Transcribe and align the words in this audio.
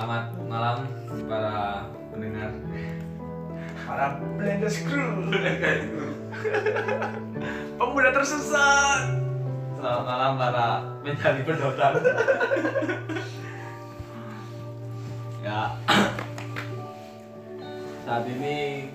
Selamat 0.00 0.32
malam 0.48 0.88
para 1.28 1.84
pendengar. 2.08 2.48
Para 3.84 4.16
blender 4.40 4.72
screw. 4.72 5.28
Pemuda 7.76 8.08
tersesat. 8.08 9.20
Selamat 9.76 10.04
malam 10.08 10.32
para 10.40 10.66
pencari 11.04 11.44
pendotan. 11.44 12.00
ya. 15.44 15.76
Saat 18.08 18.24
ini 18.24 18.88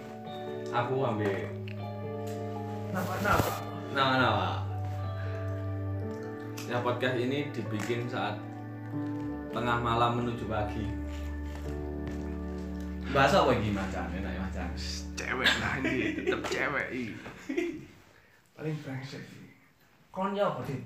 aku 0.73 1.05
ambil 1.05 1.37
Nama-nama. 2.89 3.49
nama-nama. 3.93 4.49
Ya 6.65 6.81
podcast 6.81 7.13
ini 7.21 7.53
dibikin 7.53 8.09
saat 8.09 8.41
tengah 9.55 9.77
malam 9.79 10.19
menuju 10.19 10.51
pagi. 10.51 10.83
Bahasa 13.09 13.47
apa 13.47 13.55
gini 13.55 13.71
macan? 13.71 14.11
Enak 14.11 14.31
ya 14.35 14.39
macan. 14.43 14.67
Cewek 15.15 15.47
lah 15.63 15.73
ini, 15.79 16.19
tetep 16.19 16.41
cewek 16.43 16.87
ini. 16.91 17.15
Paling 18.51 18.75
brengsek 18.83 19.23
ini. 19.23 19.55
Kon 20.11 20.35
ya 20.35 20.51
apa 20.51 20.59
sih? 20.67 20.79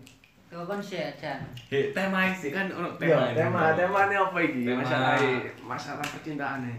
Kau 0.50 0.66
kan 0.66 0.78
sih 0.78 0.98
aja. 0.98 1.38
Hei, 1.70 1.94
tema 1.94 2.30
sih 2.30 2.50
kan 2.50 2.70
ono 2.70 2.94
Iya, 2.98 3.34
tema. 3.34 3.34
tema, 3.34 3.62
tema 3.74 4.00
ini 4.10 4.16
apa 4.18 4.38
ini? 4.42 4.62
Tema- 4.66 4.82
Masalah 4.82 5.14
masalah 5.62 6.06
percintaan 6.06 6.66
nih. 6.66 6.78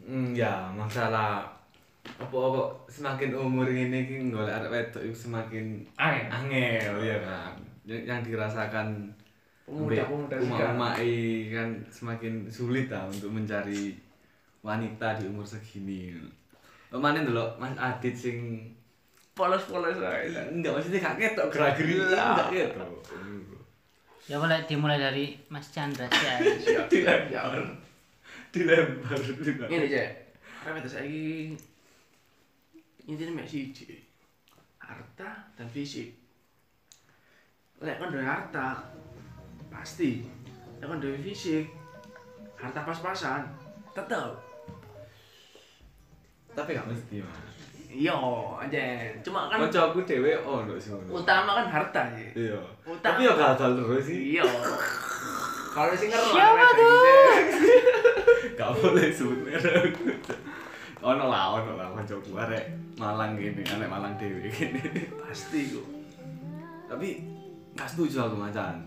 Hmm, 0.00 0.30
ya 0.34 0.70
masalah 0.70 1.46
apa 2.18 2.32
kok 2.34 2.70
semakin 2.88 3.30
umur 3.36 3.68
ini 3.68 4.02
ki 4.02 4.32
golek 4.32 4.50
arek 4.50 4.70
wedok 4.72 5.02
itu 5.04 5.14
semakin 5.14 5.82
Angin. 5.94 6.26
angel 6.30 6.94
ya 7.02 7.18
kan. 7.22 7.54
Yang 7.86 8.34
dirasakan 8.34 9.14
Pemuda-pemuda 9.70 10.36
sekarang. 10.42 10.78
kan 11.54 11.68
semakin 11.86 12.32
sulit 12.50 12.90
lah 12.90 13.06
untuk 13.06 13.30
mencari 13.30 13.94
wanita 14.66 15.14
di 15.16 15.30
umur 15.30 15.46
segini. 15.46 16.18
Kemarin 16.90 17.22
dulu 17.22 17.46
Mas 17.56 17.78
Adit 17.78 18.12
sing 18.18 18.66
Polos-polos 19.30 20.02
aja. 20.02 20.42
enggak 20.50 20.74
maksudnya 20.74 21.00
gak 21.00 21.16
ketok 21.16 21.48
gerak-geri 21.54 21.94
Lah. 21.96 22.34
enggak 22.34 22.74
ketok. 22.74 22.90
Ya 24.26 24.36
boleh 24.36 24.58
dimulai 24.66 24.98
dari 24.98 25.38
Mas 25.48 25.70
Chandra 25.70 26.10
sih. 26.10 26.66
Siap, 26.66 26.86
siap. 26.92 27.30
Dilempar 28.50 29.16
juga. 29.22 29.64
Ini 29.70 29.86
cek. 29.86 30.10
Karena 30.66 30.78
itu 30.82 30.90
saya 30.90 31.06
ini 31.06 31.54
intinya 33.06 33.46
siji. 33.46 34.02
Harta 34.82 35.46
dan 35.54 35.66
fisik. 35.70 36.10
Lek 37.80 37.96
kan 37.96 38.12
dari 38.12 38.26
harta 38.26 38.66
pasti. 39.72 40.26
Lek 40.82 40.86
kan 40.90 40.98
dari 41.00 41.18
fisik 41.22 41.64
harta 42.60 42.84
pas-pasan 42.84 43.48
tetep. 43.96 44.30
Tapi 46.50 46.76
gak 46.76 46.88
mesti, 46.90 47.22
Mas. 47.22 47.50
Iya, 47.90 48.14
aja. 48.54 48.82
Cuma 49.26 49.50
kan 49.50 49.66
Kancaku 49.66 50.06
dhewe 50.06 50.30
ono 50.38 50.78
sing 50.78 50.94
ngono. 50.94 51.18
utama 51.18 51.58
kan 51.58 51.66
harta 51.66 52.02
sih. 52.14 52.46
Iya. 52.46 52.60
Utama. 52.86 53.18
Tapi 53.18 53.26
ya 53.26 53.34
gagal 53.34 53.70
terus 53.82 54.02
sih. 54.06 54.18
Iya. 54.38 54.46
Kalau 55.74 55.92
sing 55.98 56.08
ngeru 56.10 56.30
Siapa 56.30 56.66
Gak 58.58 58.70
boleh 58.78 59.10
sebut 59.10 59.38
merek. 59.42 59.90
Ono 61.00 61.24
lah, 61.32 61.58
ono 61.58 61.72
lah 61.80 61.88
kancaku 61.96 62.36
arek 62.36 62.66
Malang 63.00 63.32
gini, 63.34 63.64
arek 63.64 63.88
Malang 63.90 64.14
dhewe 64.20 64.46
gini. 64.52 64.82
Pasti 65.18 65.74
kok. 65.74 65.86
Tapi 66.86 67.08
gak 67.74 67.90
setuju 67.90 68.30
aku 68.30 68.38
macan. 68.38 68.86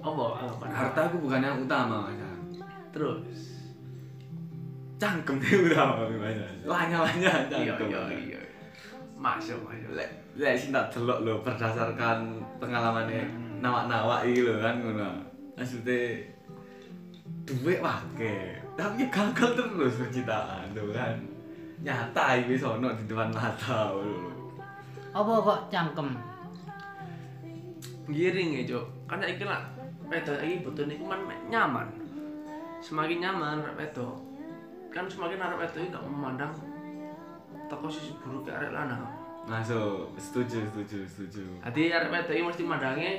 Apa? 0.00 0.24
Apa? 0.48 0.64
Harta 0.66 1.00
aku 1.06 1.16
bukan 1.20 1.40
yang 1.40 1.56
utama 1.60 2.08
macan. 2.08 2.36
terus. 2.90 3.22
Cangkem 4.96 5.36
itu 5.38 5.70
utama 5.70 6.04
macan. 6.04 6.54
Lanya-lanya 6.64 7.32
Iya, 7.48 7.72
cangkem. 7.76 7.88
iya, 7.88 8.00
iya. 8.36 8.40
Masuk, 9.14 9.60
masuk. 9.62 9.92
Lek 9.92 10.08
lek 10.34 10.56
sing 10.56 10.72
tak 10.72 10.88
delok 10.88 11.20
lho 11.22 11.34
berdasarkan 11.44 12.40
pengalamannya 12.56 13.28
nawak-nawak 13.60 14.24
iki 14.24 14.40
lho 14.40 14.56
kan 14.56 14.80
ngono. 14.80 15.10
Maksudnya 15.54 16.24
duit 17.44 17.80
wake, 17.82 18.56
tapi 18.78 19.04
gagal 19.12 19.50
terus 19.52 20.00
percintaan 20.00 20.72
tuh 20.72 20.88
kan. 20.90 21.12
Nyata 21.80 22.40
iki 22.40 22.56
wis 22.56 22.64
ono 22.64 22.88
di 22.96 23.04
depan 23.04 23.28
mata 23.28 23.92
lho. 23.92 24.32
Apa 25.12 25.32
kok 25.44 25.60
cangkem? 25.68 26.08
giring 28.10 28.50
ya 28.50 28.74
cok 28.74 28.86
karena 29.06 29.26
iki 29.30 29.44
lah 29.46 29.62
wedok 30.10 30.42
iki 30.42 30.66
butuh 30.66 30.84
niku 30.90 31.06
mek 31.06 31.40
nyaman. 31.46 31.86
Semakin 32.82 33.22
nyaman 33.22 33.62
arek 33.62 33.76
wedok 33.78 34.18
kan 34.90 35.06
semakin 35.06 35.38
arek 35.38 35.58
wedok 35.62 35.80
iki 35.86 35.94
gak 35.94 36.02
memandang 36.02 36.52
toko 37.70 37.86
sisi 37.86 38.12
buruk 38.18 38.42
ke 38.44 38.50
arek 38.50 38.74
lanang. 38.74 39.06
Masuk, 39.46 40.12
setuju, 40.20 40.60
setuju, 40.68 40.98
setuju. 41.06 41.44
hati 41.62 41.94
arek 41.94 42.10
wedok 42.10 42.34
iki 42.34 42.42
mesti 42.42 42.62
mandangnya 42.66 43.12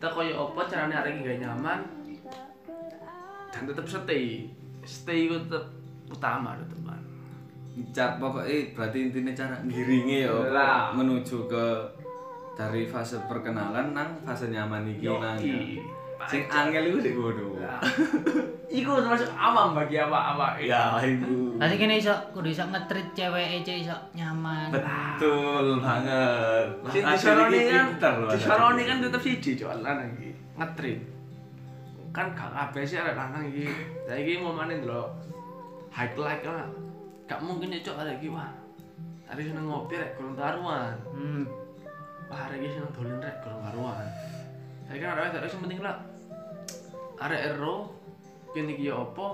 toko 0.00 0.24
yo 0.24 0.48
apa 0.48 0.60
carane 0.66 0.94
arek 0.96 1.20
iki 1.20 1.28
gak 1.28 1.40
nyaman 1.44 1.80
dan 3.52 3.62
tetep 3.68 3.86
stay. 3.86 4.48
Stay 4.84 5.28
itu 5.28 5.36
tetep 5.46 5.64
utama 6.08 6.56
teman. 6.64 7.00
Car 7.92 8.16
pokoknya 8.22 8.72
berarti 8.72 8.98
intinya 9.10 9.32
cara 9.34 9.56
ngiringi 9.66 10.24
ya 10.24 10.32
menuju 10.94 11.50
ke 11.50 11.66
dari 12.54 12.86
fase 12.86 13.18
perkenalan 13.26 13.94
nang 13.94 14.22
fase 14.22 14.50
nyaman 14.50 14.86
iki 14.86 15.10
nang. 15.10 15.38
Yoi. 15.42 15.82
Sing 16.24 16.42
angel 16.48 16.88
iku 16.88 16.98
sik 17.04 17.14
ngono. 17.18 17.46
Lah. 17.60 17.80
Iku 18.72 18.90
termasuk 18.96 19.28
awam 19.36 19.76
bagi 19.76 20.00
apa-apa. 20.00 20.56
Ya, 20.62 20.96
iku. 21.04 21.60
Tadi 21.60 21.74
kene 21.76 22.00
iso 22.00 22.14
kudu 22.32 22.48
iso 22.48 22.64
ngetrit 22.64 23.12
cewek 23.12 23.60
aja 23.60 23.74
iso 23.76 23.96
nyaman. 24.16 24.72
Betul 24.72 25.84
banget. 25.84 26.66
Sing 26.90 27.02
iki 27.04 27.62
kan, 27.70 27.88
Adil. 28.00 28.84
kan 28.88 28.98
tetep 29.04 29.20
siji 29.20 29.50
cok 29.60 29.84
lanang 29.84 30.08
iki. 30.16 30.30
Ngetrip. 30.56 30.98
Kan 32.14 32.30
gak 32.32 32.50
kabeh 32.54 32.82
sih 32.86 32.96
arek 33.02 33.18
lanang 33.18 33.44
iki. 33.50 33.68
Lah 34.08 34.16
iki 34.16 34.40
momane 34.40 34.80
ndelok 34.80 35.10
high 35.92 36.14
like 36.16 36.46
lah. 36.46 36.64
Gak 37.28 37.42
mungkin 37.44 37.74
ya 37.74 37.84
cok 37.84 38.00
arek 38.00 38.22
iki 38.22 38.32
wah. 38.32 38.48
Arek 39.28 39.44
seneng 39.44 39.68
ngopi 39.68 40.00
rek 40.00 40.16
kurang 40.16 40.38
karuan. 40.38 40.96
Hmm. 41.12 41.44
Wah 42.28 42.48
arek 42.48 42.58
iki 42.60 42.68
seneng 42.76 42.92
dolen 42.96 43.20
rek 43.20 43.36
kurang 43.44 43.60
karuan. 43.64 44.06
Saya 44.88 44.96
kan 45.00 45.10
arek 45.16 45.36
arek 45.40 45.50
sing 45.50 45.60
penting 45.64 45.80
lah. 45.84 45.96
Arek 47.20 47.40
ero 47.52 47.92
kene 48.56 48.72
iki 48.74 48.88
apa? 48.88 49.26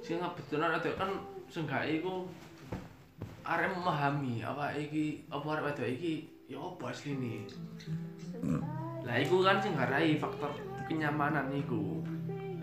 Sing 0.00 0.16
betul 0.20 0.64
arek 0.64 0.96
kan 0.96 1.10
sing 1.52 1.64
iku 1.68 2.28
arek 3.44 3.68
memahami 3.74 4.44
apa 4.44 4.72
iki 4.76 5.26
apa 5.28 5.46
arek 5.58 5.64
wedok 5.72 5.88
iki 5.88 6.14
ya 6.48 6.58
apa 6.58 6.84
asline. 6.90 7.44
Lah 9.04 9.16
iku 9.20 9.44
kan 9.44 9.60
sing 9.60 9.76
garai 9.76 10.16
faktor 10.16 10.52
kenyamanan 10.88 11.52
iku. 11.52 12.00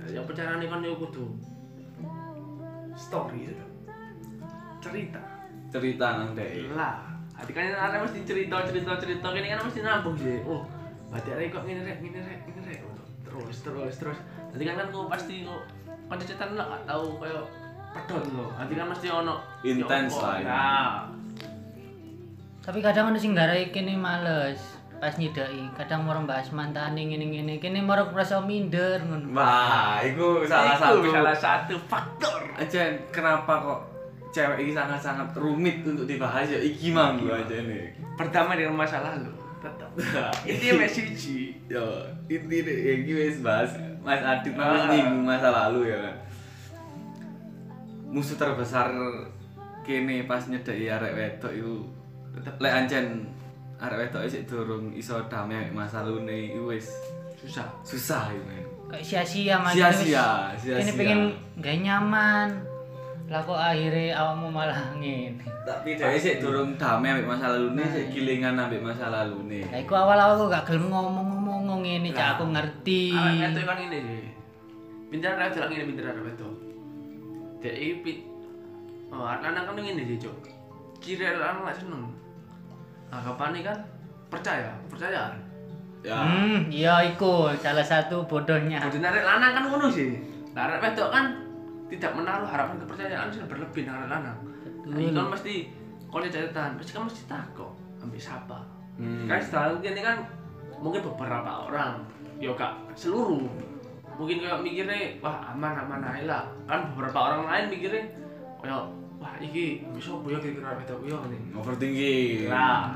Lah 0.02 0.08
ya 0.10 0.26
apa 0.26 0.32
carane 0.34 0.66
kan 0.66 0.82
yo 0.82 0.98
kudu 0.98 1.38
story 2.98 3.54
itu. 3.54 3.66
Cerita. 4.82 5.38
cerita 5.68 6.08
nang 6.16 6.32
dek. 6.32 6.72
Lah, 6.74 7.07
hati 7.38 7.52
kan 7.54 7.70
ada 7.70 8.02
mesti 8.02 8.20
cerita 8.26 8.66
cerita 8.66 8.98
cerita 8.98 9.28
gini 9.30 9.48
kan 9.54 9.62
mesti 9.62 9.80
nambung 9.86 10.18
sih. 10.18 10.42
Oh, 10.42 10.66
berarti 11.14 11.30
ada 11.38 11.42
kok 11.54 11.64
ngene 11.70 11.82
rek, 11.86 11.98
ngene 12.02 12.20
rek, 12.26 12.40
ngene 12.50 12.62
rek. 12.66 12.82
Terus 13.22 13.58
terus 13.62 13.94
terus. 14.02 14.18
Nanti 14.50 14.64
kan 14.66 14.76
kan 14.82 14.88
kau 14.90 15.06
pasti 15.06 15.46
kau 15.46 15.62
kan 16.10 16.18
cerita 16.18 16.50
lah 16.58 16.66
gak 16.74 16.84
tahu 16.90 17.06
kayak 17.22 17.46
pedot 17.94 18.24
lo. 18.34 18.46
Nanti 18.58 18.74
kan 18.74 18.88
mesti 18.90 19.08
ono 19.14 19.36
Intens 19.62 20.14
ya 20.14 20.18
apa, 20.18 20.26
lah, 20.26 20.36
ya. 20.42 20.48
Nah, 20.50 20.94
Tapi 22.66 22.80
kadang 22.84 23.14
ono 23.14 23.18
sing 23.22 23.32
garai 23.38 23.70
kene 23.70 23.94
males 23.94 24.60
pas 24.98 25.14
nyidai. 25.14 25.70
Kadang 25.78 26.10
mau 26.10 26.18
bahas 26.26 26.50
mantane 26.50 27.06
ngene-ngene. 27.06 27.62
Kene 27.62 27.86
mau 27.86 27.94
rasa 27.96 28.42
minder 28.42 29.06
ngono. 29.06 29.30
Wah, 29.38 30.02
iku 30.02 30.42
salah 30.50 30.74
satu. 30.74 31.06
salah 31.14 31.38
satu 31.38 31.76
faktor. 31.86 32.42
Aja 32.58 32.98
kenapa 33.14 33.62
kok 33.62 33.97
cewek 34.38 34.58
ini 34.62 34.72
sangat-sangat 34.78 35.34
rumit 35.34 35.82
untuk 35.82 36.06
dibahas 36.06 36.46
ya 36.46 36.62
iki 36.62 36.94
mang 36.94 37.18
gua 37.18 37.42
aja 37.42 37.58
nih. 37.58 37.90
Pertama 38.14 38.54
dengan 38.54 38.78
masa 38.78 39.02
lalu, 39.02 39.34
tetap. 39.58 39.90
Ini 40.46 40.78
message. 40.78 41.58
Yo, 41.66 41.86
inti 42.30 42.58
deh, 42.62 42.78
ya 42.86 42.94
iki 43.02 43.12
wis 43.18 43.42
bahas 43.42 43.74
Mas 44.06 44.22
Adit 44.22 44.54
Ah. 44.56 44.72
mas 44.72 44.84
nyinggung 44.94 45.26
masa 45.26 45.50
lalu 45.50 45.90
ya 45.90 45.98
kan. 46.00 46.16
Musuh 48.08 48.38
terbesar 48.40 48.94
kene 49.84 50.24
pas 50.30 50.46
nyedeki 50.48 50.88
arek 50.88 51.12
wedok 51.16 51.52
iku 51.52 51.76
Tetep 52.38 52.56
lek 52.62 52.74
ancen 52.78 53.26
arek 53.82 54.08
wedok 54.08 54.30
sik 54.30 54.46
durung 54.46 54.94
iso 54.94 55.18
damai 55.28 55.74
masa 55.74 56.06
lune 56.06 56.54
iku 56.54 56.72
wis 56.72 56.88
susah. 57.42 57.68
susah 57.84 58.32
iku 58.32 58.44
men. 58.48 58.64
Sia-sia 59.04 59.60
mah 59.60 59.76
Sia-sia, 59.76 60.56
sia-sia. 60.56 60.96
Pengen 60.96 61.36
gak 61.60 61.76
nyaman. 61.84 62.77
Lah 63.28 63.44
kok 63.44 63.60
akhirnya 63.60 64.16
awakmu 64.16 64.48
malah 64.48 64.80
ngene. 64.96 65.36
Tapi 65.68 66.00
dhek 66.00 66.16
sik 66.16 66.36
durung 66.40 66.80
damai 66.80 67.12
ambek 67.12 67.28
masa 67.28 67.52
lalune 67.52 67.84
sik 67.84 68.16
gilingan 68.16 68.56
ambek 68.56 68.80
masa 68.80 69.12
lalune. 69.12 69.68
Lah 69.68 69.80
iku 69.84 69.94
awal-awal 69.94 70.40
kok 70.40 70.50
gak 70.50 70.66
gelem 70.72 70.88
ngomong-ngomong 70.88 71.84
ngene 71.84 72.16
cak 72.16 72.40
aku 72.40 72.48
ngerti. 72.56 73.12
Awak 73.12 73.52
itu 73.52 73.62
kan 73.68 73.78
ini 73.84 74.00
sih. 74.00 74.24
pinter 75.08 75.32
arek 75.32 75.56
wedok 75.56 75.72
ngene 75.72 75.84
pinter 75.88 76.04
arek 76.04 76.20
wedok 76.20 76.54
dek 77.64 77.76
iki 77.80 77.94
pi- 78.04 78.24
oh 79.08 79.24
arek 79.24 79.40
lanang 79.40 79.64
kan 79.64 79.80
ngene 79.80 80.04
sih 80.04 80.20
cuk 80.20 80.36
ciri 81.00 81.24
arek 81.24 81.40
lanang 81.40 81.64
lek 81.64 81.80
seneng 81.80 82.04
anggapannya 83.08 83.64
kan 83.64 83.78
percaya 84.28 84.72
percayaan 84.92 85.40
Ya. 86.06 86.14
Hmm, 86.14 86.70
iya 86.70 87.02
iku 87.04 87.50
salah 87.58 87.82
satu 87.84 88.24
bodohnya. 88.30 88.78
Bodoh 88.84 89.02
arek 89.02 89.26
lanang 89.26 89.52
kan 89.58 89.64
ngono 89.66 89.88
sih. 89.90 90.14
Lah 90.54 90.78
wedok 90.78 91.10
kan 91.10 91.26
tidak 91.88 92.12
menaruh 92.16 92.48
harapan 92.48 92.76
kepercayaan 92.84 93.28
sih 93.32 93.40
berlebih 93.48 93.88
nang 93.88 94.04
arek 94.04 94.10
lanang. 94.12 94.38
Nah, 94.88 95.00
kan 95.12 95.28
mesti 95.32 95.56
kalau 96.08 96.24
catatan, 96.24 96.80
pasti 96.80 96.92
kan 96.96 97.04
mesti 97.08 97.22
takut 97.28 97.72
ambil 98.00 98.20
siapa. 98.20 98.60
Hmm. 98.96 99.28
Kan 99.28 99.40
selalu 99.44 99.76
ini 99.84 100.02
kan 100.04 100.18
mungkin 100.80 101.04
beberapa 101.04 101.68
orang, 101.68 102.04
yo 102.40 102.56
gak 102.56 102.76
seluruh. 102.96 103.44
Mungkin 104.18 104.42
kayak 104.42 104.64
mikirnya 104.64 105.20
wah 105.22 105.54
aman 105.54 105.78
aman 105.86 106.02
aja 106.02 106.24
lah. 106.26 106.44
Kan 106.66 106.92
beberapa 106.96 107.20
orang 107.32 107.42
lain 107.46 107.66
mikirnya 107.78 108.04
kayak 108.64 108.84
wah 109.20 109.34
iki 109.44 109.86
bisa 109.94 110.16
ya 110.28 110.38
kira-kira 110.40 110.76
wedok 110.80 111.00
yo 111.06 111.18
nih. 111.28 111.42
Overthinking. 111.54 112.50
Lah, 112.50 112.96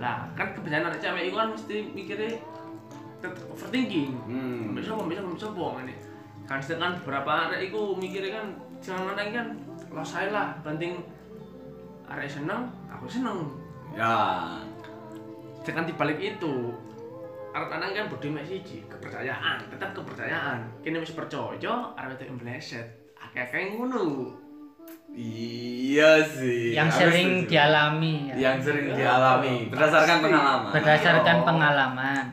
lah 0.00 0.28
kan 0.34 0.52
kebiasaan 0.56 0.88
anak 0.90 1.00
cewek 1.00 1.30
itu 1.30 1.36
kan 1.36 1.48
mesti 1.52 1.76
mikirnya 1.92 2.32
overthinking. 3.52 4.12
Hmm. 4.26 4.74
Bisa 4.74 4.96
apa, 4.96 5.04
bisa 5.06 5.20
apa, 5.22 5.30
bisa 5.36 5.48
Kan 6.46 6.62
sedangkan 6.62 7.02
beberapa 7.02 7.50
arek 7.50 7.74
itu 7.74 7.80
mikirnya 7.98 8.38
kan 8.38 8.46
jangan 8.78 9.02
mana 9.12 9.22
kan 9.34 9.46
lo 9.90 10.02
saya 10.06 10.30
lah, 10.30 10.48
penting 10.62 11.02
arek 12.06 12.30
seneng, 12.30 12.70
aku 12.86 13.06
seneng. 13.10 13.50
Ya. 13.98 14.14
Sedangkan 15.66 15.90
dibalik 15.90 16.22
itu 16.22 16.70
arek 17.50 17.68
lanang 17.72 17.90
kan 17.98 18.06
budi 18.06 18.30
mek 18.30 18.46
siji, 18.46 18.86
kepercayaan, 18.86 19.66
tetap 19.66 19.90
kepercayaan. 19.90 20.62
Kini 20.86 21.02
mesti 21.02 21.18
percaya, 21.18 21.74
arek 21.98 22.22
itu 22.22 22.34
meleset. 22.38 22.86
Akeh-akeh 23.18 23.74
ngono. 23.74 24.30
Iya 25.16 26.22
sih. 26.22 26.76
Yang 26.76 26.90
sering 27.00 27.30
dialami 27.48 28.30
ya. 28.30 28.34
Yang 28.52 28.70
sering 28.70 28.86
dialami 28.94 29.66
berdasarkan 29.72 30.18
pengalaman. 30.22 30.70
Berdasarkan 30.70 31.36
Iya. 31.40 31.46
pengalaman. 31.46 32.24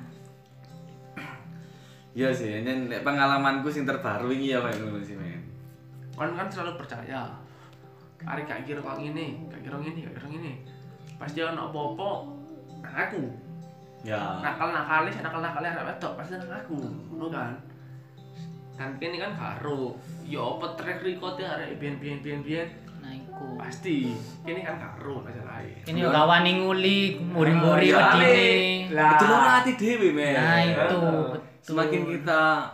Iya 2.13 2.30
sih, 2.30 2.62
ini 2.62 2.71
nek 2.86 3.01
pengalamanku 3.01 3.74
sing 3.74 3.89
terbaru 3.89 4.30
ini 4.30 4.54
ya 4.54 4.62
kayak 4.62 4.77
ngono 4.80 5.01
sih 5.01 5.18
men. 5.18 5.42
kan 6.13 6.30
kan 6.38 6.45
selalu 6.45 6.77
percaya 6.77 7.25
Ari 8.24 8.48
gak 8.48 8.63
kira 8.63 8.80
kok 8.80 9.01
ngene, 9.01 9.51
gak 9.51 9.60
kira 9.60 9.75
ngene, 9.75 10.00
gak 10.07 10.15
kira 10.15 10.27
ngene. 10.31 10.54
Pasti 11.19 11.44
ono 11.44 11.68
apa-apa 11.68 12.10
nang 12.80 12.95
aku. 12.95 13.24
Ya. 14.06 14.39
Nakal 14.39 14.71
nakali, 14.71 15.12
nakal 15.19 15.42
nakali 15.44 15.68
arek 15.68 15.83
wedok 15.92 16.15
pasti 16.15 16.39
nang 16.39 16.48
aku, 16.48 16.77
ngono 17.12 17.27
kan. 17.27 17.51
Dan 18.80 18.95
kene 18.95 19.19
kan 19.19 19.33
karo, 19.36 20.00
ya 20.24 20.39
apa 20.39 20.65
track 20.80 21.04
record 21.04 21.36
arek 21.36 21.75
biyen 21.75 22.00
biyen 22.00 22.19
biyen 22.24 22.42
biyen 22.42 22.68
Nah 23.04 23.12
iku. 23.12 23.60
pasti 23.60 24.15
kene 24.48 24.63
kan 24.63 24.80
karo 24.80 25.19
masalah 25.19 25.60
Ini 25.83 26.00
gak 26.00 26.24
wani 26.24 26.51
nguli, 26.63 27.00
muri-muri 27.19 27.92
Ah, 27.92 28.15
iya. 28.15 28.24
wedine. 28.24 28.39
Lah. 28.95 29.12
Itu 29.18 29.25
lho 29.27 29.38
hati 29.42 29.71
dewe 29.75 30.10
men. 30.15 30.31
Nah 30.38 30.60
itu 30.63 30.77
betul. 30.80 31.42
Semakin 31.63 32.04
kita 32.06 32.68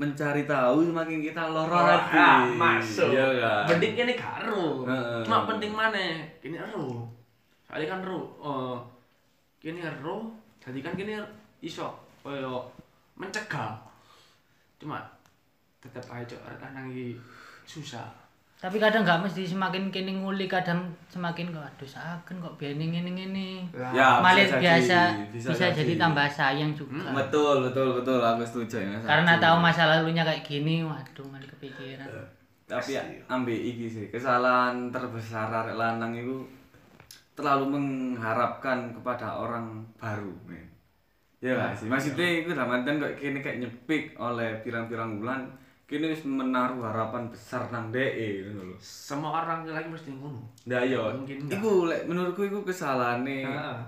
mencari 0.00 0.48
tahu, 0.48 0.88
semakin 0.88 1.20
kita 1.20 1.52
loro 1.52 1.76
Ah, 1.76 2.00
hati. 2.08 2.56
masuk. 2.56 3.12
Iya 3.12 3.26
kan. 3.36 3.64
Penting 3.76 3.92
kene 3.94 4.14
karo. 4.16 4.88
Heeh. 4.88 5.20
Cuma 5.20 5.44
penting 5.44 5.72
mana? 5.76 6.24
Kene 6.40 6.56
ero. 6.56 7.04
Soalnya 7.68 7.86
kan 7.86 8.00
ero. 8.00 8.20
Oh. 8.40 8.80
Kene 9.60 9.84
ero, 9.84 10.32
jadi 10.56 10.80
kan 10.80 10.96
kene 10.96 11.20
iso 11.60 11.92
koyo 12.24 12.64
mencegah. 13.12 13.76
Cuma 14.80 15.04
tetep 15.76 16.00
aja 16.08 16.36
lanang 16.56 16.88
iki 16.88 17.12
susah. 17.68 18.08
Tapi 18.60 18.76
kadang 18.76 19.00
gak 19.02 19.24
mesti 19.24 19.40
semakin 19.42 19.88
kini 19.88 20.20
nguli, 20.20 20.44
kadang 20.44 20.84
semakin 21.08 21.48
kok 21.48 21.64
aduh 21.64 21.88
saken 21.88 22.36
kok 22.38 22.60
biyen 22.60 22.76
ngene 22.76 23.08
ngene. 23.08 23.48
Ya, 23.72 24.20
Malah 24.20 24.44
bisa 24.44 24.60
biasa 24.60 24.98
jadi, 25.16 25.32
bisa, 25.32 25.48
bisa 25.48 25.66
jadi 25.72 25.96
jadi. 25.96 25.96
tambah 25.96 26.28
sayang 26.28 26.70
juga. 26.76 27.08
Hmm, 27.08 27.16
Betul, 27.16 27.64
betul, 27.64 27.88
betul. 27.96 28.20
Aku 28.20 28.44
setuju 28.44 28.76
ya. 28.78 29.00
Karena 29.00 29.40
tahu 29.40 29.56
masa 29.58 29.88
lalunya 29.88 30.20
kayak 30.20 30.44
gini, 30.44 30.84
waduh 30.84 31.24
malah 31.26 31.48
kepikiran. 31.48 32.04
tapi 32.70 32.94
ya, 32.94 33.02
ambil 33.26 33.58
iki 33.58 33.90
sih 33.90 34.06
kesalahan 34.06 34.94
terbesar 34.94 35.50
arek 35.50 35.74
lanang 35.74 36.14
itu 36.14 36.38
terlalu 37.34 37.66
mengharapkan 37.74 38.94
kepada 38.94 39.26
orang 39.26 39.82
baru 39.98 40.30
men 40.46 40.70
ya 41.40 41.58
gak 41.58 41.74
sih 41.74 41.90
maksudnya 41.90 42.46
itu 42.46 42.54
dalam 42.54 42.70
artian 42.70 43.02
kayak 43.02 43.18
kini 43.18 43.42
kayak 43.42 43.58
nyepik 43.58 44.14
oleh 44.14 44.62
pirang-pirang 44.62 45.18
bulan 45.18 45.50
kini 45.90 46.06
wis 46.06 46.22
menaruh 46.22 46.78
harapan 46.80 47.26
besar 47.26 47.66
nang 47.68 47.90
DE 47.90 48.06
gitu 48.40 48.54
loh 48.54 48.78
Semua 48.78 49.42
orang 49.42 49.66
lagi 49.66 49.90
mesti 49.90 50.10
ngono. 50.12 50.38
Nah 50.64 50.78
iya, 50.80 51.02
Mungkin 51.10 51.36
enggak. 51.44 51.58
iku 51.58 51.72
lek 51.84 52.06
menurutku 52.06 52.42
iku 52.44 52.62
kesalahan 52.62 53.26
Heeh. 53.26 53.78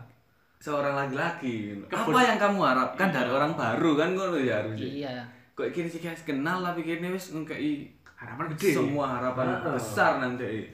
seorang 0.58 0.99
laki-laki. 0.99 1.78
Apa 1.87 2.19
yang 2.20 2.37
kamu 2.37 2.58
harapkan 2.60 3.08
dari 3.08 3.31
orang 3.31 3.54
baru 3.54 3.90
kan 3.94 4.08
ngono 4.12 4.34
ya 4.37 4.58
harusnya. 4.58 4.82
Iya. 4.84 5.14
Kok 5.52 5.70
kini 5.70 5.87
sih 5.87 5.99
guys 5.99 6.22
kenal 6.22 6.58
tapi 6.60 6.82
kini 6.82 7.06
wis 7.08 7.31
ngekei 7.31 7.87
Harapan 8.12 8.50
gede. 8.50 8.70
semua 8.72 9.06
harapan 9.12 9.46
Heeh. 9.52 9.72
besar 9.72 10.19
nanti 10.19 10.66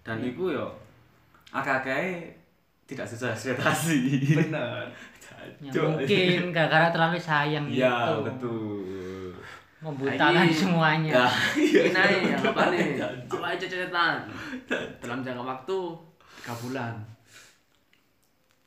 dan 0.00 0.18
itu 0.20 0.50
yo 0.50 0.66
akak-akaknya 1.48 2.26
tidak 2.84 3.04
sesuai 3.04 3.34
ekspektasi 3.34 3.98
Bener. 4.36 4.86
Ya, 5.62 5.70
mungkin 5.72 6.50
gara-gara 6.50 6.90
terlalu 6.90 7.16
sayang 7.16 7.64
ya 7.66 7.88
gitu. 8.10 8.26
betul 8.26 8.97
Membutakan 9.78 10.34
Lagi- 10.34 10.58
semuanya. 10.58 11.12
ya 11.14 11.26
Ini 11.54 11.94
nih, 11.94 12.34
apa 12.34 12.62
nih? 12.68 12.98
Apa 13.30 13.46
aja 13.54 13.64
catatan? 13.64 14.26
Dalam 14.98 15.22
jangka 15.22 15.38
waktu 15.40 15.78
3 16.42 16.62
bulan. 16.66 16.94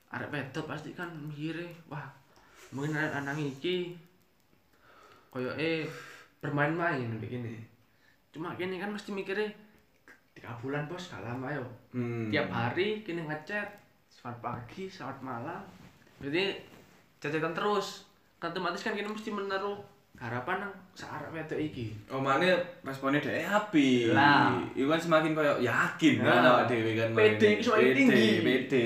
Arek 0.07 0.27
wedok 0.29 0.65
pasti 0.65 0.91
kan 0.91 1.07
mikirnya, 1.07 1.67
wah, 1.87 2.03
mungkin 2.69 2.95
arek 2.95 3.11
lanang 3.13 3.39
iki 3.39 3.95
koyo 5.27 5.51
eh 5.55 5.87
bermain-main 6.39 7.07
begini. 7.17 7.55
Cuma 8.29 8.55
kini 8.55 8.75
kan 8.75 8.91
mesti 8.91 9.11
mikirnya 9.11 9.47
tiga 10.31 10.51
bulan 10.59 10.87
bos 10.87 11.07
gak 11.07 11.23
lama 11.23 11.47
yo. 11.51 11.63
Hmm. 11.91 12.27
Tiap 12.27 12.47
hari 12.47 13.03
kini 13.03 13.23
ngechat, 13.23 13.67
selamat 14.07 14.39
pagi, 14.41 14.87
selamat 14.87 15.19
malam. 15.21 15.61
Berarti 16.19 16.59
cecetan 17.19 17.51
terus. 17.51 18.07
Kan 18.35 18.51
otomatis 18.51 18.81
kan 18.81 18.91
kini 18.91 19.07
mesti 19.07 19.27
menaruh 19.29 19.79
harapan 20.17 20.67
nang 20.67 20.73
searek 20.91 21.31
wedok 21.31 21.59
iki. 21.59 21.95
Oh 22.11 22.19
mana 22.19 22.45
responnya 22.83 23.23
deh 23.23 23.41
api. 23.41 24.11
Lah. 24.11 24.59
Iwan 24.75 24.99
semakin 24.99 25.31
koyo 25.31 25.55
yakin 25.57 26.13
kan 26.19 26.43
Nah. 26.43 26.51
awak 26.61 26.65
dhewe 26.67 26.91
kan. 26.93 27.09
Pede, 27.15 27.59
Pede, 27.59 27.91
tinggi. 27.95 28.27
Pede. 28.43 28.85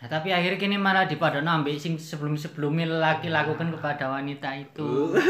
Nah, 0.00 0.08
tapi 0.08 0.32
akhirnya 0.32 0.56
kini 0.56 0.80
malah 0.80 1.04
dipadono 1.04 1.60
ambek 1.60 1.76
sing 1.76 2.00
sebelum-sebelumnya 2.00 2.88
lelaki 2.88 3.28
lakukan 3.28 3.68
kepada 3.68 4.08
wanita 4.08 4.48
itu. 4.56 5.12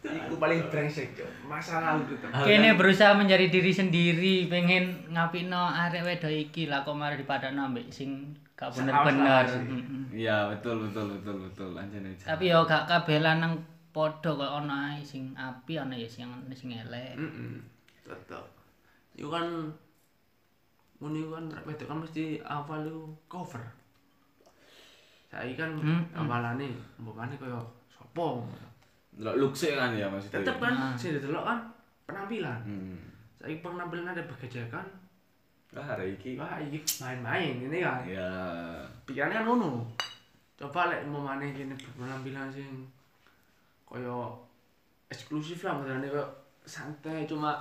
Iku 0.00 0.40
paling 0.40 0.72
brengsek, 0.72 1.12
Cok. 1.12 1.28
Masa 1.44 1.82
lalu 1.84 2.16
itu. 2.16 2.26
Kini 2.32 2.72
berusaha 2.72 3.12
menjadi 3.12 3.52
diri 3.52 3.68
sendiri, 3.68 4.34
pengen 4.48 5.12
ngapino 5.12 5.60
arek 5.60 6.06
wedok 6.06 6.32
iki 6.32 6.72
lah 6.72 6.80
kok 6.86 6.96
malah 6.96 7.18
dipadono 7.20 7.68
ambek 7.68 7.90
sing 7.92 8.32
gak 8.56 8.72
bener-bener. 8.72 9.44
Iya 10.08 10.48
betul 10.56 10.88
betul 10.88 11.20
betul 11.20 11.36
betul 11.44 11.70
aja. 11.76 11.98
Tapi 12.32 12.48
yo 12.48 12.64
gak 12.64 12.88
kabeh 12.88 13.20
lanang 13.20 13.60
padha 13.90 14.30
kok 14.30 14.52
ana 14.58 14.94
sing 15.02 15.34
api 15.34 15.74
ana 15.74 15.94
ya 15.94 16.06
sing 16.06 16.26
sing 16.52 16.70
elek. 16.72 17.14
Heeh. 17.14 17.58
Tetep. 18.02 18.44
Iku 19.14 19.28
kan 19.28 19.46
iku 20.98 21.28
kan 21.30 21.44
rek 21.48 21.64
wedok 21.64 21.86
kan 21.86 21.98
mesti 21.98 22.24
awal 22.40 22.80
iku 22.82 23.02
cover. 23.26 23.62
Saiki 25.26 25.54
kan 25.54 25.70
Hmm, 25.78 26.02
awalane 26.12 26.66
mbokane 26.98 27.34
koyo 27.36 27.62
sapa. 27.86 28.42
Delok 29.14 29.54
sih 29.54 29.72
kan 29.72 29.94
ya 29.94 30.10
maksudnya. 30.10 30.42
Tetep 30.42 30.56
kan 30.58 30.74
Ah. 30.74 30.94
sing 30.94 31.14
didelok 31.14 31.46
kan 31.46 31.58
penampilan. 32.04 32.58
Hmm. 32.66 32.98
Saiki 33.38 33.62
penampilan 33.62 34.10
ada 34.10 34.22
bergejakan, 34.22 34.86
Ah 35.70 35.86
hari 35.86 36.18
iki. 36.18 36.34
wah 36.34 36.58
iki 36.58 36.82
main-main 36.98 37.62
ini 37.62 37.78
kan. 37.78 38.02
Ya. 38.02 38.26
pikirannya 39.06 39.38
kan 39.38 39.46
ngono 39.46 39.86
coba 40.58 40.90
lek 40.90 41.06
mau 41.06 41.22
mana 41.22 41.46
gini 41.46 41.72
penampilan 41.94 42.50
sing 42.50 42.66
koyo 43.90 44.38
eksklusif 45.10 45.66
lah 45.66 45.82
misalnya 45.82 46.06
koyo 46.06 46.26
santai 46.62 47.26
cuma 47.26 47.58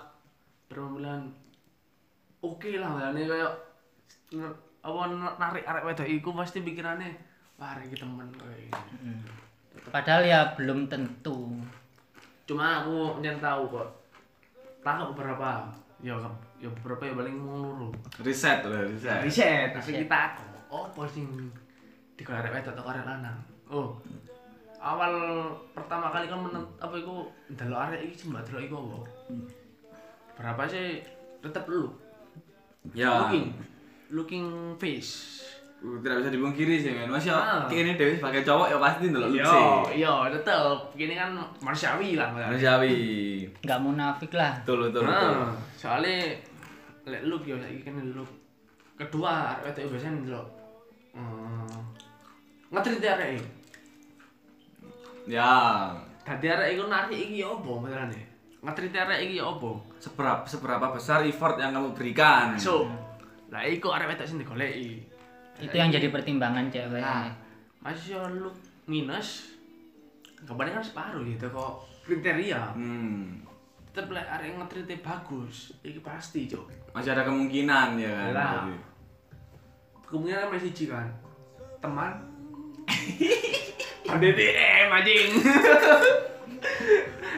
penampilan 0.69 1.25
oke 2.45 2.69
lah 2.77 2.93
misalnya 2.93 3.25
koyo 3.25 3.49
apa 4.79 4.99
narik 5.41 5.65
arek 5.65 5.85
wedok 5.89 6.07
iku 6.07 6.29
pasti 6.37 6.61
pikirannya 6.61 7.09
wah 7.57 7.75
iki 7.81 7.97
temen 7.97 8.29
koyo 8.37 8.53
gini 8.53 8.77
Mm. 8.99 9.23
Padahal 9.95 10.27
ya 10.27 10.39
belum 10.59 10.91
tentu. 10.91 11.55
cuma 12.43 12.83
aku 12.83 13.21
nyen 13.23 13.39
tahu 13.39 13.69
kok 13.71 13.89
tahu 14.81 15.13
beberapa 15.15 15.69
ya 16.01 16.17
ya 16.57 16.67
beberapa 16.81 17.05
ya 17.05 17.13
paling 17.15 17.37
ngurus 17.37 17.93
Riset 18.25 18.65
lah 18.65 18.83
riset. 18.89 19.21
riset 19.23 19.69
tapi 19.71 20.01
kita 20.03 20.35
oh 20.67 20.89
apa 20.89 21.05
sing 21.07 21.29
di 22.17 22.23
arek 22.27 22.51
wedok 22.51 22.73
atau 22.75 22.89
arek 22.91 23.05
lanang. 23.07 23.37
Oh 23.71 23.95
awal 24.79 25.13
pertama 25.69 26.07
kali 26.09 26.25
kan 26.25 26.39
menent 26.39 26.67
apa 26.77 26.95
iku 26.95 27.27
ndelok 27.47 27.79
arek 27.85 28.01
iki 28.01 28.15
sembah 28.17 28.41
delok 28.41 28.63
iku 28.63 28.75
apa? 28.79 28.97
Berapa 30.33 30.61
sih 30.65 31.03
tetep 31.39 31.67
lu 31.67 31.91
Ya. 32.91 33.11
looking 33.21 33.45
looking 34.09 34.45
face. 34.75 35.43
Uh, 35.79 35.95
Tidak 35.99 36.19
bisa 36.19 36.29
dipungkiri 36.29 36.75
sih 36.77 36.91
men. 36.91 37.07
Masih 37.07 37.31
Ah. 37.31 37.63
kini 37.65 37.95
Dewi 37.95 38.11
sebagai 38.13 38.43
cowok 38.43 38.67
ya 38.67 38.77
pasti 38.77 39.05
ndelok 39.07 39.29
Iya, 39.29 39.43
lucu. 39.43 39.59
iya 39.95 40.11
tetep. 40.29 40.75
Gini 40.93 41.13
kan 41.13 41.31
manusiawi 41.59 42.15
lah. 42.15 42.27
Manusiawi. 42.29 42.95
Nggak 43.61 43.79
munafik 43.79 44.31
lah. 44.33 44.59
Betul 44.63 44.87
betul 44.87 45.03
betul. 45.05 45.31
Nah, 45.31 45.55
soalnya 45.73 46.35
lek 47.05 47.23
look 47.25 47.43
ya 47.43 47.55
saiki 47.55 47.83
kan 47.83 47.95
look. 48.11 48.27
Kedua 48.95 49.55
arek 49.55 49.71
wedok 49.71 49.91
biasanya 49.91 50.15
ndelok. 50.19 50.47
Hmm, 51.15 51.79
ngetrit 52.69 52.99
arek. 53.01 53.39
Ya. 55.29 55.53
Dadi 56.25 56.45
arek 56.49 56.73
iku 56.73 56.89
narik 56.89 57.13
iki 57.13 57.45
ya 57.45 57.53
apa 57.53 57.71
masalahnya? 57.77 58.21
Ngetrit 58.65 58.97
arek 58.97 59.19
iki 59.29 59.37
ya 59.37 59.45
apa? 59.45 59.71
Seberapa 60.01 60.43
seberapa 60.49 60.85
besar 60.89 61.21
effort 61.21 61.61
yang 61.61 61.77
kamu 61.77 61.93
berikan? 61.93 62.57
So, 62.57 62.89
lah 63.53 63.61
iku 63.61 63.93
arek 63.93 64.17
wedok 64.17 64.25
sing 64.25 64.41
digoleki. 64.41 65.05
Itu 65.61 65.75
yang 65.77 65.93
jadi 65.93 66.09
pertimbangan 66.09 66.73
cewek. 66.73 66.97
Nah, 66.97 67.29
masih 67.85 68.17
look 68.41 68.57
minus. 68.89 69.53
Kabarnya 70.49 70.81
kan 70.81 70.85
separuh 70.85 71.21
gitu 71.21 71.45
kok 71.51 71.85
kriteria. 72.07 72.73
Hmm. 72.73 73.45
Tetep 73.91 74.09
lek 74.09 74.23
arek 74.23 74.55
ngetritnya 74.55 74.97
bagus, 75.03 75.75
iki 75.83 75.99
pasti, 75.99 76.47
Cuk. 76.47 76.69
Masih 76.95 77.11
ada 77.11 77.27
kemungkinan 77.27 77.99
ya 77.99 78.31
kan. 78.31 78.33
Lah. 78.33 78.63
Kemungkinan 80.07 80.49
masih 80.49 80.71
kan. 80.87 81.09
Teman. 81.83 82.13
Pada 84.09 84.27
DM 84.27 84.87
anjing. 84.89 85.29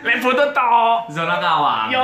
Lek 0.01 0.17
foto 0.17 0.43
tok. 0.49 0.97
Zona 1.11 1.37
kawan. 1.37 1.87
Yo. 1.91 2.03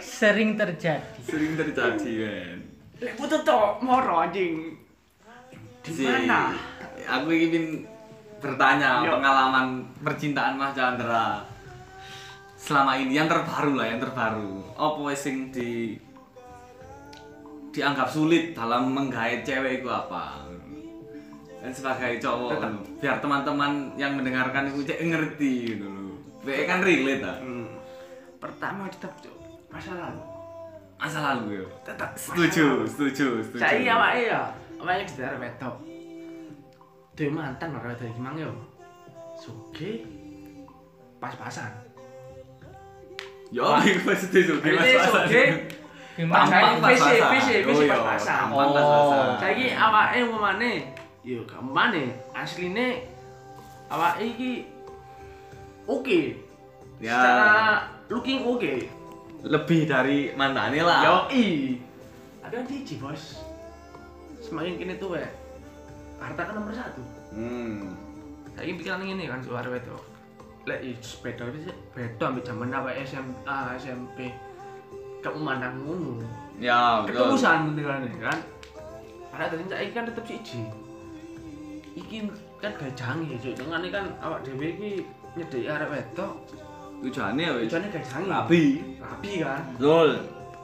Sering 0.00 0.56
terjadi. 0.56 1.20
Sering 1.22 1.52
terjadi 1.54 2.10
men. 2.16 2.58
Lek 2.98 3.14
foto 3.14 3.36
tok 3.40 3.78
moro 3.80 4.24
anjing. 4.24 4.72
Di 5.80 5.90
Si- 5.92 6.04
mana? 6.04 6.56
Aku 7.00 7.28
ingin 7.28 7.84
bertanya 8.40 9.04
Yo. 9.04 9.16
pengalaman 9.16 9.84
percintaan 10.00 10.56
Mas 10.56 10.72
Chandra 10.72 11.44
selama 12.56 12.96
ini 12.96 13.16
yang 13.16 13.28
terbaru 13.28 13.76
lah 13.76 13.86
yang 13.86 14.00
terbaru. 14.00 14.64
Apa 14.76 15.12
sing 15.12 15.48
di 15.48 15.96
dianggap 17.70 18.10
sulit 18.10 18.52
dalam 18.52 18.90
menggait 18.90 19.44
cewek 19.44 19.80
itu 19.80 19.88
apa? 19.88 20.39
Dan 21.60 21.70
sebagai 21.70 22.16
cowok, 22.16 22.56
Tetap. 22.56 22.72
biar 22.98 23.16
teman-teman 23.20 23.72
yang 23.94 24.16
mendengarkan 24.16 24.72
itu 24.72 24.80
cek 24.80 25.00
ngerti 25.04 25.52
gitu 25.76 25.84
loh. 25.84 26.16
Biar 26.40 26.64
kan 26.64 26.80
relate 26.80 27.20
ah. 27.20 27.36
Hmm. 27.36 27.68
Pertama 28.40 28.88
tetap 28.88 29.12
masa 29.68 29.92
lalu. 29.92 30.22
Masa 30.96 31.18
lalu 31.20 31.60
ya. 31.60 31.64
Tetap 31.84 32.16
Setuju, 32.16 32.88
setuju, 32.88 33.44
setuju. 33.44 33.60
Saya 33.60 33.92
awake 33.92 34.24
ya. 34.24 34.40
Awake 34.80 35.04
di 35.04 35.14
daerah 35.20 35.36
wedok. 35.36 35.76
Duwe 37.12 37.28
mantan 37.28 37.76
ora 37.76 37.92
wedok 37.92 38.08
iki 38.08 38.20
mang 38.20 38.36
yo. 38.40 38.52
Suge 39.36 40.00
pas-pasan. 41.20 41.68
Yo. 43.52 43.68
Ini 43.84 44.00
Mas-masan. 44.00 45.24
suge 45.28 45.44
Gimana? 46.16 46.40
Pas-pasan. 46.48 46.80
Tampang 46.80 46.80
pas-pasan. 46.80 47.68
Oh 47.68 47.80
iya, 47.80 47.92
pas-pasan. 47.92 48.32
tampang 48.48 48.68
Oh. 48.68 48.72
pas-pasan. 48.72 49.28
Saiki 49.44 49.66
awake 49.76 50.18
umumane 51.20 51.36
yo 51.36 51.44
gampane 51.44 52.04
asline 52.32 53.04
awake 53.90 54.24
iki 54.24 54.52
oke. 55.84 56.20
Ya. 57.00 57.16
Secara 57.16 57.48
looking 58.08 58.44
oke. 58.44 58.74
lebih 59.40 59.88
dari 59.88 60.36
mantannya 60.36 60.84
lah. 60.84 61.00
Yo 61.00 61.16
i. 61.32 61.46
Ada 62.44 62.60
siji, 62.68 63.00
Bos. 63.00 63.40
Semakin 64.44 64.76
kini 64.76 65.00
tuh 65.00 65.16
harta 66.20 66.42
kan 66.44 66.60
nomor 66.60 66.76
satu. 66.76 67.00
Hmm. 67.32 67.96
Saiki 68.52 68.76
pikiran 68.76 69.00
ngene 69.00 69.32
kan 69.32 69.40
suara 69.40 69.64
wedok. 69.64 70.04
Lek 70.68 70.84
i 70.84 70.92
sepeda 71.00 71.48
wis 71.48 71.72
beda 71.96 72.28
ambek 72.28 72.44
jaman 72.44 72.68
awake 72.68 73.00
SMA, 73.08 73.80
SMP. 73.80 74.28
Kamu 75.24 75.40
mandang 75.40 75.80
ngono. 75.88 76.20
Ya, 76.60 77.00
betul. 77.00 77.16
ketulusan 77.16 77.72
beneran 77.72 78.04
kan 78.20 78.36
ada 79.32 79.56
tadi 79.56 79.64
saiki 79.72 79.96
kan 79.96 80.04
tetep 80.04 80.24
siji 80.28 80.60
iki 81.92 82.16
kan 82.56 82.70
gak 82.72 82.92
jangi 82.94 83.34
cuk 83.36 83.54
dengan 83.56 83.82
kan 83.88 84.04
awak 84.20 84.40
dhewe 84.42 84.66
iki 84.70 84.90
nyedeki 85.32 85.66
arek 85.66 85.88
wedok 85.88 86.32
Tujuannya 87.00 87.40
ya 87.40 87.52
wis. 87.56 87.64
tujuannya 87.66 87.88
gak 87.90 88.04
jangi 88.04 88.28
Rapi. 88.28 88.62
rapi 89.00 89.32
kan 89.40 89.62
Betul. 89.74 90.10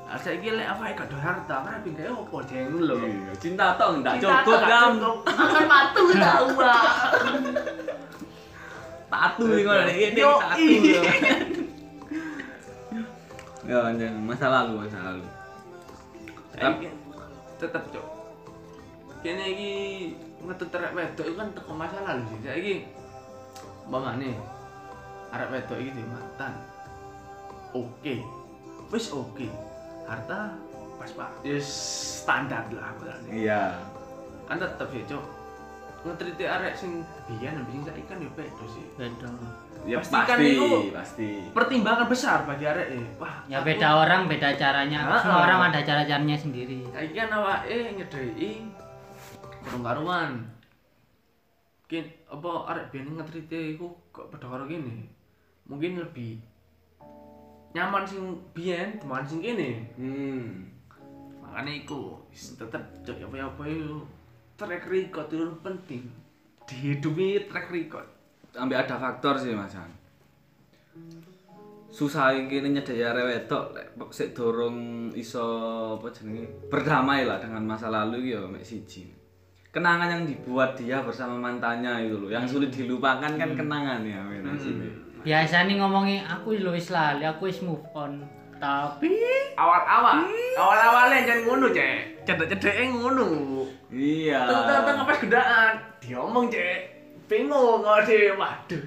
Nah, 0.07 0.15
saiki 0.17 0.49
lek 0.53 0.69
awake 0.69 0.95
gak 0.95 1.09
ada 1.09 1.17
harta 1.19 1.57
kan 1.63 1.77
pindahe 1.81 2.11
opo 2.11 2.39
jeng 2.45 2.79
lho 2.79 2.95
Iya, 2.95 3.33
Cinta 3.37 3.75
enggak 3.75 4.15
Cinta 4.17 4.39
cukup 4.45 4.61
kan. 4.61 4.91
makan 4.95 5.65
patu 9.07 9.43
nih 9.47 9.63
kalau 9.63 9.81
ada 9.81 9.95
ini 9.95 10.19
Yo, 10.19 10.33
tatu. 10.37 10.59
iya. 10.63 11.01
Ya, 13.67 13.79
anjing, 13.83 14.15
masa 14.23 14.47
lalu, 14.47 14.87
masa 14.87 14.99
lalu. 15.03 15.27
Saiki 16.53 16.87
tetep 17.57 17.83
cuk 17.89 18.07
kene 19.25 19.45
iki 19.49 19.73
ngetut 20.47 20.71
arek 20.71 20.93
wedok 20.93 21.25
itu 21.25 21.35
kan 21.35 21.49
teko 21.51 21.73
masa 21.73 21.99
lalu 22.01 22.23
sih 22.29 22.39
saiki 22.41 22.75
umpamane 23.85 24.31
arek 25.29 25.49
wedok 25.51 25.79
iki 25.79 26.03
mantan 26.03 26.53
oke 27.73 28.15
wis 28.89 29.07
oke 29.11 29.47
harta 30.05 30.55
pas 30.97 31.11
pak 31.13 31.31
yes 31.43 31.67
standar 32.23 32.65
lah 32.71 32.95
berarti 32.97 33.29
Iya. 33.45 33.75
kan 34.47 34.57
tetep 34.57 34.89
ya 34.89 35.03
cuk 35.07 35.25
ngetriti 36.03 36.45
arek 36.47 36.73
sing 36.73 37.03
biyen 37.27 37.59
ambek 37.59 37.73
sing 37.73 37.83
saiki 37.85 38.03
kan 38.05 38.19
yo 38.19 38.31
beda 38.33 38.65
sih 38.69 38.87
Beda. 38.97 39.29
Ya 39.85 39.99
Pasti 40.01 40.19
kan 40.19 40.35
pasti, 40.35 40.51
itu- 40.51 40.91
pasti. 40.91 41.29
pertimbangan 41.53 42.07
besar 42.07 42.43
bagi 42.43 42.65
arek 42.65 42.87
eh 42.93 43.07
wah 43.17 43.43
Ya 43.47 43.59
aku- 43.59 43.71
beda 43.71 43.89
orang, 43.97 44.27
beda 44.27 44.51
caranya. 44.53 44.99
Semua 45.17 45.47
orang 45.47 45.71
ada 45.71 45.79
cara-caranya 45.81 46.35
sendiri. 46.35 46.83
Saiki 46.89 47.15
kan 47.15 47.31
awake 47.31 47.95
nyedeki 47.95 48.51
kurang 49.67 49.83
karuan. 49.83 50.31
Mungkin 51.87 52.05
apa 52.31 52.51
arek 52.71 52.87
biyen 52.95 53.19
ngetrite 53.19 53.61
iku 53.75 53.91
kok 54.15 54.31
padha 54.31 54.47
karo 54.47 54.65
kene. 54.71 55.11
Mungkin 55.67 55.99
lebih 55.99 56.39
nyaman 57.75 58.07
sing 58.07 58.23
biyen 58.55 59.03
teman 59.03 59.27
sing 59.27 59.43
kene. 59.43 59.91
Hmm. 59.99 60.71
Makanya 61.43 61.83
iku 61.83 62.23
wis 62.31 62.55
tetep 62.55 62.83
cok 63.03 63.27
apa-apa 63.27 63.63
itu 63.67 64.03
track 64.55 64.87
record 64.87 65.27
itu 65.31 65.47
penting. 65.63 66.03
Dihidupi 66.67 67.47
track 67.51 67.71
record. 67.71 68.07
Ambil 68.57 68.83
ada 68.83 68.97
faktor 68.97 69.37
sih, 69.37 69.53
Mas. 69.53 69.77
Han. 69.77 69.93
Susah 71.93 72.35
iki 72.35 72.61
nyedeki 72.61 73.01
arek 73.01 73.25
wedok 73.25 73.65
lek 73.73 73.89
sik 74.13 74.37
dorong 74.37 75.09
iso 75.17 75.47
apa 75.97 76.13
jenenge 76.13 76.69
berdamai 76.69 77.25
lah 77.25 77.41
dengan 77.41 77.65
masa 77.65 77.89
lalu 77.89 78.27
iki 78.27 78.37
ya 78.37 78.45
mek 78.45 78.65
siji. 78.67 79.16
Kenangan 79.77 80.09
yang 80.09 80.23
dibuat 80.25 80.73
dia 80.73 81.05
bersama 81.05 81.37
mantannya 81.37 82.09
itu 82.09 82.17
loh, 82.17 82.33
yang 82.33 82.49
sulit 82.49 82.73
dilupakan 82.73 83.29
kan 83.29 83.51
kenangan 83.53 84.01
ya 84.09 84.25
men 84.25 84.49
asine. 84.57 84.89
Biasanya 85.21 85.77
ngomongi 85.77 86.25
aku 86.25 86.57
lu 86.57 86.73
wis 86.73 86.89
lali, 86.89 87.29
aku 87.29 87.53
wis 87.53 87.61
move 87.61 87.85
on. 87.93 88.25
Tapi 88.57 89.13
Awal-awal, 89.53 90.25
awal-awalnya 90.57 91.29
jangan 91.29 91.43
ngono, 91.45 91.67
Cek. 91.77 92.25
Cedek-cedeke 92.25 92.89
ngono. 92.89 93.29
Iya. 93.93 94.49
Tentang 94.49 95.05
pas 95.05 95.21
gedaan, 95.21 95.73
diomong 96.01 96.49
cek, 96.49 96.79
bingung 97.31 97.85
dia, 98.05 98.35
waduh, 98.35 98.83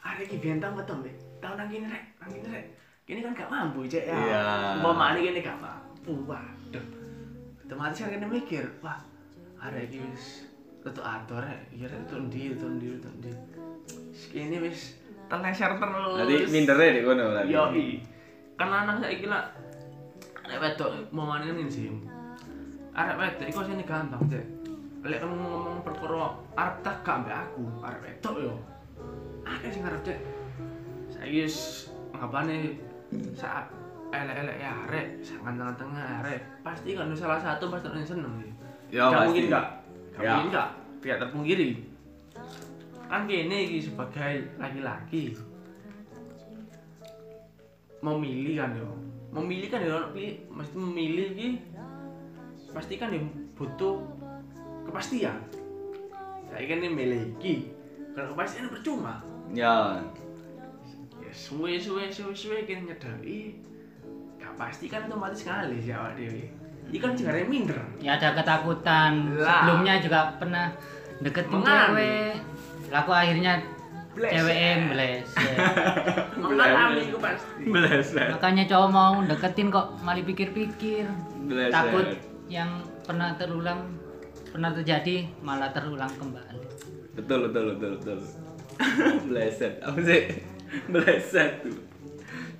ada 0.00 0.22
ki 0.24 0.36
bintang 0.40 0.72
betul 0.78 1.04
mbak, 1.04 1.12
tahun 1.44 1.56
nang 1.60 1.68
kini 1.68 1.86
rek, 1.88 2.04
nang 2.22 2.30
kini 2.32 2.48
rek, 2.48 2.64
kini 3.04 3.20
kan 3.20 3.36
gak 3.36 3.50
mampu 3.52 3.84
cek 3.84 4.08
ya, 4.08 4.16
Iya. 4.16 4.44
mau 4.80 4.96
mana 4.96 5.20
kini 5.20 5.44
gak 5.44 5.60
mampu, 5.60 6.12
waduh, 6.24 6.84
otomatis 7.66 8.00
kan 8.00 8.12
kini 8.16 8.26
mikir, 8.28 8.64
wah, 8.80 8.96
ada 9.60 9.80
ki 9.84 10.00
wis, 10.00 10.48
itu 10.80 11.00
atur 11.04 11.44
rek, 11.44 11.68
iya 11.76 11.84
rek, 11.84 12.08
itu 12.08 12.16
ndi, 12.16 12.40
itu 12.56 12.66
ndi, 12.66 12.86
itu 12.96 13.08
ndi, 13.20 13.30
kini 14.32 14.56
wis 14.64 14.96
terleser 15.30 15.76
terus, 15.78 16.16
Jadi 16.24 16.34
mindere 16.50 16.86
di 16.96 17.00
kono 17.06 17.22
berarti. 17.30 17.52
Yoi. 17.54 17.88
Karena 18.58 18.76
anak 18.84 18.96
saya 19.04 19.14
gila 19.14 19.40
arek 20.48 20.58
wedok 20.58 20.90
mau 21.14 21.30
mainin 21.30 21.60
ini 21.60 21.70
sih. 21.70 21.86
Arek 22.96 23.16
wedok 23.20 23.46
iku 23.46 23.60
sini 23.62 23.84
gampang, 23.86 24.26
Cek. 24.26 24.44
Lek 25.06 25.20
kamu 25.22 25.32
ngomong 25.38 25.80
perkara 25.86 26.34
arep 26.58 26.76
tak 26.84 26.96
gak 27.06 27.24
ambek 27.24 27.36
aku, 27.36 27.62
arek 27.84 28.00
wedok 28.04 28.34
yo. 28.42 28.54
Akeh 29.46 29.70
sing 29.70 29.86
arep, 29.86 30.02
Cek. 30.02 30.18
Saiki 31.14 31.46
wis 31.46 31.56
ngapane 32.16 32.76
saat 33.32 33.70
elek-elek 34.10 34.56
ya 34.58 34.70
arek, 34.90 35.06
sangan 35.22 35.54
tengah-tengah 35.54 36.04
arek. 36.26 36.40
Pasti 36.66 36.98
kan 36.98 37.14
salah 37.14 37.38
satu 37.38 37.70
pasti 37.70 37.88
seneng 38.02 38.34
sih. 38.42 38.52
Ya, 38.90 39.06
Gak 39.10 39.22
mungkin 39.30 39.44
enggak. 39.46 39.66
Gak 40.14 40.22
Ya. 40.22 40.30
mungkin 40.34 40.48
enggak. 40.50 40.68
Tidak 41.00 41.18
terpungkiri. 41.22 41.70
kan 43.10 43.26
iki 43.26 43.82
sebagai 43.82 44.54
laki-laki 44.54 45.34
memilih 47.98 48.54
kan 48.62 48.70
yo 48.78 48.86
memilih 49.34 49.66
kan 49.66 49.82
yo 49.82 50.14
pilih 50.14 50.46
mesti 50.46 50.76
memilih 50.78 51.26
iki 51.34 51.48
pasti 52.70 52.94
kan 53.02 53.10
yo 53.10 53.26
butuh 53.58 53.98
kepastian 54.86 55.42
saya 56.46 56.64
kan 56.70 56.78
ini 56.86 56.88
milih 56.94 57.20
iki 57.34 57.74
kalau 58.14 58.38
kepastian 58.38 58.70
percuma 58.70 59.18
Ya. 59.50 59.98
ya 61.18 61.32
suwe 61.34 61.82
suwe 61.82 62.06
suwe 62.14 62.30
suwe 62.30 62.62
kini 62.62 62.94
nyedai 62.94 63.58
gak 64.38 64.54
pasti 64.54 64.86
kan 64.86 65.10
otomatis 65.10 65.42
kali 65.42 65.82
sih 65.82 65.90
awak 65.90 66.14
dewi 66.14 66.46
ini 66.90 66.98
kan 66.98 67.14
juga 67.14 67.28
ada 67.30 67.38
yang 67.38 67.50
minder 67.50 67.78
Ya 68.02 68.10
ada 68.18 68.28
ketakutan. 68.34 69.12
Lah. 69.38 69.46
Sebelumnya 69.62 69.94
juga 70.02 70.18
pernah 70.42 70.66
deketin 71.22 71.58
Mengan. 71.62 71.94
cewek. 71.94 72.32
Laku 72.90 73.10
akhirnya 73.14 73.52
cewek 74.18 74.58
mengalami 76.42 77.06
itu 77.06 77.18
pasti 77.22 77.62
Bleset. 77.62 78.28
Makanya 78.34 78.64
cowok 78.66 78.88
mau 78.90 79.14
deketin 79.22 79.70
kok 79.70 79.86
malah 80.02 80.24
pikir-pikir. 80.26 81.06
Takut 81.70 82.18
yang 82.50 82.82
pernah 83.06 83.38
terulang 83.38 83.94
pernah 84.50 84.74
terjadi 84.74 85.30
malah 85.46 85.70
terulang 85.70 86.10
kembali. 86.18 86.58
Betul 87.14 87.46
betul 87.46 87.64
betul 87.78 87.90
betul. 88.02 88.18
Bleset. 89.30 89.78
Apa 89.86 89.98
sih? 90.02 90.22
Bleset 90.90 91.62
tuh. 91.62 91.78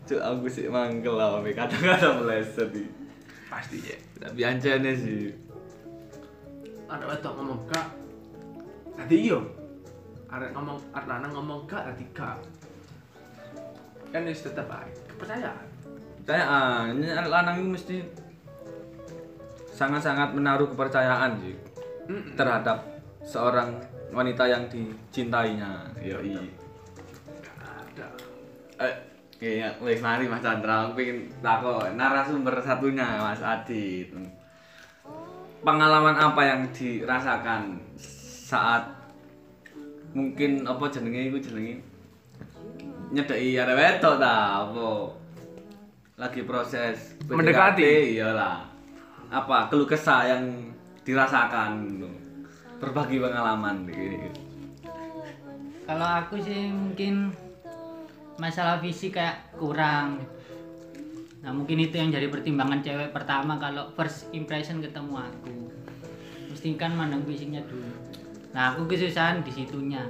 Cuk 0.06 0.20
aku 0.22 0.46
sih 0.46 0.70
mangkel 0.70 1.18
lah 1.18 1.42
kata-kata 1.42 2.22
bleset 2.22 2.70
iki. 2.70 2.90
pasti 3.50 3.82
ya 3.82 4.09
Tapi 4.20 4.40
anjane 4.44 4.92
sih. 4.94 5.32
ada 6.90 7.06
wetok 7.06 7.38
ngomong 7.38 7.70
gak 7.70 7.86
tadi 8.98 9.30
iyo 9.30 9.38
ada 10.26 10.50
ngomong 10.50 10.74
ada 10.90 11.06
lanang 11.06 11.30
ngomong 11.38 11.62
gak 11.70 11.86
tadi 11.86 12.02
gak 12.10 12.34
kan 14.10 14.26
itu 14.26 14.50
tetap 14.50 14.66
baik 14.66 14.90
kepercayaan 15.14 15.66
ah, 16.34 16.90
ini 16.90 17.06
anak 17.14 17.30
lanang 17.30 17.62
itu 17.62 17.68
mesti 17.70 17.96
sangat-sangat 19.70 20.34
menaruh 20.34 20.66
kepercayaan 20.74 21.38
sih 21.38 21.54
Mm-mm. 22.10 22.34
terhadap 22.34 22.82
seorang 23.22 23.78
wanita 24.10 24.42
yang 24.50 24.66
dicintainya. 24.66 25.94
Yoi. 26.02 26.34
Gak 27.38 27.56
ada 27.62 28.08
Eh, 28.80 28.94
kayaknya 29.40 29.72
wis 29.80 30.04
mari 30.04 30.28
Mas 30.28 30.44
Chandra, 30.44 30.84
aku 30.84 31.00
pengen 31.00 31.32
takut 31.40 31.88
narasumber 31.96 32.60
satunya 32.60 33.24
Mas 33.24 33.40
Adit. 33.40 34.12
Pengalaman 35.64 36.16
apa 36.16 36.40
yang 36.44 36.68
dirasakan 36.76 37.80
saat 37.96 38.84
mungkin 40.12 40.68
apa 40.68 40.84
jenenge 40.92 41.32
iku 41.32 41.38
jenenge 41.40 41.80
nyedeki 43.10 43.58
arek 43.58 43.76
wedok 43.78 44.14
ta 44.20 44.66
apa 44.66 44.86
lagi 46.20 46.44
proses 46.44 47.16
PDKT, 47.24 47.32
Mendekati. 47.32 47.90
iyalah 48.20 48.60
apa 49.32 49.72
keluh 49.72 49.88
kesah 49.88 50.36
yang 50.36 50.44
dirasakan 51.06 52.04
berbagi 52.76 53.16
pengalaman 53.22 53.88
gitu. 53.88 54.28
Kalau 55.88 56.08
aku 56.22 56.38
sih 56.38 56.70
mungkin 56.70 57.34
masalah 58.40 58.80
fisik 58.80 59.20
kayak 59.20 59.52
kurang. 59.60 60.24
Nah 61.44 61.52
mungkin 61.52 61.76
itu 61.76 62.00
yang 62.00 62.08
jadi 62.08 62.32
pertimbangan 62.32 62.80
cewek 62.80 63.12
pertama 63.12 63.60
kalau 63.60 63.92
first 63.92 64.32
impression 64.32 64.80
ketemu 64.80 65.20
aku. 65.20 65.68
Mesti 66.48 66.74
kan 66.80 66.96
mandang 66.96 67.22
fisiknya 67.28 67.60
dulu. 67.68 67.92
Nah 68.56 68.72
aku 68.72 68.88
kesusahan 68.88 69.44
di 69.44 69.52
situnya. 69.52 70.02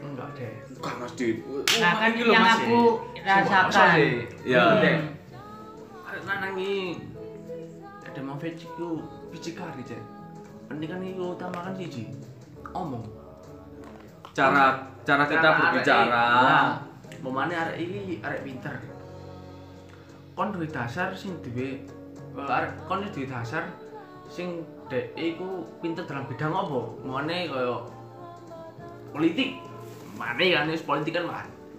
enggak 0.00 0.32
deh 0.32 0.48
Bukan 0.80 0.94
Mas 0.96 1.12
Dit. 1.12 1.44
Nah 1.76 1.92
kan 2.00 2.10
ini 2.16 2.32
yang 2.32 2.40
Mas, 2.40 2.56
aku 2.64 3.04
ya. 3.20 3.44
Masa 3.44 3.68
rasakan. 3.68 4.00
Ya. 4.48 4.64
Hmm. 4.64 5.20
ini 6.56 6.96
ada 8.10 8.20
mau 8.26 8.36
fisik 8.42 8.66
itu 8.66 8.88
fisik 9.30 9.54
kari 9.54 9.86
cek 9.86 10.02
penting 10.66 10.88
kan 10.90 11.00
itu 11.02 11.22
utamakan 11.22 11.72
sih 11.78 12.10
omong 12.74 13.06
cara 14.34 14.82
cara 15.06 15.24
kita 15.26 15.40
Cara 15.42 15.56
berbicara 15.58 16.26
Memane 17.20 17.52
arek 17.52 17.76
iki 17.76 18.16
arek 18.24 18.40
pinter. 18.44 18.74
Kon 20.36 20.52
duwe 20.56 20.66
dasar 20.68 21.12
sing 21.12 21.36
duwe 21.44 21.84
arek 22.36 22.72
kon 22.88 23.04
duwe 23.04 23.28
dasar 23.28 23.68
sing 24.30 24.64
dek 24.88 25.12
iku 25.18 25.68
pinter 25.84 26.08
dalam 26.08 26.24
bidang 26.30 26.52
apa? 26.54 26.80
Memane 27.04 27.36
kaya 27.50 27.76
politik. 29.12 29.60
Mane 30.16 30.44
kan 30.52 30.68
wis 30.68 30.84
politik 30.84 31.16
kan 31.16 31.24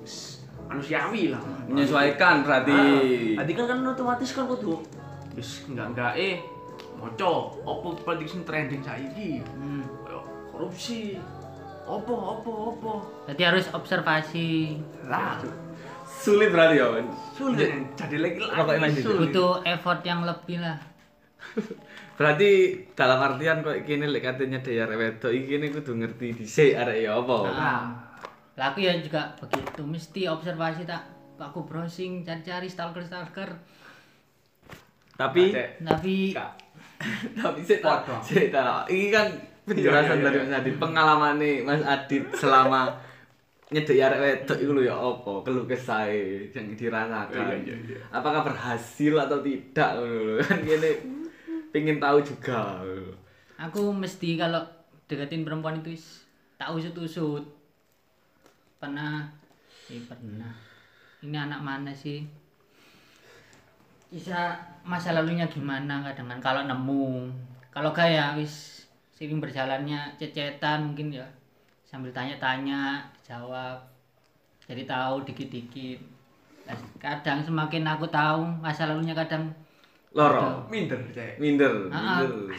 wis 0.01 0.41
manusiawi 0.69 1.30
lah. 1.34 1.41
menyesuaikan 1.69 2.41
berarti 2.41 2.73
Ah, 2.73 3.43
Tadi 3.43 3.51
kan 3.54 3.65
kan 3.69 3.80
otomatis 3.86 4.30
kan 4.34 4.45
kudu 4.49 4.82
wis 5.38 5.63
enggak 5.69 5.95
enggak 5.95 6.13
eh 6.17 6.36
moco 6.99 7.58
apa 7.65 7.88
politik 8.06 8.27
sing 8.30 8.41
trending 8.45 8.82
saiki. 8.86 9.41
Hmm. 9.58 9.82
Korupsi. 10.54 11.17
Apa 11.91 12.13
apa 12.15 12.51
apa. 12.71 12.93
Jadi 13.27 13.41
harus 13.43 13.65
observasi. 13.75 14.80
Lah, 15.12 15.36
sulit 16.08 16.47
berarti 16.56 16.80
ya 16.80 16.88
sulit 17.36 17.67
jadi 17.99 18.15
lagi 18.23 18.39
Rokok 18.39 18.75
lagi. 18.80 19.01
Butuh 19.04 19.51
effort 19.67 19.99
yang 20.08 20.23
lebih 20.23 20.63
lah. 20.63 20.80
berarti 22.21 22.77
dalam 22.93 23.17
artian 23.17 23.65
kok 23.65 23.82
kini 23.82 24.06
lek 24.06 24.21
katanya 24.21 24.62
dia 24.62 24.86
wedok 24.86 25.34
iki 25.34 25.58
kene 25.58 25.73
kudu 25.73 25.97
ngerti 25.97 26.38
dhisik 26.38 26.77
arek 26.77 27.10
ya 27.10 27.17
apa 27.17 27.36
Nah, 27.49 27.82
lah 28.54 28.65
aku 28.71 28.86
ya 28.86 28.93
juga 29.01 29.34
begitu. 29.41 29.82
Mesti 29.84 30.30
observasi 30.30 30.86
tak. 30.86 31.01
Aku 31.41 31.65
browsing 31.65 32.21
cari-cari 32.21 32.69
stalker-stalker. 32.69 33.49
tapi 35.17 35.49
Cek. 35.49 35.82
Tapi 35.82 36.15
Kak, 36.38 36.51
tapi 37.41 37.60
sih 37.65 37.77
tak 37.82 38.06
Waduh. 38.06 38.21
sih 38.21 38.54
tak 38.54 38.86
iki 38.89 39.10
kan 39.10 39.27
penjelasan 39.67 40.17
Iya, 40.17 40.21
iya, 40.21 40.26
dari 40.26 40.38
iya. 40.38 40.43
Mas 40.45 40.54
Adit 40.58 40.76
pengalaman 40.82 41.34
nih 41.38 41.56
Mas 41.62 41.84
Adit 41.86 42.24
selama 42.34 42.82
nyedek 43.71 43.97
arek 44.04 44.19
wedok 44.19 44.58
iku 44.60 44.71
lho 44.76 44.84
ya 44.84 44.95
apa 45.00 45.32
keluh 45.47 45.63
kesahe 45.63 46.50
yang 46.52 46.65
dirasakan 46.76 47.45
Iya, 47.56 47.56
iya, 47.62 47.76
iya. 47.88 47.97
apakah 48.12 48.43
berhasil 48.43 49.13
atau 49.15 49.39
tidak 49.39 49.91
lho. 50.02 50.41
kan 50.43 50.60
kene 50.60 50.91
pengen 51.71 51.97
tahu 52.04 52.19
juga 52.19 52.84
aku 53.62 53.93
mesti 53.93 54.36
kalau 54.36 54.65
deketin 55.06 55.45
perempuan 55.45 55.84
itu 55.84 55.93
is, 55.93 56.26
tak 56.58 56.71
usut-usut. 56.71 57.43
Pernah, 58.82 59.28
eh 59.91 60.02
pernah. 60.08 60.56
Ini 61.21 61.38
anak 61.38 61.62
mana 61.62 61.91
sih? 61.93 62.26
Bisa 64.10 64.58
masa 64.82 65.13
lalunya 65.13 65.45
gimana 65.52 66.02
kadang 66.02 66.32
kan 66.32 66.39
kalau 66.41 66.62
nemu. 66.65 67.30
Kalau 67.69 67.91
kayak 67.93 68.39
wis 68.41 68.80
sering 69.21 69.38
berjalannya 69.38 70.17
cecetan 70.17 70.81
mungkin 70.81 71.13
ya. 71.13 71.27
Sambil 71.86 72.10
tanya-tanya 72.10 73.05
jawab 73.21 73.86
jadi 74.65 74.89
tahu 74.89 75.21
dikit-dikit. 75.29 76.01
Nah, 76.65 76.73
kadang 76.97 77.45
semakin 77.45 77.86
aku 77.86 78.10
tahu 78.10 78.41
masa 78.57 78.89
lalunya 78.89 79.13
kadang 79.13 79.53
loro. 80.10 80.65
Minder 80.73 80.97
cek. 81.13 81.38
Minder 81.38 81.86
Ah, 81.93 82.25
minder. 82.25 82.57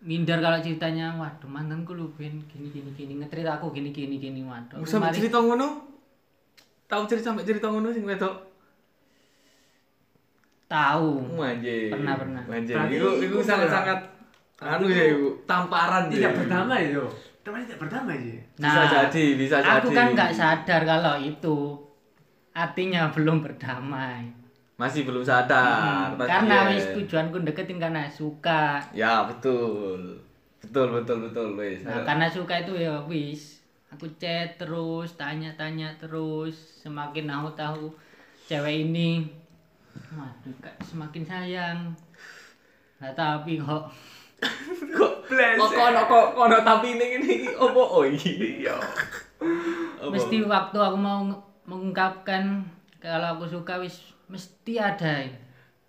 minder 0.00 0.38
kalau 0.40 0.60
ceritanya 0.60 1.16
waduh 1.16 1.48
mantanku 1.48 1.96
lu 1.96 2.12
ben 2.12 2.40
gini 2.44 2.68
gini 2.68 2.92
gini 2.92 3.12
ngetrit 3.16 3.44
aku 3.44 3.72
gini 3.72 3.96
gini 3.96 4.20
gini 4.20 4.44
waduh. 4.44 4.84
Sampai 4.84 5.08
mari- 5.08 5.24
cerita 5.24 5.40
ngono? 5.40 5.88
Tahu 6.84 7.02
cerita 7.08 7.32
sampai 7.32 7.48
cerita 7.48 7.72
ngono 7.72 7.88
sing 7.88 8.04
wedok? 8.04 8.44
Tahu. 10.68 11.32
Manje. 11.32 11.88
Pernah, 11.88 12.14
pernah. 12.14 12.42
Manje. 12.44 12.74
Iku 12.76 13.08
iku 13.24 13.36
sangat-sangat 13.40 14.19
anu 14.60 14.86
ya 14.86 15.04
iku 15.10 15.28
tamparan 15.44 16.06
tidak 16.06 16.30
ya. 16.30 16.36
berdamai 16.36 16.82
yo 16.90 17.04
teman 17.40 17.64
tidak 17.64 17.80
berdamai 17.80 18.16
sih 18.20 18.38
Bisa 18.54 18.82
jadi, 18.86 19.24
bisa 19.34 19.56
aku 19.58 19.88
jadi. 19.88 19.96
kan 19.96 20.06
nggak 20.12 20.32
sadar 20.32 20.80
kalau 20.84 21.14
itu 21.16 21.56
artinya 22.52 23.08
belum 23.08 23.40
berdamai 23.40 24.36
Masih 24.76 25.04
belum 25.04 25.20
sadar. 25.20 26.08
Hmm, 26.08 26.16
pasti 26.16 26.30
karena 26.30 26.56
ya. 26.58 26.68
wis 26.70 26.84
tujuanku 26.94 27.36
deketin 27.42 27.76
karena 27.76 28.08
suka 28.08 28.80
Ya, 28.92 29.24
betul. 29.24 30.24
Betul, 30.60 30.92
betul, 30.94 31.16
betul, 31.22 31.46
wis. 31.54 31.80
nah 31.82 32.00
karena 32.00 32.28
suka 32.28 32.60
itu 32.60 32.76
ya 32.76 33.00
wis 33.02 33.60
aku 33.88 34.04
chat 34.16 34.56
terus 34.56 35.16
tanya-tanya 35.16 35.96
terus 35.96 36.52
semakin 36.78 37.26
aku 37.28 37.48
tahu 37.54 37.84
cewek 38.46 38.86
ini 38.86 39.24
waduh 40.10 40.54
kak 40.60 40.76
semakin 40.80 41.24
sayang 41.24 41.78
nah 42.96 43.10
tapi 43.10 43.58
kok 43.58 43.88
kok 44.90 45.12
kok 45.28 45.70
kono 45.70 46.00
kok 46.04 46.26
kono 46.34 46.56
tapi 46.60 46.96
ini 46.96 47.06
ini 47.18 47.34
opo 47.54 47.82
oh 48.00 48.04
iya. 48.04 48.74
Apa? 50.00 50.10
mesti 50.12 50.44
waktu 50.44 50.76
aku 50.76 50.96
mau 50.96 51.24
mengungkapkan 51.64 52.64
kalau 53.00 53.38
aku 53.38 53.48
suka 53.48 53.80
wis 53.80 53.96
mesti 54.26 54.76
ada 54.76 55.24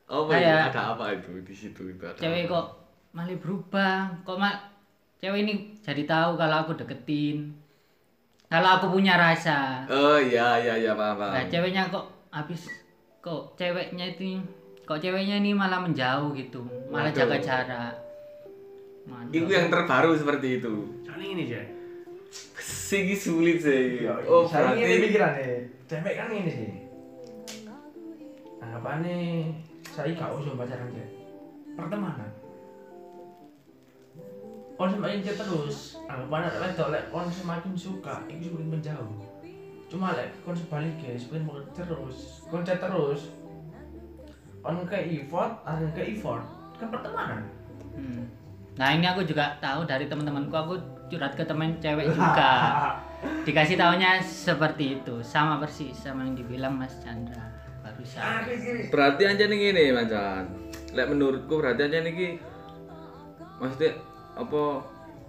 Apa 0.08 0.28
kayak-? 0.28 0.72
Ada 0.76 0.82
apa 0.96 1.06
itu 1.16 1.32
di 1.44 1.56
situ 1.56 1.82
itu 1.90 2.04
ada. 2.04 2.16
cewek 2.16 2.48
apa? 2.48 2.54
kok 2.54 2.66
malah 3.12 3.38
berubah 3.40 3.96
kok 4.24 4.38
mak 4.40 4.56
cewek 5.18 5.44
ini 5.44 5.54
jadi 5.80 6.04
tahu 6.06 6.36
kalau 6.36 6.64
aku 6.64 6.72
deketin 6.76 7.52
kalau 8.48 8.80
aku 8.80 8.92
punya 8.92 9.16
rasa 9.16 9.84
Oh 9.88 10.20
iya 10.20 10.60
iya 10.60 10.76
iya 10.78 10.92
paham 10.96 11.16
paham. 11.16 11.32
nah 11.36 11.44
ceweknya 11.48 11.88
kok 11.88 12.06
habis 12.32 12.68
kok 13.20 13.56
ceweknya 13.56 14.12
itu 14.12 14.40
kok 14.84 15.00
ceweknya 15.00 15.40
ini 15.40 15.52
malah 15.52 15.80
menjauh 15.80 16.32
gitu 16.34 16.64
malah 16.88 17.12
Waduh. 17.12 17.20
jaga 17.28 17.38
jarak 17.40 17.94
Mantap. 19.10 19.34
Itu 19.34 19.50
yang 19.50 19.68
terbaru 19.74 20.12
seperti 20.14 20.48
itu. 20.62 20.74
Soalnya 21.06 21.28
ini 21.28 21.44
aja. 21.50 21.62
Sigi 22.62 23.16
sulit 23.18 23.58
sih. 23.64 24.06
Oh 24.28 24.46
saya 24.46 24.76
ini 24.76 24.84
berarti 24.84 25.04
pikiran 25.08 25.32
deh. 25.40 25.62
Cewek 25.90 26.14
kan 26.20 26.30
ini 26.30 26.52
sih. 26.52 26.72
Anggapannya 28.62 29.18
saya 29.92 30.14
gak 30.14 30.32
usah 30.38 30.54
pacaran 30.56 30.94
deh. 30.94 31.10
Pertemanan. 31.74 32.30
Kon 34.82 34.90
semakin 34.98 35.22
chat 35.22 35.38
terus, 35.38 36.02
anggapan 36.10 36.50
ada 36.50 36.58
wedok 36.58 36.90
lek 36.90 37.06
kon 37.14 37.30
semakin 37.30 37.74
suka, 37.78 38.26
itu 38.26 38.50
semakin 38.50 38.70
menjauh. 38.74 39.14
Cuma 39.86 40.18
lek 40.18 40.34
kon 40.42 40.58
sebaliknya, 40.58 41.14
semakin 41.22 41.46
mau 41.46 41.62
terus, 41.70 42.42
kon 42.50 42.66
chat 42.66 42.82
terus. 42.82 43.30
Kon 44.66 44.82
ke 44.90 44.98
effort, 45.22 45.62
ada 45.70 45.86
ke 45.94 46.02
effort, 46.18 46.42
kan 46.82 46.90
pertemanan. 46.90 47.46
Hmm. 47.94 48.26
Nah 48.80 48.96
ini 48.96 49.06
aku 49.08 49.28
juga 49.28 49.60
tahu 49.60 49.84
dari 49.84 50.08
teman-temanku 50.08 50.56
aku 50.56 50.76
curhat 51.12 51.36
ke 51.36 51.44
teman 51.44 51.76
cewek 51.84 52.08
juga 52.12 52.52
dikasih 53.48 53.76
tahunya 53.76 54.24
seperti 54.24 55.02
itu 55.02 55.20
sama 55.22 55.60
persis 55.60 55.94
sama 55.94 56.24
yang 56.24 56.40
dibilang 56.40 56.74
Mas 56.80 56.96
Chandra 57.04 57.52
barusan. 57.84 58.24
berarti 58.94 59.24
aja 59.28 59.44
nih 59.50 59.58
gini 59.58 59.84
macan. 59.92 60.46
Lek 60.96 61.08
menurutku 61.12 61.60
berarti 61.60 61.92
aja 61.92 62.00
nih 62.00 62.40
maksudnya 63.62 63.92
apa 64.34 64.62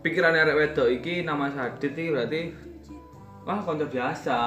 pikirannya 0.01 0.41
arek 0.49 0.57
wedok 0.57 0.89
iki 0.89 1.23
nama 1.23 1.53
Sadit 1.53 1.93
iki 1.93 2.09
berarti 2.09 2.41
wah 3.43 3.59
konco 3.61 3.87
biasa 3.91 4.39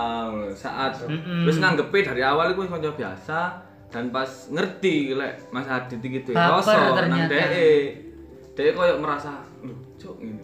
saat 0.56 1.04
Mm-mm. 1.04 1.44
terus 1.46 1.60
nganggepe 1.60 2.00
dari 2.02 2.24
awal 2.24 2.56
iku 2.56 2.66
wis 2.66 2.72
konco 2.72 2.96
biasa 2.96 3.40
dan 3.92 4.10
pas 4.12 4.28
ngerti 4.52 5.14
lek 5.16 5.54
Mas 5.54 5.68
Adit 5.70 6.02
iki 6.02 6.26
duwe 6.26 6.36
Baper 6.36 6.60
rasa 6.60 7.08
nang 7.08 7.28
dhek 7.30 7.52
dhek 8.56 8.74
koyo 8.74 8.96
merasa 8.98 9.44
lho 9.62 9.76
cuk 9.96 10.16
ngene 10.20 10.44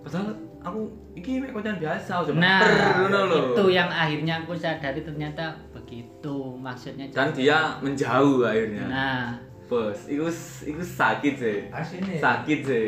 padahal 0.00 0.32
aku 0.60 0.80
iki 1.12 1.40
mek 1.40 1.52
koncan 1.52 1.76
biasa 1.76 2.20
aja 2.20 2.32
Nah 2.32 2.60
lho 3.08 3.36
itu 3.52 3.64
yang 3.70 3.88
akhirnya 3.88 4.40
aku 4.40 4.52
sadari 4.54 5.00
ternyata 5.00 5.56
begitu 5.72 6.36
maksudnya. 6.56 7.08
dan 7.10 7.32
dia 7.32 7.80
menjauh 7.80 8.44
akhirnya 8.44 8.84
Nah 8.86 9.24
bos 9.66 10.04
iku 10.04 10.28
iku 10.66 10.82
sakit 10.82 11.34
sih 11.36 11.58
Aslinya. 11.70 12.18
sakit 12.18 12.60
sih. 12.60 12.86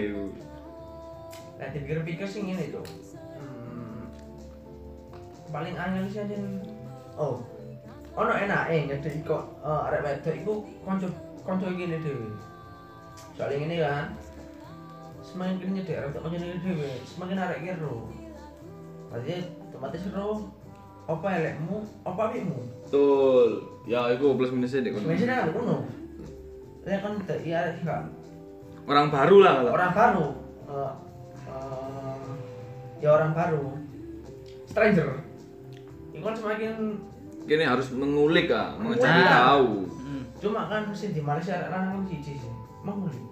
Nah, 1.57 1.71
dipikir-pikir 1.71 2.27
sih 2.27 2.43
ngene 2.43 2.75
tuh. 2.75 2.83
Hmm, 3.39 4.11
paling 5.49 5.79
angel 5.79 6.05
sih 6.11 6.21
aja 6.21 6.35
Oh. 7.15 7.39
Ono 8.13 8.29
enak 8.29 8.67
eh 8.69 8.83
nyedeki 8.85 9.23
kok 9.23 9.47
eh, 9.63 9.87
arek 9.87 10.03
wedok 10.03 10.35
iku 10.35 10.53
kanca 10.83 11.07
kanca 11.41 11.71
iki 11.71 11.87
ne 11.87 11.97
dhewe. 11.97 12.29
Soalnya 13.33 13.57
ngene 13.57 13.77
kan. 13.79 14.07
Semakin 15.33 15.55
kini 15.65 15.73
nyedek 15.81 16.13
wedok 16.13 16.29
kanca 16.29 16.37
ini 16.45 16.61
dhewe, 16.61 16.91
semakin 17.09 17.41
arek 17.41 17.59
iki 17.65 17.73
ro. 17.81 18.05
Berarti 19.09 19.37
otomatis 19.73 20.05
ro 20.13 20.53
apa 21.09 21.27
elekmu, 21.41 21.77
apa 22.05 22.21
apikmu. 22.29 22.59
betul. 22.85 23.51
Ya 23.89 24.13
iku 24.13 24.37
plus 24.37 24.53
minusnya 24.53 24.85
dek 24.85 25.01
Sebenarnya 25.01 25.49
kan 25.49 25.57
ngono. 25.57 25.77
Ya 26.85 27.01
kan 27.01 27.13
iya 27.41 27.57
arek 27.65 27.81
enggak 27.81 28.03
orang 28.87 29.09
baru 29.15 29.37
lah 29.43 29.53
kalau 29.59 29.73
orang 29.73 29.93
baru. 29.95 30.27
Eh, 30.69 30.93
eh, 31.49 32.33
ya 33.03 33.09
orang 33.15 33.33
baru. 33.33 33.65
Stranger. 34.67 35.09
Itu 36.13 36.25
kan 36.25 36.35
semakin 36.35 36.73
kini 37.47 37.65
harus 37.67 37.91
mengulik 37.95 38.51
ah 38.51 38.79
mencari 38.79 39.23
tahu. 39.27 39.71
Hmm. 40.03 40.23
cuma 40.43 40.67
kan 40.67 40.91
sih 40.91 41.15
di 41.15 41.23
Malaysia 41.23 41.55
ada 41.55 41.71
lanang 41.71 42.03
kan 42.03 42.11
cici 42.11 42.39
sih. 42.39 42.53
Mengulik 42.83 43.23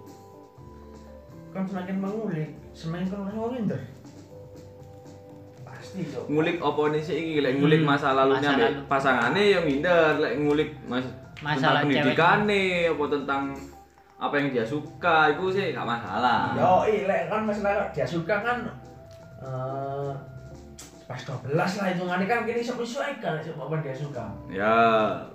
kan 1.51 1.63
semakin 1.63 1.95
mengulik. 1.97 2.49
Semakin 2.71 3.05
kan 3.05 3.19
orang 3.29 3.51
minder 3.53 3.81
pasti 5.61 6.01
cok. 6.05 6.23
Ngulik 6.27 6.57
apa 6.59 6.81
nih 6.89 7.01
sih 7.01 7.15
iki? 7.15 7.35
Lek 7.39 7.53
ngulik 7.57 7.81
Hmm, 7.81 7.89
masa 7.89 8.07
lalunya 8.11 8.49
masa 8.49 8.61
lalu. 8.61 8.79
pasangannya 8.87 9.41
ya 9.43 9.59
minder 9.61 10.11
lek 10.17 10.33
ngulik 10.37 10.69
mas 10.85 11.05
Masalah 11.41 11.81
tentang 11.81 11.89
pendidikannya 12.05 12.61
apa 12.87 13.05
tentang 13.09 13.43
apa 14.15 14.33
yang 14.37 14.47
dia 14.51 14.61
suka 14.63 15.33
itu 15.33 15.45
sih 15.49 15.73
gak 15.73 15.81
masalah. 15.83 16.53
Yo 16.53 16.73
iya 16.85 17.25
kan 17.25 17.41
masalah 17.41 17.89
dia 17.89 18.05
suka 18.05 18.35
kan 18.39 18.57
eh 19.41 20.11
pas 21.09 21.17
12 21.17 21.49
lah 21.57 21.87
hitungannya 21.89 22.23
kan 22.23 22.45
kini 22.45 22.61
sesuaikan 22.61 23.41
sama 23.41 23.65
apa 23.65 23.75
dia 23.81 23.91
suka. 23.91 24.21
Ya 24.47 24.77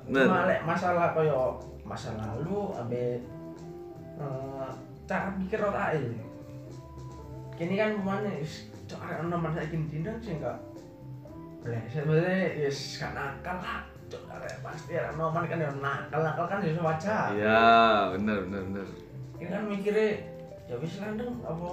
bener. 0.06 0.30
cuma 0.30 0.46
lek 0.46 0.60
masalah 0.62 1.10
koyo 1.10 1.58
masa 1.82 2.14
lalu 2.14 2.70
ambil 2.78 3.18
eh, 4.16 4.68
cara 5.06 5.30
pikir 5.38 5.62
otak 5.62 6.02
kini 7.56 7.74
kan 7.78 7.96
ke 7.96 8.02
mana 8.04 8.30
cok 8.86 9.00
ada 9.00 9.22
nomor 9.24 9.50
saya 9.54 9.70
kini 9.70 9.86
tindak 9.88 10.18
sih 10.20 10.36
enggak? 10.36 10.58
Boleh 11.62 11.82
sebenarnya 11.88 12.66
yes 12.66 13.00
gak 13.00 13.16
nakal 13.16 13.58
lah 13.58 13.82
pasti 14.62 14.94
ada 14.94 15.14
nomor 15.14 15.42
kan 15.46 15.58
yang 15.58 15.78
nakal 15.80 16.20
nakal 16.20 16.46
kan 16.50 16.60
ya 16.62 16.82
wajar. 16.82 17.32
Ya 17.32 17.64
bener 18.12 18.44
bener 18.50 18.62
bener. 18.70 18.86
Ini 19.40 19.46
kan 19.46 19.62
mikirnya 19.70 20.08
ya 20.66 20.74
wis 20.82 20.98
landeng 21.00 21.38
apa? 21.46 21.70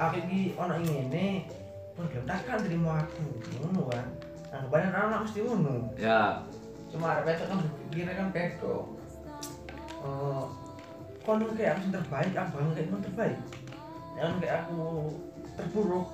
Aku 0.00 0.16
iki 0.26 0.54
ono 0.58 0.74
terus 0.80 2.08
belum 2.10 2.24
takkan 2.26 2.58
terima 2.62 3.02
aku 3.02 3.24
ngono 3.62 3.82
kan? 3.88 4.06
Anggapannya 4.50 4.88
anak 4.90 5.20
mesti 5.26 5.38
ngono. 5.42 5.74
Ya. 5.94 6.42
Cuma 6.90 7.14
ada 7.14 7.22
besok 7.22 7.46
kan 7.46 7.62
berpikirnya 7.62 8.14
kan 8.18 8.28
pedo 8.34 9.00
Eh, 10.00 10.44
kono 11.26 11.44
kayak 11.52 11.76
aku 11.76 11.80
yang 11.86 11.94
terbaik 12.00 12.32
aku 12.32 12.50
bakal 12.56 12.70
kayak 12.72 12.88
yang 12.88 13.02
terbaik. 13.04 13.38
Yang 14.16 14.32
kayak 14.40 14.56
aku 14.64 14.80
terburuk 15.56 16.08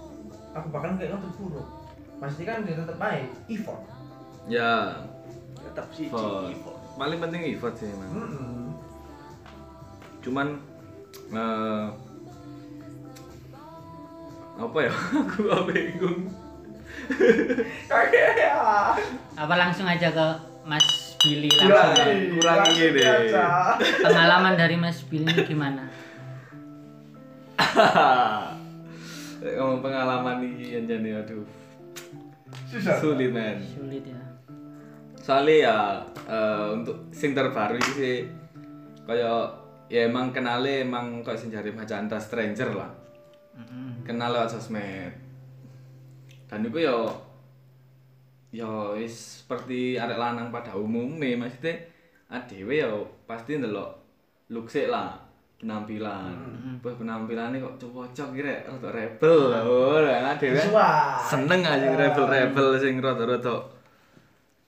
aku 0.53 0.66
bakal 0.73 0.90
kayak 0.99 1.11
yang 1.14 1.23
terburuk. 1.23 1.69
Pasti 2.16 2.42
kan 2.49 2.64
dia 2.64 2.75
tetap 2.81 2.97
baik 2.97 3.29
effort. 3.47 3.83
Ya. 4.49 5.05
Tetap 5.62 5.87
sih 5.92 6.09
effort. 6.09 6.79
Paling 6.97 7.19
penting 7.21 7.42
effort 7.53 7.75
sih 7.77 7.92
emang 7.92 8.11
Mm-mm. 8.14 8.64
cuman 10.25 10.59
eh, 11.31 11.87
apa 14.57 14.79
ya? 14.81 14.92
Aku 15.23 15.38
gak 15.47 15.62
bingung. 15.71 16.21
Kayak 17.87 18.33
ya. 18.40 18.57
Apa 19.37 19.55
langsung 19.55 19.87
aja 19.87 20.09
ke 20.11 20.27
Mas 20.66 21.06
Billy 21.18 21.48
Gila, 21.48 21.72
langsung 21.72 22.07
eh, 22.07 22.29
kurang 22.33 22.61
gini. 22.68 23.00
pengalaman 24.00 24.55
dari 24.55 24.76
Mas 24.76 24.98
Billy 25.02 25.26
ini 25.26 25.42
gimana? 25.42 25.85
Lek 29.37 29.55
ngomong 29.57 29.81
pengalaman 29.81 30.42
ini 30.42 30.76
aja 30.76 30.96
nih 30.96 31.12
aduh 31.14 31.44
susah 32.66 32.96
sulit 32.98 33.31
men 33.31 33.59
Sulit 33.61 34.02
ya. 34.02 34.20
soalnya 35.18 35.55
ya 35.57 35.76
eh, 36.26 36.66
untuk 36.72 37.09
sing 37.11 37.33
terbaru 37.33 37.76
ini 37.76 37.92
sih 37.92 38.16
kayak 39.02 39.40
ya 39.87 40.05
emang 40.05 40.31
kenalnya 40.31 40.83
emang 40.83 41.22
kayak 41.22 41.38
sing 41.38 41.48
jari 41.48 41.70
Macanda 41.70 42.16
stranger 42.16 42.70
lah 42.72 42.90
Mm-mm. 43.57 44.05
kenal 44.05 44.33
lewat 44.33 44.52
sosmed 44.52 45.14
dan 46.46 46.61
itu 46.62 46.79
ya 46.79 46.96
ya 48.57 48.97
wis 48.97 49.45
seperti 49.45 50.01
arek 50.01 50.16
lanang 50.16 50.49
pada 50.49 50.73
umumnya 50.73 51.37
maksudnya 51.37 51.77
adewe 52.33 52.81
ya 52.81 52.88
pasti 53.29 53.61
ndelok 53.61 53.92
look 54.49 54.73
sik 54.73 54.88
lah 54.88 55.12
penampilan. 55.61 56.33
Wah 56.81 56.95
penampilannya 56.97 57.61
kok 57.61 57.77
cocok 57.81 58.29
kira 58.37 58.64
rada 58.64 58.88
rebel 58.92 59.53
lah 59.53 59.62
oh 59.64 60.01
adewe 60.01 60.61
seneng 61.21 61.61
aja 61.64 61.87
rebel-rebel 61.92 62.66
sing 62.81 63.01
rada-rada 63.01 63.57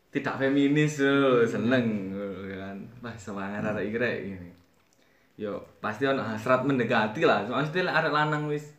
tidak 0.09 0.40
feminis 0.40 1.01
tuh 1.01 1.44
seneng 1.48 2.12
ngono 2.12 2.44
kan. 2.61 2.77
Wah 3.01 3.16
semangat 3.16 3.64
arek 3.64 3.85
iki 3.88 3.96
rek 3.96 4.16
gini 4.24 4.51
yo 5.38 5.55
pasti 5.79 6.03
ono 6.05 6.20
hasrat 6.20 6.66
mendekati 6.66 7.22
lah 7.22 7.46
lek 7.46 7.88
arek 7.88 8.12
lanang 8.12 8.51
wis 8.51 8.78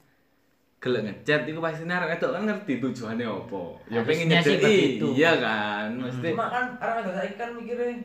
gelek 0.80 1.04
ngechat 1.04 1.44
iku 1.44 1.60
pasti 1.60 1.84
arek 1.84 2.16
wedok 2.16 2.32
kan 2.36 2.44
ngerti 2.48 2.74
tujuannya 2.80 3.28
apa. 3.28 3.64
Ya 3.92 4.00
pengen 4.08 4.32
nyedeki 4.32 5.04
iya 5.12 5.32
kan 5.36 5.92
maksudnya 6.00 6.32
cuma 6.32 6.48
kan 6.48 6.66
orang 6.80 6.98
ada 7.04 7.12
saya 7.20 7.32
kan 7.36 7.50
mikirnya 7.52 8.00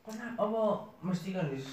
kena 0.00 0.32
apa 0.40 0.62
mesti 1.04 1.36
kan 1.36 1.44
wis 1.52 1.66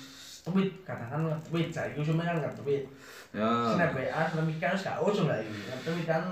tweet 0.44 0.84
katakan 0.84 1.24
tweet 1.48 1.72
saya 1.72 1.96
itu 1.96 2.12
cuma 2.12 2.28
kan 2.28 2.44
nggak 2.44 2.56
tweet 2.60 2.84
ya 3.32 3.48
snap 3.72 3.96
WA 3.96 4.22
snap 4.28 4.48
kan 4.60 4.76
gak 4.76 5.00
ujung 5.00 5.32
lagi 5.32 5.48
tweet 5.82 6.04
kan 6.04 6.24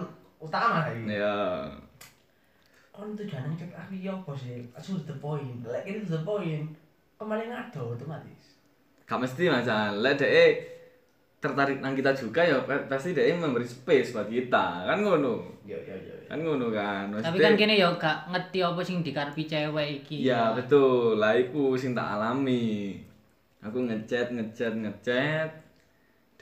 utama 0.44 0.92
lagi 0.92 1.08
ya. 1.08 1.72
Kon 2.94 3.18
tujuan 3.18 3.58
cek 3.58 3.74
aku 3.74 3.98
ya 3.98 4.14
apa 4.14 4.38
sih? 4.38 4.62
Aku 4.78 5.02
the 5.02 5.18
point. 5.18 5.66
Lek 5.66 5.82
ini 5.90 6.06
the 6.06 6.22
point 6.22 6.70
kembali 7.18 7.50
ngado 7.50 7.98
otomatis. 7.98 8.62
Gak 9.10 9.18
mesti 9.18 9.50
mas. 9.50 9.66
Lek 9.98 10.22
dhek 10.22 10.73
tertarik 11.44 11.78
nang 11.78 11.92
kita 11.92 12.16
juga 12.16 12.40
ya 12.40 12.56
pa- 12.64 12.88
pasti 12.88 13.12
dia 13.12 13.36
memberi 13.36 13.68
space 13.68 14.16
buat 14.16 14.26
kita 14.26 14.88
kan 14.88 14.98
ngono 14.98 15.44
Iya 15.64 15.76
iya 15.78 15.96
iya. 15.98 16.16
kan 16.26 16.40
ngono 16.40 16.68
kan 16.70 17.08
Tapi 17.10 17.20
Maksudnya- 17.36 17.44
kan 17.46 17.54
kene 17.56 17.76
ya 17.76 17.90
gak 17.94 18.18
ngerti 18.30 18.60
apa 18.60 18.80
sing 18.80 18.98
dikarepi 19.00 19.44
cewek 19.44 19.88
iki. 20.02 20.16
Iya 20.24 20.52
betul, 20.54 21.16
lah 21.18 21.32
iku 21.34 21.72
sing 21.74 21.92
tak 21.92 22.16
alami. 22.16 23.00
Aku 23.60 23.80
ngechat 23.82 24.28
ngechat 24.30 24.74
ngechat. 24.74 25.48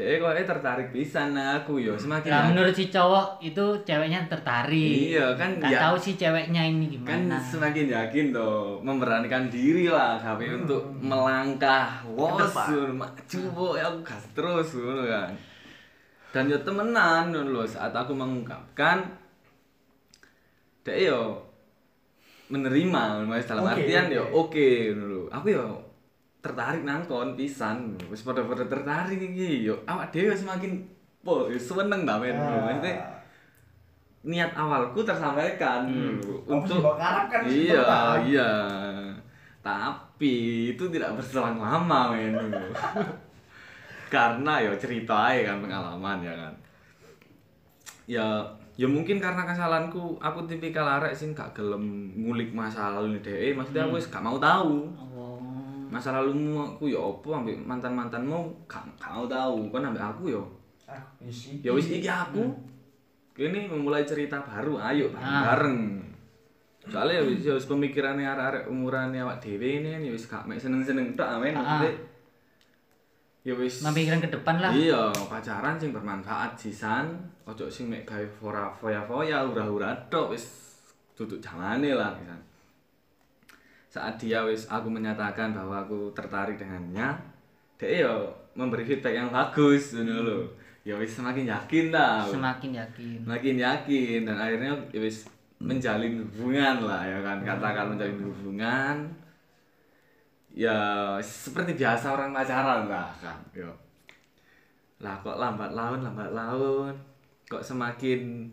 Dek 0.01 0.17
kok 0.17 0.33
eh 0.33 0.41
tertarik 0.41 0.89
pisan 0.89 1.37
nang 1.37 1.61
aku? 1.61 1.77
Yo 1.77 1.93
semakin 1.93 2.25
Lah 2.25 2.41
ya- 2.41 2.47
menurut 2.49 2.73
si 2.73 2.89
cowok 2.89 3.37
itu 3.39 3.61
ceweknya 3.85 4.25
tertarik. 4.25 5.13
Iya, 5.13 5.37
kan 5.37 5.61
Gak 5.61 5.69
ya- 5.69 5.81
tahu 5.85 5.93
si 5.93 6.17
ceweknya 6.17 6.65
ini 6.65 6.97
kan 7.05 7.21
gimana. 7.21 7.37
semakin 7.37 7.85
yakin 7.85 8.33
toh 8.33 8.81
memberanikan 8.81 9.45
diri 9.45 9.85
lah 9.85 10.17
tapi 10.17 10.49
untuk 10.49 10.81
melangkah. 10.97 12.01
Wos 12.09 12.49
maju 12.49 13.39
bo 13.53 13.77
ya 13.77 13.85
aku 13.85 14.01
gas 14.01 14.25
terus 14.33 14.73
ngono 14.73 15.05
kan. 15.05 15.37
Dan 16.33 16.49
yo 16.49 16.57
temenan 16.57 17.29
ngono 17.29 17.49
lho 17.51 17.63
saat 17.63 17.93
aku 17.93 18.17
mengungkapkan 18.17 19.05
dek 20.81 20.97
yo 20.97 21.45
menerima 22.49 23.21
dalam 23.45 23.63
Oke, 23.63 23.85
artian 23.85 24.05
oke. 24.09 24.17
yo 24.17 24.23
oke 24.33 24.67
ngono 24.89 25.05
lho. 25.05 25.21
Aku 25.29 25.47
yo 25.47 25.65
tertarik 26.41 26.81
nangkon 26.81 27.37
pisan. 27.37 27.93
Wis 28.09 28.25
padha-padha 28.25 28.65
tertarik 28.65 29.21
iki. 29.21 29.69
Yo 29.69 29.77
awak 29.85 30.09
dhewe 30.09 30.33
semakin 30.33 30.81
po 31.21 31.45
yo 31.47 31.57
seneng 31.57 32.03
ta 32.03 32.17
men. 32.17 32.33
Ah. 32.33 32.65
maksudnya 32.65 32.93
niat 34.25 34.51
awalku 34.57 35.05
tersampaikan. 35.05 35.85
Mbak? 36.45 36.93
Karep 36.97 37.25
kan 37.29 37.41
iya 37.45 37.85
iya. 38.25 38.49
Tapi 39.61 40.33
itu 40.73 40.83
tidak 40.89 41.17
berselang 41.21 41.61
lama 41.61 42.17
men. 42.17 42.33
Karena 44.13 44.59
ya 44.59 44.73
cerita 44.75 45.31
aja 45.31 45.53
kan 45.53 45.57
pengalaman 45.61 46.19
ya 46.25 46.33
kan. 46.33 46.53
Ya 48.09 48.27
ya 48.79 48.87
mungkin 48.89 49.21
karena 49.21 49.45
kesalahanku 49.45 50.17
aku 50.17 50.49
tipikal 50.49 50.87
arek 50.87 51.13
sing 51.13 51.37
gak 51.37 51.53
gelem 51.53 52.09
ngulik 52.17 52.49
masa 52.49 52.97
lalu 52.97 53.21
dhewe. 53.21 53.53
Maksudnya 53.53 53.85
aku 53.85 54.01
wis 54.01 54.09
gak 54.09 54.25
mau 54.25 54.41
tahu. 54.41 54.89
Oh. 54.97 55.10
Masa 55.91 56.15
lalumu 56.15 56.63
aku 56.63 56.87
ya 56.87 56.95
opo 56.97 57.35
ambek 57.35 57.59
mantan-mantanmu 57.59 58.63
gak, 58.63 58.79
gak 58.95 59.11
mau 59.11 59.27
tahu 59.27 59.67
kan 59.67 59.83
ambek 59.85 59.99
aku 60.01 60.31
ya. 60.31 60.43
Ah, 60.87 61.03
isi. 61.19 61.59
ya 61.59 61.71
wis 61.71 61.91
iki 61.91 62.07
aku. 62.07 62.47
Kini 63.31 63.67
memulai 63.67 64.03
cerita 64.03 64.39
baru 64.39 64.79
ayo 64.79 65.11
Ah. 65.11 65.51
bareng-bareng. 65.51 65.79
Soalnya 66.81 67.19
ya 67.19 67.23
wis 67.23 67.39
ya 67.43 67.53
wis 67.53 67.67
pemikirannya 67.67 68.23
arek-arek 68.25 68.63
umurannya 68.65 69.19
awak 69.19 69.37
dhewe 69.39 69.79
ini 69.79 69.91
kan 69.91 70.01
ya 70.01 70.11
wis 70.11 70.25
gak 70.25 70.43
mek 70.43 70.57
seneng-seneng 70.57 71.13
tok 71.13 71.27
amen 71.27 71.51
Ah. 71.53 71.59
maksudnya. 71.59 71.91
Ya 73.41 73.53
wis. 73.53 73.75
Memikirkan 73.81 74.21
ke 74.21 74.29
depan 74.31 74.55
lah. 74.57 74.71
iya 74.71 75.11
pacaran 75.27 75.75
sing 75.75 75.91
bermanfaat 75.91 76.55
sisan. 76.55 77.11
Ojo 77.43 77.67
sing 77.67 77.89
mek 77.89 78.07
gawe 78.07 78.23
fora 78.31 78.71
foya-foya 78.71 79.43
hura-hura 79.43 79.91
tok 80.07 80.31
wis 80.31 80.45
duduk 81.11 81.37
jamane 81.37 81.91
lah 81.91 82.15
sisan 82.15 82.39
saat 83.91 84.15
dia 84.15 84.39
wis 84.47 84.71
aku 84.71 84.87
menyatakan 84.87 85.51
bahwa 85.51 85.83
aku 85.83 86.07
tertarik 86.15 86.55
dengannya 86.55 87.11
dia 87.75 88.07
ya 88.07 88.13
memberi 88.55 88.87
feedback 88.87 89.19
yang 89.19 89.27
bagus 89.27 89.91
ngono 89.99 90.23
lho. 90.23 90.39
Ya 90.87 90.95
wis 90.95 91.13
semakin 91.13 91.45
yakin 91.45 91.93
dah 91.93 92.23
Semakin 92.25 92.71
yakin. 92.73 93.17
makin 93.27 93.55
yakin 93.59 94.19
dan 94.23 94.37
akhirnya 94.39 94.73
ya 94.95 95.03
wis 95.03 95.27
menjalin 95.59 96.23
hubungan 96.23 96.87
lah 96.87 97.03
ya 97.03 97.19
kan. 97.19 97.43
Katakan 97.43 97.93
menjalin 97.93 98.21
hubungan 98.23 98.95
ya 100.55 101.15
seperti 101.19 101.75
biasa 101.75 102.15
orang 102.15 102.31
pacaran 102.31 102.87
lah 102.87 103.11
kan. 103.19 103.37
Yo 103.51 103.69
lah 105.01 105.17
kok 105.19 105.35
lambat 105.41 105.73
laun 105.73 105.99
lambat 106.05 106.31
laun 106.31 106.93
kok 107.49 107.65
semakin 107.65 108.47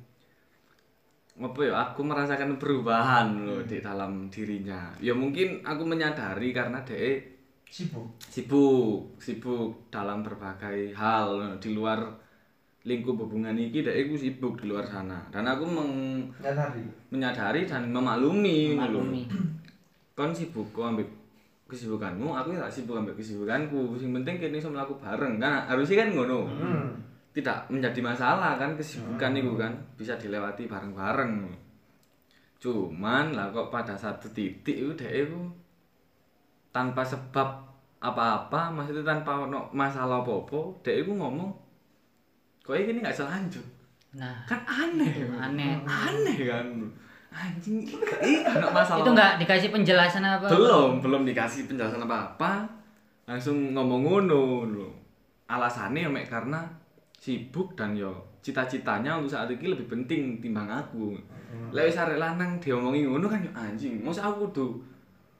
apa 1.39 1.61
ya 1.63 1.75
aku 1.85 2.03
merasakan 2.03 2.59
perubahan 2.59 3.31
loh 3.41 3.63
di 3.63 3.79
dalam 3.79 4.27
dirinya 4.27 4.91
ya 4.99 5.13
mungkin 5.13 5.63
aku 5.63 5.83
menyadari 5.83 6.51
karena 6.51 6.83
dia 6.83 7.23
Sibuk. 7.65 8.09
sibuk 8.19 9.15
sibuk 9.17 9.87
dalam 9.87 10.21
berbagai 10.21 10.91
hal 10.93 11.29
di 11.57 11.71
luar 11.71 12.01
lingkup 12.83 13.21
hubungan 13.21 13.53
ini 13.53 13.71
dia 13.71 13.93
aku 13.93 14.17
sibuk 14.17 14.57
di 14.57 14.67
luar 14.67 14.83
sana 14.83 15.21
dan 15.29 15.45
aku 15.45 15.63
meng- 15.63 16.33
Nyadari. 16.39 16.83
menyadari 17.09 17.63
dan 17.63 17.87
memaklumi 17.89 18.73
ngono 18.73 18.89
lho. 18.89 19.01
Maklumi. 19.05 19.23
kon 20.13 20.33
sibuk 20.33 20.73
kok 20.73 20.89
ambil 20.89 21.07
kesibukanmu 21.67 22.33
aku 22.33 22.57
tak 22.57 22.73
sibuk 22.73 22.97
ambil 22.97 23.13
kesibukanku 23.13 23.95
yang 23.95 24.17
penting 24.17 24.41
kini 24.41 24.57
sama 24.57 24.83
aku 24.83 24.97
bareng 24.97 25.37
kan 25.37 25.69
harusnya 25.69 26.03
kan 26.03 26.09
ngono 26.11 26.49
Hmm. 26.49 26.89
Tidak 27.39 27.71
menjadi 27.71 28.03
masalah 28.03 28.59
kan 28.59 28.75
kesibukan 28.75 29.31
itu 29.39 29.55
kan 29.55 29.71
bisa 29.95 30.19
dilewati 30.19 30.67
bareng-bareng. 30.67 31.47
Cuman 32.59 33.39
lah 33.39 33.55
kok 33.55 33.71
pada 33.71 33.95
satu 33.95 34.27
titik 34.35 34.75
itu 34.75 34.91
dia 34.99 35.23
itu 35.23 35.39
tanpa 36.75 37.07
sebab 37.07 37.47
apa-apa 38.03 38.75
maksudnya 38.75 39.07
tanpa 39.07 39.47
ono 39.47 39.71
masalah 39.71 40.23
apa-apa 40.23 40.83
dia 40.83 40.99
itu 41.03 41.11
ngomong 41.15 41.51
kok 42.63 42.79
ini 42.79 43.03
nggak 43.03 43.15
selanjut 43.15 43.79
Nah, 44.17 44.41
kan 44.49 44.65
aneh. 44.65 45.29
Aneh. 45.37 45.77
aneh 45.85 46.39
kan. 46.49 46.67
Anjing 47.29 47.85
ih 48.25 48.41
masalah 48.73 49.05
Itu 49.05 49.11
nggak 49.13 49.37
dikasih 49.45 49.69
penjelasan 49.69 50.25
apa? 50.25 50.49
belum 50.49 51.05
belum 51.05 51.23
dikasih 51.29 51.69
penjelasan 51.69 52.01
apa 52.09 52.33
apa 52.33 52.53
langsung 53.29 53.77
ngomong 53.77 54.01
ngono 54.01 54.65
lho. 54.65 54.89
Alasannya 55.45 56.09
ya 56.09 56.11
mek 56.11 56.25
karena 56.25 56.65
sibuk 57.19 57.75
dan 57.75 57.93
yo 57.93 58.15
cita-citanya 58.39 59.19
untuk 59.19 59.29
saat 59.29 59.51
ini 59.51 59.69
lebih 59.69 59.87
penting 59.87 60.39
timbang 60.39 60.67
aku 60.67 61.19
lek 61.69 61.85
wis 61.85 61.99
arek 61.99 62.17
lanang 62.17 62.57
diomongi 62.57 63.03
ngono 63.03 63.27
kan 63.27 63.41
yo 63.41 63.51
anjing 63.53 63.99
masa 64.01 64.25
aku 64.25 64.47
tuh 64.51 64.73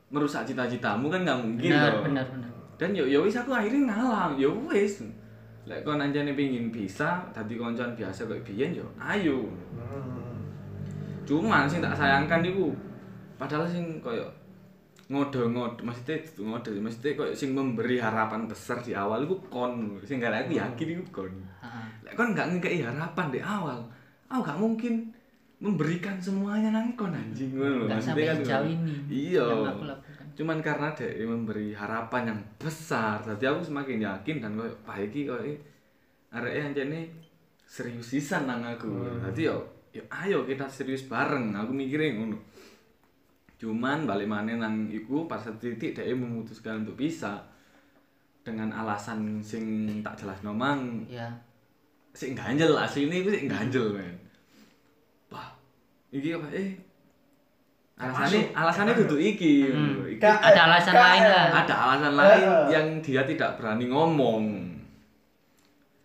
merusak 0.09 0.43
cita-citamu 0.43 1.07
kan 1.07 1.23
nggak 1.23 1.39
mungkin 1.39 1.71
Benar, 1.71 1.93
toh. 1.93 2.03
benar, 2.03 2.27
benar. 2.27 2.51
dan 2.77 2.91
yo 2.93 3.05
yo 3.05 3.23
wis 3.23 3.35
aku 3.35 3.51
akhirnya 3.51 3.87
ngalah 3.89 4.35
yo 4.35 4.51
wis 4.67 5.07
lek 5.65 5.81
kon 5.83 5.97
anjane 5.97 6.33
pengin 6.33 6.69
bisa 6.69 7.23
dadi 7.31 7.55
koncoan 7.55 7.93
biasa 7.93 8.25
kayak 8.25 8.43
biyen 8.43 8.71
yo 8.75 8.87
ayo 8.99 9.47
Hmm. 9.79 10.41
cuman 11.23 11.69
sing 11.69 11.79
tak 11.79 11.93
sayangkan 11.93 12.41
iku 12.43 12.73
padahal 13.37 13.63
sing 13.65 14.01
koyo 14.01 14.25
ngode-ngode 15.09 15.81
maksudnya 15.89 16.21
itu 16.21 16.45
ngode. 16.45 16.71
Maksudnya 16.85 17.17
koyo 17.17 17.33
sing 17.33 17.57
memberi 17.57 17.97
harapan 17.97 18.45
besar 18.45 18.85
di 18.85 18.93
awal 18.93 19.25
iku 19.25 19.41
kon. 19.49 19.97
Sing 20.05 20.21
gak 20.21 20.47
aku 20.47 20.61
yakin 20.61 20.89
iku 21.01 21.05
kon. 21.25 21.35
Lek 22.05 22.13
kon 22.13 22.37
gak 22.37 22.53
ngekei 22.53 22.85
harapan 22.85 23.27
di 23.33 23.41
awal. 23.41 23.81
Aku 24.29 24.45
gak 24.45 24.61
mungkin 24.61 25.09
memberikan 25.59 26.21
semuanya 26.21 26.69
nang 26.71 26.93
kon 26.93 27.17
anjing. 27.17 27.57
Ngono 27.57 27.89
maksudnya 27.89 28.37
kan 28.37 28.63
ngono. 28.63 28.69
ini 28.69 28.95
iya. 29.09 29.49
cuman 30.39 30.63
karena 30.63 30.95
dia 30.95 31.27
memberi 31.27 31.75
harapan 31.75 32.31
yang 32.31 32.39
besar 32.63 33.19
jadi 33.27 33.51
aku 33.51 33.75
semakin 33.75 33.99
yakin 33.99 34.39
dan 34.39 34.55
koyo 34.55 34.71
pak 34.87 35.11
iki 35.11 35.27
koyo 35.27 35.51
areke 36.31 36.63
ancene 36.63 37.11
serius 37.67 38.13
sisan 38.13 38.45
nang 38.47 38.61
aku. 38.63 38.93
Jadi 39.25 39.49
yo 39.49 39.57
yo 39.91 40.05
ayo 40.13 40.45
kita 40.45 40.69
serius 40.69 41.09
bareng. 41.09 41.57
Aku 41.57 41.73
mikirnya 41.73 42.13
ngono 42.21 42.39
cuman 43.59 44.07
balik 44.07 44.25
mana 44.25 44.55
nang 44.57 44.87
iku 44.87 45.27
pas 45.27 45.39
satu 45.39 45.59
titik 45.61 45.93
dia 45.93 46.15
memutuskan 46.15 46.81
untuk 46.81 46.95
bisa 46.97 47.43
dengan 48.41 48.71
alasan 48.73 49.39
sing 49.39 49.65
tak 50.01 50.15
jelas 50.17 50.39
nomang 50.41 51.03
Ya. 51.05 51.27
sing 52.11 52.33
ganjel 52.33 52.73
asli 52.73 53.05
ini 53.05 53.21
sing 53.25 53.47
ganjel 53.47 53.93
men. 53.93 54.15
Wah 55.29 55.51
iki 56.09 56.33
apa? 56.33 56.47
Eh 56.49 56.71
alasannya 57.97 58.41
alasannya 58.53 58.95
duduk 58.97 59.19
iki. 59.19 59.67
Hmm. 59.67 60.07
iki. 60.07 60.19
Ka- 60.19 60.39
Ada 60.41 60.61
alasan 60.65 60.95
Ka- 60.95 61.03
lain 61.05 61.23
lah. 61.25 61.47
ada 61.53 61.75
alasan 61.77 62.13
lain 62.15 62.43
yang 62.71 62.87
dia 62.99 63.23
tidak 63.23 63.59
berani 63.59 63.87
ngomong. 63.87 64.45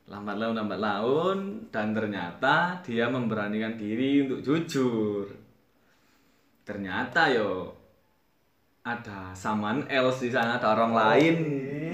Lambat 0.04 0.36
laun 0.36 0.54
lambat 0.54 0.80
laun 0.80 1.40
dan 1.70 1.94
ternyata 1.94 2.56
dia 2.82 3.08
memberanikan 3.08 3.74
diri 3.74 4.22
untuk 4.22 4.44
jujur 4.44 5.26
ternyata 6.64 7.28
yo 7.32 7.72
ada 8.84 9.32
someone 9.32 9.88
else 9.88 10.28
di 10.28 10.30
sana 10.32 10.60
ada 10.60 10.76
orang 10.76 10.92
lain 10.92 11.36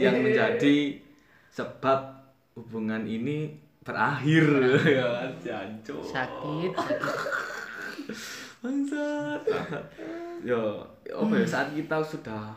yang 0.02 0.22
menjadi 0.22 0.98
sebab 1.54 2.00
hubungan 2.58 3.06
ini 3.06 3.54
berakhir 3.86 4.46
ya 4.86 5.30
jancuk 5.42 6.02
Sakit. 6.02 6.74
bangsat 8.60 9.42
yo 10.46 10.82
apa 11.10 11.34
ya 11.38 11.46
saat 11.46 11.74
kita 11.74 11.98
sudah 12.02 12.54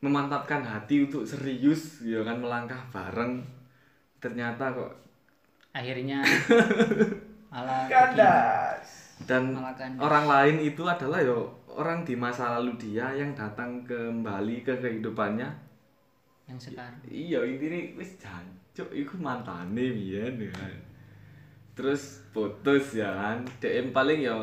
memantapkan 0.00 0.60
hati 0.64 1.08
untuk 1.08 1.24
serius 1.24 2.04
ya 2.04 2.20
kan 2.24 2.40
melangkah 2.40 2.78
bareng 2.92 3.40
ternyata 4.20 4.72
kok 4.72 5.06
Akhirnya 5.76 6.24
malah 7.52 7.84
begini. 7.84 8.16
Kandas. 8.16 9.05
Dan 9.24 9.56
orang 9.96 10.28
lain 10.28 10.56
itu 10.60 10.84
adalah 10.84 11.24
yo 11.24 11.48
orang 11.72 12.04
di 12.04 12.12
masa 12.12 12.60
lalu 12.60 12.76
dia 12.76 13.08
yang 13.16 13.32
datang 13.32 13.80
kembali 13.88 14.60
ke 14.60 14.76
kehidupannya 14.76 15.48
yang 16.46 16.58
sekarang. 16.60 17.00
iya 17.08 17.40
intinya 17.42 17.96
wis 17.96 18.12
jan 18.20 18.44
cuk 18.76 18.92
iku 18.92 19.16
mantane 19.16 19.72
biyen 19.96 20.36
ya 20.36 20.52
kan. 20.52 20.76
terus 21.72 22.20
putus 22.30 22.92
ya 22.94 23.08
kan 23.08 23.38
DM 23.58 23.90
paling 23.90 24.20
ya 24.20 24.36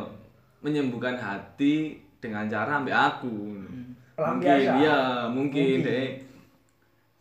menyembuhkan 0.60 1.16
hati 1.16 1.98
dengan 2.18 2.50
cara 2.50 2.82
ambil 2.82 2.98
aku 2.98 3.30
mungkin 3.34 3.94
Pelampiasan. 4.14 4.78
ya 4.78 5.00
mungkin, 5.26 5.82
Mungkin. 5.82 5.86
dek 5.86 6.10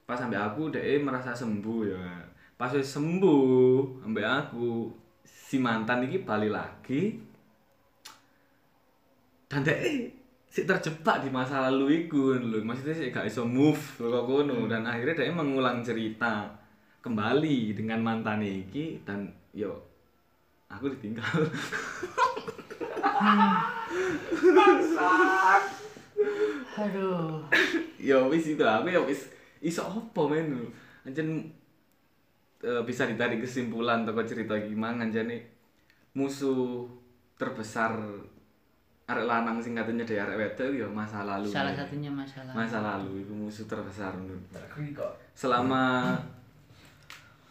pas 0.04 0.20
ambil 0.20 0.40
aku 0.44 0.62
dek 0.68 1.00
merasa 1.00 1.32
sembuh 1.32 1.80
ya 1.88 2.00
kan. 2.00 2.24
pas 2.56 2.72
wis 2.72 2.88
sembuh 2.90 4.04
ambil 4.04 4.24
aku 4.28 4.92
si 5.24 5.56
mantan 5.56 6.04
ini 6.04 6.20
balik 6.20 6.52
lagi 6.52 7.16
dan 9.52 9.60
dek 9.68 9.84
si 10.48 10.64
terjebak 10.64 11.20
di 11.20 11.28
masa 11.28 11.68
lalu 11.68 12.08
iku. 12.08 12.40
Lho 12.40 12.64
maksudnya 12.64 12.96
sih 12.96 13.12
gak 13.12 13.28
iso 13.28 13.44
move 13.44 14.00
kok 14.00 14.24
kono 14.24 14.64
dan 14.64 14.88
akhirnya 14.88 15.28
dia 15.28 15.28
mengulang 15.28 15.84
cerita 15.84 16.48
kembali 17.04 17.76
dengan 17.76 18.00
mantan 18.00 18.40
iki 18.40 19.04
dan 19.04 19.28
yo 19.52 19.76
aku 20.72 20.88
ditinggal. 20.96 21.28
Aduh. 26.72 27.44
Ya 28.00 28.24
wis 28.24 28.48
itu 28.48 28.64
aku 28.64 28.88
ya 28.88 29.04
wis 29.04 29.28
iso 29.60 29.84
apa 29.84 30.22
men? 30.32 30.72
Anjen 31.04 31.52
eh, 32.64 32.80
bisa 32.88 33.04
ditarik 33.04 33.44
kesimpulan 33.44 34.08
toko 34.08 34.24
cerita 34.24 34.56
gimana 34.64 35.04
anjane 35.04 35.44
musuh 36.16 36.88
terbesar 37.36 38.00
arek 39.12 39.28
lanang 39.28 39.60
sing 39.60 39.76
katanya 39.76 40.04
dari 40.08 40.20
arek 40.20 40.36
wedok 40.40 40.68
ya 40.72 40.86
masa 40.88 41.22
lalu. 41.22 41.48
Salah 41.48 41.76
satunya 41.76 42.08
masalah 42.08 42.52
masa 42.56 42.78
lalu 42.80 43.22
itu 43.22 43.32
musuh 43.32 43.68
terbesar 43.68 44.16
kok. 44.96 45.12
selama 45.32 46.16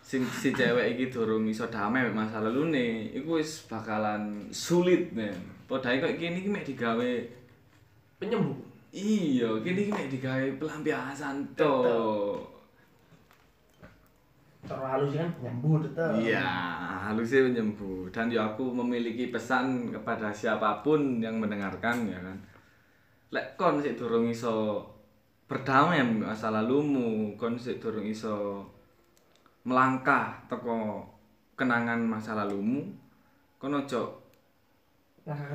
si, 0.01 0.19
si 0.27 0.51
cewek 0.51 0.97
iki 0.97 1.07
durung 1.07 1.47
iso 1.47 1.69
damai 1.71 2.09
masa 2.11 2.43
lalu 2.43 2.73
nih 2.75 2.91
iku 3.21 3.39
wis 3.39 3.69
bakalan 3.71 4.49
sulit 4.51 5.13
men. 5.15 5.37
Padahal 5.69 6.03
kok 6.03 6.19
kene 6.19 6.43
iki 6.43 6.49
mek 6.51 6.67
digawe 6.67 7.11
penyembuh. 8.19 8.59
Iya 8.91 9.49
kene 9.63 9.87
iki 9.87 9.93
mek 9.95 10.09
digawe 10.11 10.45
pelampiasan 10.59 11.47
to 11.55 11.71
Terlalu 14.71 15.05
sih 15.11 15.19
kan? 15.19 15.31
Nyambut 15.43 15.79
tetep. 15.83 16.09
iya 16.23 16.47
halusnya 17.11 17.51
menyembuh 17.51 18.07
dan 18.13 18.31
ya 18.31 18.55
aku 18.55 18.71
memiliki 18.71 19.27
pesan 19.33 19.91
kepada 19.91 20.31
siapa 20.31 20.79
pun 20.79 21.19
yang 21.19 21.37
mendengarkan 21.43 22.07
ya 22.07 22.19
kan. 22.23 22.37
Lek 23.31 23.59
kon 23.59 23.83
sik 23.83 23.99
durung 23.99 24.31
iso 24.31 24.87
berdamai 25.51 25.99
masa 26.23 26.47
lalumu 26.47 27.35
kon 27.35 27.59
sik 27.59 27.83
durung 27.83 28.07
iso 28.07 28.63
melangkah 29.67 30.39
teko 30.47 31.03
kenangan 31.59 31.99
masa 32.01 32.33
lalumu 32.33 32.81
kon 33.61 33.77
ojo 33.77 34.17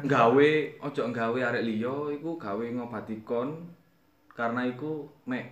gawe 0.06 0.50
ojo 0.78 1.02
gawe 1.10 1.38
arek 1.42 1.66
liya 1.66 2.14
iku 2.14 2.38
gawe 2.38 2.62
ngobati 2.62 3.18
kon 3.26 3.66
karena 4.30 4.62
iku 4.68 5.10
mek 5.26 5.50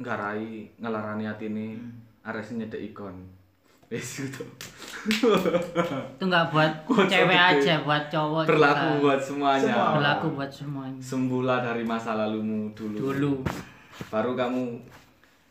nggarai 0.00 0.74
ngelarani 0.80 1.28
atine 1.28 1.76
arek 2.20 2.44
sing 2.44 2.60
nyedeki 2.60 2.92
kon 2.92 3.16
wis 3.90 4.22
gitu. 4.22 4.46
Itu 6.14 6.24
nggak 6.30 6.46
buat 6.54 6.72
cewek 7.12 7.40
aja 7.40 7.82
buat 7.82 8.06
cowok 8.06 8.46
berlaku 8.46 8.86
juga. 8.86 9.02
buat 9.02 9.20
semuanya. 9.20 9.66
Semua. 9.74 9.88
berlaku 9.98 10.26
buat 10.38 10.50
semuanya. 10.52 11.00
Sembuhlah 11.02 11.58
dari 11.66 11.82
masa 11.82 12.14
lalumu 12.14 12.70
dulu. 12.70 12.96
Dulu. 13.10 13.32
Baru 14.06 14.38
kamu 14.38 14.78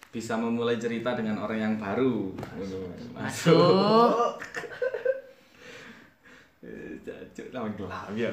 bisa 0.10 0.40
memulai 0.40 0.80
cerita 0.80 1.14
dengan 1.20 1.44
orang 1.44 1.60
yang 1.60 1.76
baru. 1.76 2.32
Masuk. 2.56 2.88
Masuk. 3.14 4.40
Eh, 6.60 6.92
Cacuk 7.04 7.48
nama 7.52 7.68
gelap. 7.76 8.08
Ya 8.16 8.32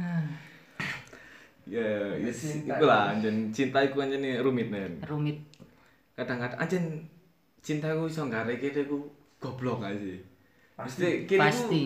ya 1.70 2.16
yes, 2.18 2.56
Cinta. 2.56 2.72
iku 2.80 2.84
lah 2.88 3.12
anjen 3.14 3.52
cinta 3.52 3.78
iku 3.84 4.00
anjen 4.00 4.24
rumit 4.40 4.72
nen. 4.72 4.96
Rumit 5.04 5.49
kadang-kadang 6.14 6.58
anjen 6.58 6.84
cinta 7.60 7.88
iku 7.88 8.06
iso 8.06 8.24
ngareke 8.24 8.72
iku 8.72 8.98
goblok 9.38 9.82
gak 9.82 9.94
sih? 9.96 10.18
Pasti. 10.74 11.28
Kini 11.28 11.40
pasti. 11.40 11.82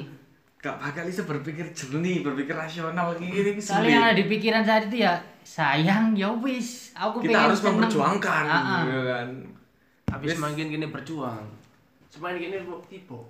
gak 0.59 0.81
bakal 0.81 1.05
iso 1.05 1.29
berpikir 1.29 1.67
jernih 1.77 2.25
berpikir 2.25 2.57
rasional 2.57 3.13
kayak 3.13 3.29
gini 3.29 3.51
soalnya 3.61 3.91
yang 3.91 4.05
ada 4.09 4.17
di 4.17 4.25
pikiran 4.25 4.65
saat 4.65 4.89
itu 4.89 5.05
ya 5.05 5.13
sayang 5.45 6.17
ya 6.17 6.33
wis 6.41 6.89
aku 6.97 7.21
kita 7.21 7.37
pengen 7.37 7.45
harus 7.45 7.59
seneng. 7.61 7.69
memperjuangkan 7.77 8.45
Ah, 8.49 8.57
ah. 8.57 8.81
gitu 8.81 9.01
kan? 9.05 9.29
Tapi 10.09 10.25
Wis. 10.25 10.35
semakin 10.41 10.67
gini 10.73 10.87
berjuang 10.89 11.45
semakin 12.09 12.39
gini 12.41 12.57
tipe 12.89 13.21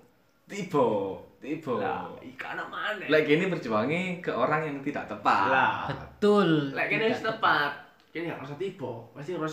tiba. 0.46 0.86
Tiba 1.44 1.76
lah 1.76 2.08
ikan 2.22 2.56
mana 2.72 3.04
Lek 3.04 3.28
gini 3.28 3.52
berjuangnya 3.52 4.22
ke 4.24 4.32
orang 4.32 4.64
yang 4.64 4.76
tidak 4.80 5.04
tepat. 5.10 5.52
lah. 5.52 5.84
Betul. 5.92 6.72
Lek 6.72 6.88
kene 6.88 7.12
wis 7.12 7.20
tepat, 7.20 7.72
kene 8.16 8.32
gak 8.32 8.40
rasa 8.40 8.56
tiba, 8.56 9.04
pasti 9.12 9.36
wah, 9.36 9.44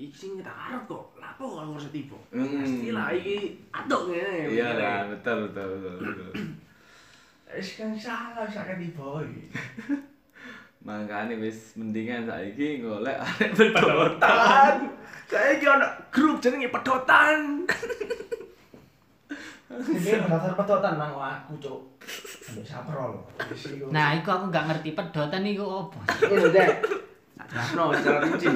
iki 0.00 0.16
sing 0.16 0.30
tak 0.40 0.56
arep 0.56 0.88
kok, 0.88 1.12
lapo 1.20 1.44
kok 1.60 1.76
ngrasa 1.76 1.92
tiba? 1.92 2.16
Hmm. 2.32 2.64
Pasti 2.64 2.88
lah 2.88 3.12
iki 3.12 3.60
atok 3.68 4.08
ngene. 4.08 4.48
Iya 4.48 4.68
lah, 4.80 4.98
betul 5.12 5.52
betul 5.52 5.68
betul. 5.76 5.96
betul. 6.00 6.30
Wis 7.60 7.68
kan 7.76 7.92
salah 7.92 8.48
sakit 8.48 8.80
di 8.80 8.88
boy. 8.96 9.28
Makanya 10.86 11.36
wis 11.36 11.76
mendingan 11.76 12.24
saiki 12.24 12.80
golek 12.80 13.20
arek 13.20 13.52
berdotan. 13.52 14.88
Saya 15.30 15.60
iki 15.60 15.68
ana 15.68 15.86
grup 16.08 16.40
jenenge 16.40 16.72
pedotan. 16.72 17.68
Ini 19.68 20.10
berdasar 20.24 20.56
pedotan 20.56 20.96
nang 20.96 21.12
aku 21.20 21.52
cuk. 21.60 21.80
Ambil 22.48 22.64
saprol. 22.64 23.12
Iku. 23.52 23.92
nah 23.92 24.16
itu 24.16 24.24
aku 24.24 24.48
nggak 24.48 24.66
ngerti 24.72 24.90
pedotan 24.96 25.44
itu 25.44 25.62
apa 25.62 26.00
ini 26.32 26.48
deh. 26.48 26.68
Jelasno 27.50 27.84
secara 27.92 28.18
rinci. 28.24 28.48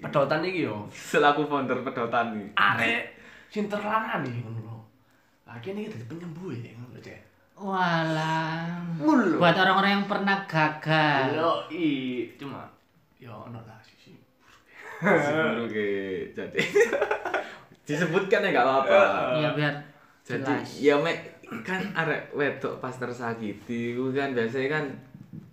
Pedotan 0.00 0.40
iki 0.42 0.64
yo 0.64 0.88
Selaku 0.88 1.44
founder 1.44 1.80
pedotan 1.80 2.32
nih. 2.34 2.48
arek 2.54 3.02
sing 3.46 3.66
terlarang 3.66 4.22
nih 4.22 4.40
ngono 4.40 4.60
lho. 4.60 4.78
Kene 5.58 5.82
iki 5.82 5.92
dadi 5.92 6.04
penyembuh 6.06 6.48
ya 6.50 6.72
ngono 6.72 6.94
lho, 6.94 7.00
Cek. 7.00 7.20
walah 7.60 8.80
buat 9.36 9.52
orang-orang 9.52 9.92
yang 9.92 10.06
pernah 10.08 10.48
gagal 10.48 11.36
Yo 11.36 11.52
i 11.68 11.88
cuma 12.34 12.64
yo 13.16 13.28
ono 13.44 13.60
lah 13.60 13.76
sisi. 13.84 14.16
Ke 15.00 15.86
jadi 16.32 16.56
disebutkan 17.86 18.40
ya 18.40 18.48
nggak 18.50 18.64
apa-apa. 18.64 19.00
ya 19.36 19.48
biar 19.52 19.74
Jadi 20.22 20.40
jelas 20.40 20.68
ya 20.78 20.94
mek 20.96 21.18
kan 21.60 21.82
arek 21.92 22.30
wedok 22.32 22.78
pas 22.78 22.94
tersakiti 22.94 23.92
kan 24.10 24.30
biasanya 24.30 24.68
kan 24.70 24.84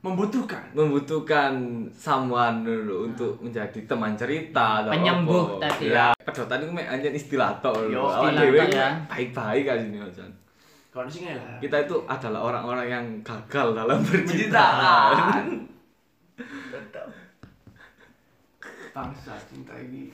Membutuhkan 0.08 0.64
membutuhkan 0.72 1.54
someone 1.92 2.64
dulu 2.64 3.06
untuk 3.06 3.36
menjadi 3.38 3.84
teman 3.84 4.16
cerita 4.16 4.82
atau 4.82 4.92
Penyembuh 4.92 5.46
apa. 5.58 5.68
tadi. 5.68 5.92
ya 5.92 6.16
pedotan 6.18 6.60
itu 6.60 6.72
mek 6.72 6.88
anjen 6.88 7.12
istilah 7.12 7.52
tok 7.60 7.92
lho 7.92 8.04
Awak 8.04 8.32
dhewe 8.34 8.64
ya. 8.68 8.90
baik-baik 9.06 9.64
kan 9.64 9.80
Kalau 10.90 11.06
sing 11.06 11.28
lah. 11.28 11.60
kita 11.60 11.84
itu 11.84 11.96
adalah 12.06 12.40
orang-orang 12.42 12.88
yang 12.88 13.06
gagal 13.22 13.76
dalam 13.76 14.00
bercinta 14.02 14.66
Percintaan. 16.38 17.10
Bangsa 18.90 19.34
cinta 19.44 19.76
ini. 19.78 20.10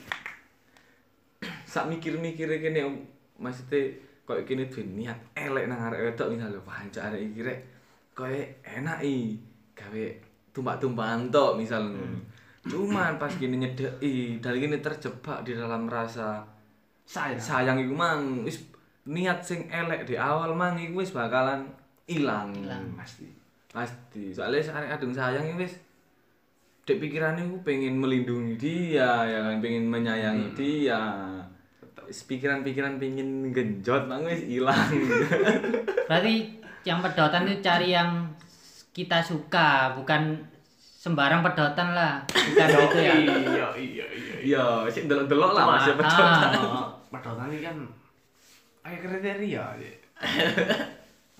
sak 1.63 1.88
mikir-mikir 1.88 2.49
kene 2.60 2.84
Om. 2.84 2.95
maksudnya 3.39 3.93
kok 4.23 4.41
kene 4.43 4.65
duwe 4.65 4.84
niat 4.86 5.19
elek 5.34 5.65
nang 5.65 5.79
arek 5.84 6.01
wedok 6.08 6.32
misalnya 6.32 6.62
pancak 6.62 7.03
arek 7.06 7.21
iki 7.23 7.41
rek 7.41 7.60
koyo 8.12 8.39
enak 8.63 8.99
i 9.01 9.36
gawe 9.84 10.06
tumbak-tumbakan 10.56 11.28
tok 11.34 11.60
misal 11.60 11.91
ngono. 11.91 12.19
Cuman 12.63 13.19
pas 13.19 13.34
gini 13.36 13.60
nyedeki, 13.60 14.39
dari 14.39 14.58
gini 14.63 14.80
terjebak 14.80 15.43
di 15.43 15.52
dalam 15.52 15.91
rasa 15.91 16.47
Saya. 17.03 17.36
sayang 17.36 17.84
iku 17.84 17.91
mang 17.91 18.47
wis 18.47 18.64
niat 19.03 19.43
sing 19.43 19.68
elek 19.68 20.07
di 20.07 20.16
awal 20.16 20.55
mang 20.55 20.80
iku 20.80 21.03
wis 21.03 21.12
bakalan 21.12 21.68
ilang. 22.07 22.55
Ilang. 22.55 22.95
Pasti. 22.95 23.28
Pasti. 23.68 24.32
Soalnya 24.32 24.72
arek 24.80 24.89
kadung 24.95 25.12
sayang 25.12 25.43
iku 25.51 25.68
wis 25.68 25.76
dek 26.84 26.99
pikirannya 26.99 27.47
aku 27.47 27.64
pengen 27.64 27.95
melindungi 27.95 28.60
dia 28.60 29.24
ya 29.24 29.39
kan 29.47 29.64
pengen 29.64 29.88
menyayangi 29.88 30.51
dia 30.51 30.99
Wis 32.03 32.28
pikiran-pikiran 32.28 32.99
pengen 32.99 33.55
genjot 33.55 34.03
mang 34.12 34.28
wis 34.28 34.43
ilang 34.43 34.91
berarti 36.12 36.60
yang 36.84 36.99
pedotan 36.99 37.47
itu 37.47 37.64
cari 37.64 37.95
yang 37.95 38.28
kita 38.94 39.18
suka 39.26 39.98
bukan 39.98 40.38
sembarang 40.78 41.41
pedotan 41.41 41.91
lah 41.98 42.24
bukan 42.30 42.68
gitu 42.70 43.00
ya 43.02 43.16
Iya, 43.20 43.68
iya, 43.76 44.06
iya. 44.08 44.36
iya 44.39 44.66
sik 44.88 45.10
delok-delok 45.10 45.52
lah 45.52 45.64
Cuma, 45.66 45.74
masih 45.76 45.94
pedotan 46.00 46.52
ah, 46.64 46.88
Pedotan 47.10 47.50
ini 47.52 47.60
kan 47.60 47.78
kayak 48.84 49.00
kriteria 49.00 49.64
aja. 49.64 49.89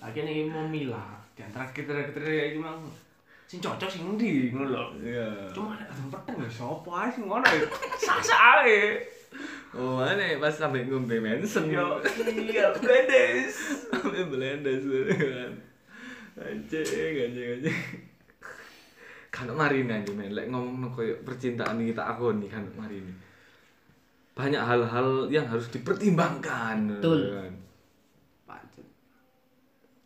Lagi 0.00 0.20
nih 0.24 0.48
mau 0.48 0.64
milah 0.64 1.20
di 1.36 1.44
antara 1.44 1.68
kriteria-kriteria 1.70 2.56
itu 2.56 2.58
mang 2.60 2.80
sing 3.44 3.60
cocok 3.60 3.88
sing 3.88 4.02
endi 4.16 4.48
ngono 4.50 4.72
lho. 4.72 4.84
Iya. 5.04 5.28
Cuma 5.52 5.76
ada 5.76 5.84
adem 5.86 6.08
peteng 6.08 6.40
ya 6.40 6.48
sapa 6.48 6.90
ae 7.04 7.08
sing 7.12 7.24
ngono 7.28 7.44
ya. 7.44 7.68
Sak-sak 8.00 8.40
ae. 8.64 8.96
Oh, 9.74 9.98
mana 9.98 10.38
pas 10.38 10.54
sampai 10.54 10.86
ngombe 10.86 11.18
mensen 11.18 11.66
Yo, 11.66 11.98
iya, 12.30 12.70
belendes 12.70 13.58
kan. 14.86 15.73
Anjing, 16.34 17.14
anjing, 17.30 17.48
anjing. 17.58 17.78
Kan 19.34 19.50
mari 19.50 19.82
nih 19.82 20.06
men, 20.14 20.30
lek 20.30 20.46
ngomong 20.46 20.94
koyo 20.94 21.18
percintaan 21.26 21.82
iki 21.82 21.94
tak 21.94 22.14
akoni 22.14 22.46
kan 22.46 22.62
mari 22.78 23.02
ini. 23.02 23.14
Banyak 24.34 24.62
hal-hal 24.62 25.26
yang 25.30 25.46
harus 25.46 25.70
dipertimbangkan. 25.74 26.98
Betul. 26.98 27.34
kan. 27.34 27.54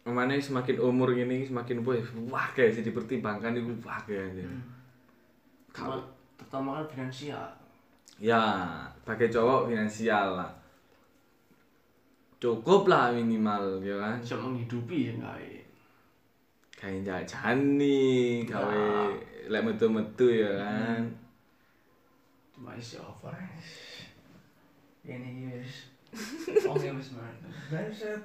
Mana 0.08 0.40
semakin 0.40 0.80
umur 0.80 1.12
gini 1.12 1.44
semakin 1.44 1.84
boy, 1.84 2.00
wah 2.32 2.48
kayak 2.56 2.80
sih 2.80 2.84
dipertimbangkan 2.84 3.52
itu 3.52 3.68
wah 3.84 4.00
kayak 4.08 4.32
aja. 4.32 4.48
Cuma 5.76 6.00
terutama 6.40 6.80
kan 6.80 6.86
finansial. 6.88 7.48
Ya, 8.16 8.40
pakai 9.04 9.28
cowok 9.28 9.68
finansial 9.68 10.40
lah. 10.40 10.50
Cukup 12.40 12.88
lah 12.88 13.12
minimal 13.12 13.84
ya 13.84 14.00
kan. 14.00 14.16
Bisa 14.24 14.40
menghidupi 14.40 15.12
ya 15.12 15.20
enggak 15.20 15.57
ya. 16.78 16.86
Kayak 16.86 17.26
jajan 17.26 17.58
nih, 17.74 18.46
gawe 18.46 19.10
lek 19.50 19.64
metu-metu 19.66 20.30
ya 20.30 20.62
kan. 20.62 21.02
Cuma 22.54 22.70
isi 22.78 23.02
over. 23.02 23.34
Ini 25.02 25.50
wis. 25.58 25.90
Oh, 26.62 26.78
ya 26.78 26.94
wis 26.94 27.10
man. 27.18 27.34
Buset. 27.66 28.22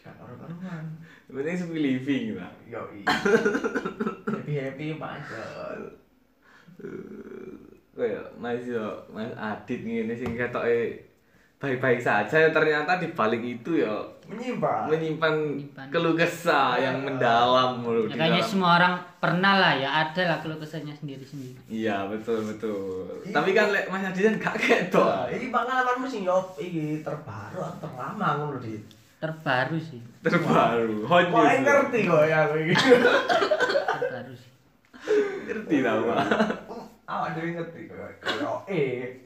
Gak 0.00 0.14
karu-karuan. 0.16 0.84
Yang 1.28 1.34
Penting 1.36 1.56
sepi 1.56 1.78
living 1.80 2.24
lah. 2.36 2.52
Yo, 2.68 2.80
iya. 2.92 3.08
Happy-happy 4.32 4.96
pancet. 4.96 5.92
Kayak 7.94 8.26
Mas 8.36 8.64
yo, 8.66 9.00
Mas 9.12 9.32
Adit 9.36 9.80
ngene 9.86 10.12
sing 10.12 10.34
ketoke 10.36 10.98
baik-baik 11.64 11.96
saja 11.98 12.48
ternyata 12.48 12.96
di 12.96 13.08
balik 13.08 13.40
itu 13.40 13.80
ya 13.80 13.96
Menyimpan. 14.24 14.86
menyimpan 14.86 15.32
Menyimpan. 15.34 15.86
keluh 15.88 16.12
kesah 16.12 16.76
yang 16.76 16.96
mendalam 16.98 17.76
mulu 17.78 18.04
Ya, 18.06 18.16
kayaknya 18.18 18.40
semua 18.42 18.76
orang 18.76 18.94
pernah 19.18 19.54
lah 19.54 19.72
ya 19.74 19.88
ada 20.02 20.22
lah 20.26 20.38
kalau 20.38 20.56
kesannya 20.56 20.92
sendiri-sendiri. 20.92 21.56
Iya, 21.66 22.04
betul 22.06 22.40
betul. 22.42 23.04
Iya. 23.20 23.32
Tapi 23.32 23.50
kan 23.50 23.68
lek 23.68 23.84
Mas 23.86 24.00
Adit 24.02 24.22
kan 24.22 24.34
gak 24.38 24.56
ketok. 24.58 25.00
Wah, 25.02 25.24
ini 25.26 25.48
pengalamanmu 25.48 26.04
sing 26.04 26.22
yo 26.22 26.36
iki 26.54 27.00
terbaru 27.00 27.58
atau 27.58 27.80
terlama 27.80 28.28
ngono 28.38 28.56
di. 28.58 28.76
Terbaru 29.16 29.76
sih, 29.78 30.00
Terbaru. 30.20 31.04
Hot 31.04 31.24
Kok 31.26 31.40
news. 31.40 31.60
ngerti 31.62 31.98
kok 32.04 32.22
ya 32.22 32.38
aku 32.44 32.56
terbaru 33.94 34.32
sih. 34.34 34.50
Ngerti 35.44 35.76
lah, 35.80 35.94
Pak. 35.98 36.18
Awak 37.04 37.28
dhewe 37.34 37.50
ngerti 37.54 37.80
kok. 37.86 38.60
Eh. 38.66 39.20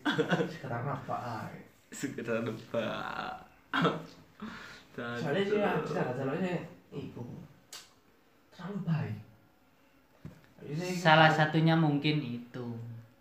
Sekedar 0.49 0.83
apa 0.83 1.17
ae. 1.45 1.68
Sekedar 1.89 2.45
nebak. 2.45 3.33
Soalnya 4.95 5.43
sih 5.47 5.61
aku 5.63 5.95
cara 5.95 6.11
caranya 6.19 6.53
iku 6.91 7.23
terlalu 8.51 8.79
baik. 8.83 9.17
Salah 10.99 11.31
satunya 11.31 11.79
mungkin 11.79 12.19
itu. 12.19 12.67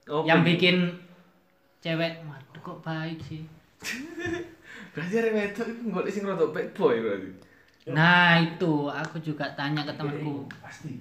Oh, 0.09 0.26
yang 0.26 0.41
bener. 0.41 0.57
bikin 0.57 0.78
cewek, 1.80 2.18
waduh 2.26 2.61
kok 2.63 2.80
baik 2.82 3.20
sih. 3.22 3.45
Berarti 4.97 5.13
arek 5.22 5.53
iku 5.53 5.93
golek 5.93 6.09
sing 6.09 6.26
rada 6.26 6.49
bad 6.49 6.68
boy 6.74 6.97
berarti. 6.97 7.30
Nah 7.93 8.41
itu 8.41 8.89
aku 8.89 9.22
juga 9.22 9.45
tanya 9.53 9.86
ke 9.86 9.93
Iya, 9.93 9.99
temanku. 10.01 10.49
pasti. 10.57 10.97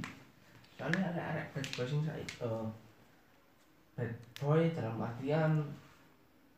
Soalnya 0.76 1.16
ada 1.16 1.22
arek 1.32 1.46
bad 1.56 1.66
boy 1.72 1.86
sing 1.88 2.04
saya 2.04 2.20
eh, 2.20 2.66
bad 3.96 4.12
boy 4.36 4.60
dalam 4.76 5.00
artian 5.00 5.64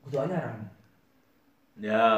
kudu 0.02 0.18
anyaran. 0.18 0.58
Ya, 1.78 2.10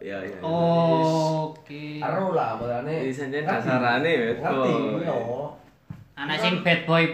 ya, 0.00 0.24
ya. 0.24 0.40
Oh, 0.40 1.52
Oke. 1.52 2.00
Aro 2.00 2.32
lah 2.32 2.56
Ini 2.80 3.12
saja 3.12 3.44
ngerti. 3.44 3.44
dasarane 3.44 4.12
bad 4.16 4.36
Ngerti 4.40 5.04
yo. 5.04 5.52
Anak 6.16 6.40
sing 6.40 6.64
bad 6.64 6.88
boy 6.88 7.04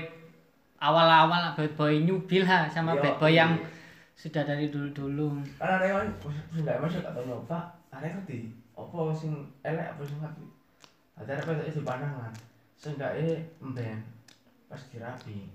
awal-awal 0.79 1.39
lah, 1.43 1.53
bad 1.59 1.75
boy 1.75 1.99
newbie 2.07 2.47
lah 2.47 2.71
sama 2.71 2.95
Yo, 2.95 3.03
bad 3.03 3.19
boy 3.19 3.35
iya. 3.35 3.43
yang 3.43 3.53
sudah 4.15 4.47
dari 4.47 4.71
dulu-dulu. 4.71 5.43
Arek 5.59 5.91
kan 5.91 6.07
wis 6.55 6.63
ndak 6.63 6.79
masuk 6.79 7.03
atau 7.03 7.23
nyoba, 7.27 7.59
arek 7.91 8.15
ngerti 8.15 8.55
apa 8.79 8.99
sing 9.11 9.35
elek 9.67 9.91
apa 9.91 10.03
sing 10.07 10.19
apik. 10.23 10.49
Ada 11.19 11.43
kok 11.43 11.67
itu 11.67 11.83
pandangan. 11.83 12.31
Seenggaknya 12.79 13.43
emben 13.59 13.99
pas 14.71 14.83
dirapi. 14.87 15.51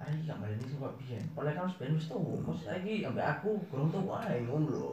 Arek 0.00 0.16
iki 0.16 0.28
gak 0.32 0.40
baleni 0.40 0.64
sing 0.64 0.80
kok 0.80 0.96
biyen. 0.96 1.24
Oleh 1.36 1.52
kan 1.52 1.68
ben 1.76 1.92
wis 1.92 2.08
tuwa, 2.08 2.40
mesti 2.40 2.72
lagi 2.72 2.94
ambek 3.04 3.28
aku 3.36 3.60
kurang 3.68 3.92
tuwa 3.92 4.24
ngono 4.24 4.68
lho. 4.72 4.92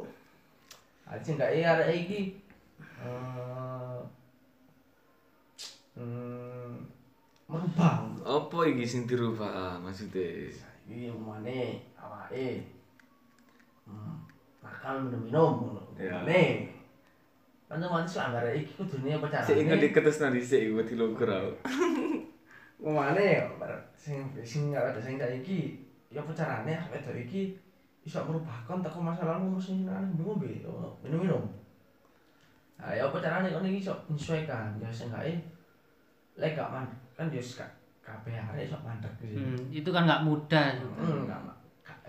Arek 1.12 1.24
seenggaknya 1.28 1.76
arek 1.76 2.08
iki 2.08 2.20
eh 3.04 4.00
hmm, 6.00 6.72
merubah. 7.52 8.00
Apa 8.24 8.58
iki 8.72 8.88
sing 8.88 9.04
dirubah 9.04 9.76
maksudnya? 9.84 10.24
iki 10.88 11.12
umane 11.12 11.84
awake. 12.00 12.64
Hmm, 13.84 14.24
nakal 14.64 15.04
minum-minum 15.04 15.52
ngono 15.68 15.82
Iya. 16.00 16.16
umane 16.24 16.44
kan 17.68 17.80
otomatis 17.80 18.20
langgar 18.20 18.44
iki 18.52 18.72
kudune 18.80 19.16
apa 19.16 19.28
Sik 19.44 19.64
inget 19.64 19.80
carane 19.80 19.84
diketusno 19.84 20.28
dhisik 20.32 20.64
iku 20.64 20.80
dilogur 20.88 21.28
aku. 21.28 21.52
umane 22.88 23.28
sing 24.00 24.24
sing 24.48 24.72
ada 24.72 24.96
sing 24.96 25.20
iki 25.20 25.76
ya 26.08 26.24
apa 26.24 26.32
carane 26.32 26.72
wedok 26.88 27.16
iki 27.20 27.56
iso 28.02 28.18
merubahkan 28.26 28.82
teko 28.82 29.00
masa 29.00 29.24
lalu 29.24 29.54
mesti 29.54 29.86
nang 29.86 30.10
ngombe 30.18 30.66
oh, 30.66 30.90
minum-minum 31.02 31.44
Nah, 32.76 32.90
ya 32.98 33.06
apa 33.06 33.22
carane 33.22 33.54
kon 33.54 33.62
iki 33.62 33.86
iso 33.86 33.94
menyesuaikan 34.10 34.74
ya 34.82 34.90
seenggaknya 34.90 35.38
lek 36.34 36.58
gak 36.58 36.66
man 36.66 36.90
kan 37.14 37.30
ya 37.30 37.38
gak 37.38 37.70
kabeh 38.02 38.34
arek 38.34 38.66
iso 38.66 38.74
mandek 38.82 39.14
gitu. 39.22 39.38
Hmm, 39.38 39.62
itu 39.70 39.90
kan 39.94 40.10
nggak 40.10 40.26
mudah. 40.26 40.74
Hmm, 40.98 41.30
nggak 41.30 41.40
ma- 41.46 41.60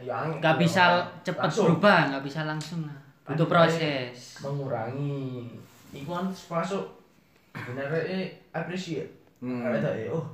ya 0.01 0.25
angin. 0.25 0.41
Nggak 0.41 0.57
bisa 0.57 1.05
cepat 1.21 1.53
Langsung. 1.53 1.65
berubah, 1.77 1.99
nggak 2.09 2.25
bisa 2.25 2.41
langsung 2.49 2.81
lah. 2.89 2.97
Butuh 3.29 3.45
Kan 3.45 3.53
proses. 3.53 4.41
mengurangi 4.41 5.53
iku 5.93 6.11
kan 6.17 6.27
masuk 6.33 6.85
bener 7.53 7.93
eh 8.01 8.33
appreciate 8.49 9.13
Hmm. 9.45 9.61
ada 9.69 9.93
eh 9.93 10.09
oh 10.09 10.25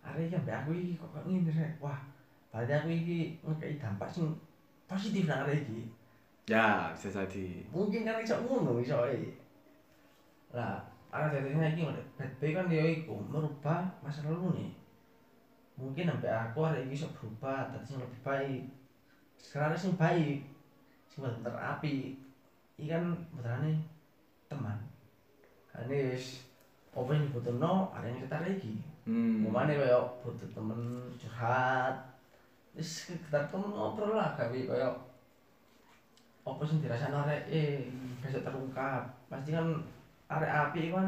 hari 0.00 0.32
ambek 0.32 0.54
aku 0.64 0.72
iki 0.72 0.96
kok 0.96 1.12
ngene 1.28 1.52
wah 1.76 2.00
berarti 2.48 2.72
aku 2.72 2.88
iki 2.88 3.18
ngekei 3.44 3.76
dampak 3.76 4.08
sing 4.08 4.32
positif 4.88 5.24
nang 5.26 5.48
iki. 5.48 5.88
Ya, 6.44 6.92
bisa 6.92 7.24
jadi. 7.24 7.64
mungkin 7.72 8.04
kan 8.04 8.20
iso 8.20 8.36
ngono 8.44 8.76
iso 8.80 9.00
ae. 9.00 9.32
Lah 10.52 10.78
arah 11.14 11.30
dadine 11.30 11.72
iki 11.72 11.86
bad 12.18 12.30
boy 12.42 12.50
kan 12.52 12.66
ya 12.68 12.84
iku 12.84 13.14
merubah 13.30 13.86
masa 14.02 14.26
lalu 14.26 14.50
nih 14.58 14.70
mungkin 15.74 16.06
sampai 16.06 16.30
aku 16.30 16.62
hari 16.62 16.86
ini 16.86 16.94
iso 16.94 17.10
berubah 17.14 17.70
tadi 17.70 17.86
sing 17.86 17.98
lebih 17.98 18.20
baik. 18.22 18.62
Sekarang 19.38 19.78
sing 19.78 19.94
baik 19.98 20.44
sing 21.10 21.22
bener 21.22 21.54
api 21.54 22.18
iki 22.78 22.90
kan 22.90 23.14
benerane 23.34 23.82
teman. 24.46 24.78
Kan 25.70 25.90
wis 25.90 26.46
apa 26.94 27.10
yang 27.10 27.26
dibutuhno 27.26 27.90
ada 27.90 28.06
yang 28.06 28.22
kita 28.22 28.38
lagi. 28.38 28.74
Hmm. 29.04 29.44
Umane 29.46 29.74
kaya 29.74 29.98
butuh 30.22 30.46
temen 30.54 31.10
curhat. 31.18 32.13
Wis 32.74 33.14
temen 33.30 33.70
ngobrol 33.70 34.18
lah 34.18 34.34
gawe 34.34 34.50
kaya 34.66 34.88
apa 36.44 36.60
sing 36.66 36.82
dirasakno 36.82 37.24
arek 37.24 37.46
eh 37.48 37.86
besok 38.18 38.42
terungkap. 38.42 39.06
Pasti 39.30 39.54
kan 39.54 39.66
arek 40.28 40.50
api 40.50 40.90
kan 40.90 41.06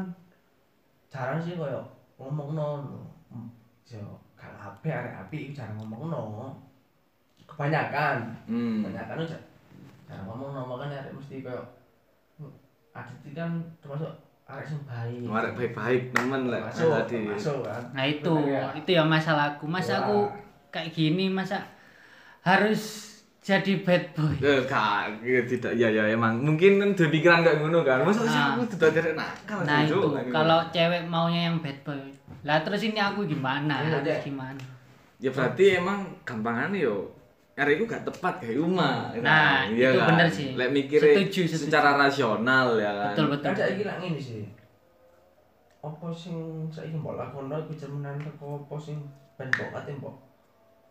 jarang 1.11 1.43
sih 1.43 1.59
kaya 1.59 1.83
ngomongno. 2.15 2.95
Hmm, 3.27 3.51
Yo 3.83 3.99
gak 4.39 4.55
kabeh 4.55 4.91
arek 4.95 5.15
api 5.27 5.51
jarang 5.51 5.75
ngomongno. 5.77 6.55
Kebanyakan, 7.47 8.17
Hmm. 8.47 8.83
kebanyakan 8.83 9.23
aja 9.23 9.37
jarang 10.07 10.25
ngomongno 10.25 10.61
makanya 10.63 11.03
arek 11.03 11.13
mesti 11.19 11.43
hmm, 11.43 12.51
Adit 12.95 13.35
kan 13.35 13.51
termasuk 13.83 14.09
arek 14.47 14.65
sing 14.65 14.79
baik. 14.87 15.27
Arek 15.27 15.51
baik-baik 15.53 16.01
temen 16.15 16.47
lah 16.47 16.63
masuk, 16.71 16.95
tadi. 16.95 17.27
masuk 17.27 17.59
kan. 17.67 17.83
Nah 17.91 18.05
itu, 18.07 18.33
ya? 18.47 18.71
itu 18.71 18.89
ya 18.95 19.03
masalahku. 19.03 19.67
Masa 19.67 19.99
Wah. 19.99 20.01
aku 20.07 20.17
kayak 20.69 20.91
gini, 20.91 21.27
masa 21.27 21.63
harus 22.41 23.05
jadi 23.39 23.79
bad 23.79 24.03
boy. 24.11 24.35
Eh, 24.37 24.61
kak, 24.63 25.23
ya 25.23 25.41
tidak, 25.41 25.71
ya 25.73 25.87
ya 25.87 26.03
emang 26.09 26.35
mungkin 26.37 26.77
kan 26.77 26.89
duwe 26.91 27.09
pikiran 27.09 27.41
kayak 27.41 27.59
ngono 27.59 27.79
kan. 27.81 28.03
Masa 28.03 28.21
sih 28.21 28.33
Nah. 28.33 28.53
aku 28.53 28.63
tidak 28.69 28.91
ada 28.93 29.11
nakal 29.15 29.59
Nah 29.61 29.79
itu, 29.81 29.99
kalau 30.29 30.59
cewek 30.69 31.01
maunya 31.05 31.47
yang 31.47 31.57
bad 31.57 31.79
boy. 31.81 31.99
Lah 32.43 32.59
terus 32.59 32.81
ini 32.81 32.97
aku 32.97 33.23
gimana? 33.23 33.81
Iya, 33.81 33.97
Harus 33.97 34.19
gimana? 34.21 34.59
gitu. 34.59 34.75
Ya 35.17 35.29
berarti 35.31 35.63
emang 35.75 35.99
gampangane 36.21 36.77
yo. 36.77 37.07
Arek 37.57 37.81
iku 37.81 37.89
gak 37.89 38.05
tepat 38.05 38.37
kayak 38.37 38.61
Uma. 38.61 39.09
Nah, 39.17 39.65
iya 39.65 39.89
itu 39.89 39.97
kan? 39.97 40.07
bener 40.13 40.27
sih. 40.29 40.53
Lek 40.53 40.69
mikire 40.69 41.01
Setuju, 41.09 41.41
setuju. 41.49 41.57
secara 41.65 41.97
rasional 41.97 42.77
ya 42.77 42.91
kan. 42.93 43.11
Betul 43.11 43.25
betul. 43.31 43.49
Iki 43.49 43.83
lak 43.83 43.97
ngene 43.97 44.19
sih. 44.19 44.43
apa 45.77 46.11
sing 46.11 46.35
saiki 46.67 46.93
mbok 46.93 47.15
lakono 47.15 47.55
iku 47.57 47.71
cerminan 47.71 48.19
teko 48.19 48.59
apa 48.59 48.75
sing 48.75 48.97
ben 49.33 49.47
mbok 49.47 49.71
ate 49.71 49.91
mbok 49.95 50.15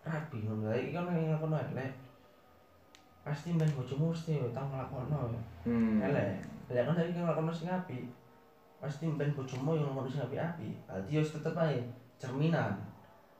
rapi 0.06 0.46
ngono 0.46 0.70
lha 0.70 0.78
iki 0.78 0.94
kan 0.94 1.10
yang 1.10 1.34
lakono 1.34 1.58
elek 1.58 1.90
pasti 3.26 3.58
ben 3.58 3.70
bojomu 3.74 4.14
mesti 4.14 4.38
yo 4.38 4.46
tau 4.54 4.70
nglakono 4.70 5.34
yo 5.34 5.40
Hmm. 5.66 5.98
elek 5.98 6.46
lha 6.70 6.86
kan 6.86 6.94
saiki 6.94 7.18
nglakono 7.18 7.50
sing 7.50 7.66
apik 7.66 8.06
pasti 8.78 9.10
ben 9.18 9.34
bojomu 9.34 9.74
yang 9.74 9.90
ngomong 9.90 10.06
sing 10.06 10.22
apik-apik. 10.22 10.74
Dadi 10.86 11.16
yo 11.16 11.22
tetep 11.24 11.58
ae 11.58 11.82
cerminan. 12.22 12.78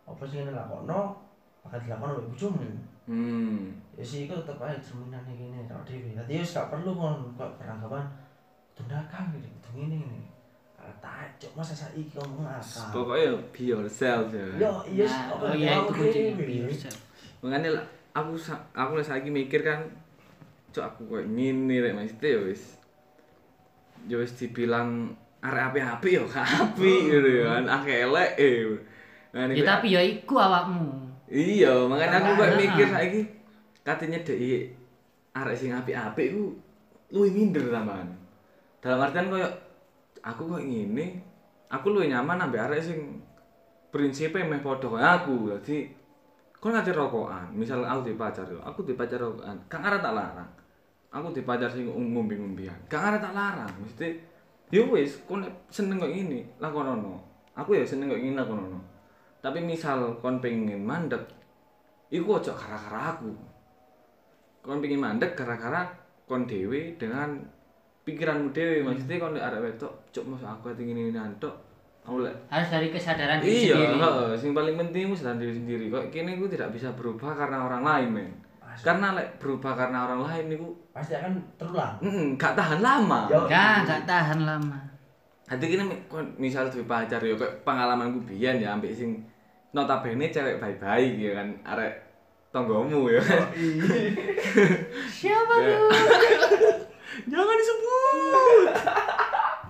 Apa 0.08 0.26
sing 0.26 0.42
ngene 0.42 0.58
lakono 0.58 1.14
bakal 1.62 1.78
dilakono 1.78 2.18
oleh 2.18 2.26
bojomu. 2.34 2.66
Hmm. 3.06 3.70
ya 3.94 4.02
sih 4.02 4.26
itu 4.26 4.34
tetep 4.34 4.58
aja 4.58 4.74
cerminan 4.82 5.22
ini 5.30 5.46
gini 5.46 5.58
tau 5.70 5.78
dewi 5.86 6.10
tadi 6.18 6.36
ya 6.36 6.42
gak 6.42 6.74
perlu 6.74 6.90
kon 6.90 7.22
kok 7.38 7.54
beranggapan 7.54 8.02
tundakan 8.74 9.30
gitu 9.30 9.46
kudu 9.46 9.86
ini 9.86 10.02
ini 10.02 10.18
kalau 10.18 10.35
tajuk 10.98 11.52
masa 11.52 11.74
saiki 11.74 12.10
ngomong 12.14 12.44
akal 12.44 12.88
Pokoknya 12.92 13.30
be 13.50 13.62
yourself 13.66 14.30
ya. 14.30 14.46
yo 14.56 14.72
iya 14.86 15.06
Nah, 15.06 15.22
kok 15.30 15.38
oh 15.42 15.54
iya 15.54 15.70
itu 15.76 15.92
kunci 15.92 16.20
dewi 16.32 16.56
Makanya 17.40 17.68
lah, 17.76 17.84
aku 18.12 18.32
aku 18.72 18.92
lah 18.94 19.04
saiki 19.04 19.28
mikir 19.28 19.60
kan 19.60 19.80
cok 20.72 20.84
aku 20.84 21.00
koyo 21.08 21.24
ngene 21.24 21.80
rek 21.80 21.94
maksudnya 21.94 22.28
ya 22.36 22.40
wis 22.44 22.62
ya 24.06 24.16
wis 24.16 24.32
dibilang 24.36 25.08
arek 25.40 25.72
api-api 25.72 26.08
ya 26.16 26.22
gak 26.26 26.44
api 26.44 26.92
gitu 27.08 27.28
ya 27.40 27.44
kan 27.48 27.64
akeh 27.80 27.96
elek 28.04 28.30
eh. 28.36 28.76
Nah, 29.32 29.52
ya 29.52 29.64
tapi 29.64 29.92
ya 29.92 30.00
iku 30.00 30.36
awakmu 30.36 31.06
Iya, 31.26 31.90
makanya 31.90 32.22
aku 32.22 32.30
kok 32.38 32.46
Nah. 32.46 32.56
mikir 32.56 32.86
saiki 32.86 33.20
katanya 33.82 34.18
dek 34.22 34.38
arek 35.34 35.56
sing 35.58 35.74
apik-apik 35.74 36.32
ku 36.32 36.54
luwih 37.10 37.30
minder 37.30 37.66
tambahan. 37.66 38.06
Dalam 38.78 39.02
artian 39.02 39.26
koyo 39.26 39.46
aku 40.26 40.42
kok 40.50 40.62
ngene, 40.66 41.22
aku 41.70 41.94
luwih 41.94 42.10
nyaman 42.10 42.50
ambek 42.50 42.66
arek 42.66 42.82
sing 42.82 43.22
prinsipe 43.94 44.42
meh 44.42 44.58
padha 44.58 45.22
aku. 45.22 45.54
Dadi 45.54 45.86
kon 46.58 46.74
ngate 46.74 46.90
rokokan, 46.90 47.54
misal 47.54 47.86
aku 47.86 48.10
di 48.10 48.14
pacar 48.18 48.50
aku 48.50 48.82
di 48.82 48.98
pacar 48.98 49.22
rokokan, 49.22 49.56
kang 49.70 49.86
arek 49.86 50.02
tak 50.02 50.14
larang. 50.18 50.50
Aku 51.14 51.30
di 51.30 51.46
pacar 51.46 51.70
sing 51.70 51.86
ngombe-ngombean, 51.86 52.90
kang 52.90 53.14
arek 53.14 53.22
tak 53.22 53.34
larang. 53.38 53.70
Mesti 53.78 54.08
yo 54.74 54.90
wis 54.90 55.22
kon 55.30 55.46
seneng 55.70 56.02
kok 56.02 56.10
ngene, 56.10 56.58
lakonono. 56.58 57.22
Aku 57.54 57.78
ya 57.78 57.86
seneng 57.86 58.10
kok 58.10 58.18
ngene 58.18 58.34
lakonono. 58.34 58.80
Tapi 59.38 59.62
misal 59.62 60.18
kon 60.18 60.42
pengen 60.42 60.82
mandek, 60.82 61.22
iku 62.10 62.42
ojo 62.42 62.50
gara-gara 62.50 63.14
aku. 63.14 63.30
Kon 64.66 64.82
pengen 64.82 64.98
mandek 65.06 65.38
gara-gara 65.38 65.86
kon 66.26 66.50
dewe 66.50 66.98
dengan 66.98 67.38
pikiranmu 68.06 68.54
dewe. 68.54 68.86
Maksudnya 68.86 69.18
kon 69.18 69.34
lek 69.34 69.42
arek 69.42 69.60
wedok, 69.60 69.92
cok 70.14 70.24
masa 70.24 70.54
aku 70.54 70.70
ati 70.70 70.86
ngene 70.86 71.10
ngene 71.10 71.36
tok. 71.36 71.54
Aku 72.06 72.22
lek 72.22 72.30
harus 72.46 72.70
dari 72.70 72.88
kesadaran 72.88 73.42
diri 73.42 73.66
Iya, 73.66 73.74
sendiri 73.74 73.94
heeh, 73.98 74.30
sing 74.38 74.50
paling 74.54 74.78
penting 74.78 75.10
wis 75.10 75.20
sadar 75.20 75.36
diri 75.36 75.58
sendiri. 75.58 75.84
Kok 75.90 76.14
kene 76.14 76.38
iku 76.38 76.46
tidak 76.46 76.70
bisa 76.70 76.94
berubah 76.94 77.34
karena 77.34 77.66
orang 77.66 77.82
lain, 77.82 78.08
men. 78.14 78.30
Pasti. 78.62 78.86
Karena 78.86 79.18
lek 79.18 79.42
berubah 79.42 79.72
karena 79.74 79.98
orang 80.06 80.20
lain 80.22 80.46
iku 80.54 80.68
pasti 80.94 81.12
akan 81.12 81.32
terulang 81.58 81.98
heeh, 81.98 82.26
gak 82.38 82.54
tahan 82.54 82.78
lama. 82.78 83.26
Ya 83.26 83.42
gak 83.82 84.06
tahan 84.06 84.40
lama 84.46 84.78
Nanti 85.46 85.64
kini 85.70 85.86
misal 86.38 86.66
duwe 86.66 86.82
pacar 86.82 87.22
yo 87.22 87.38
kayak 87.38 87.62
pengalamanku 87.62 88.18
biyen 88.26 88.58
ya 88.58 88.74
ambek 88.74 88.90
sing 88.90 89.22
notabene 89.70 90.26
cewek 90.26 90.58
baik-baik 90.58 91.14
ya 91.14 91.38
kan 91.38 91.48
arek 91.62 91.94
tonggomu 92.50 93.06
ya. 93.06 93.22
siapa 95.16 95.54
Kayak- 95.54 95.70
tuh 95.70 95.90
Jangan 97.24 97.56
disebut. 97.56 98.68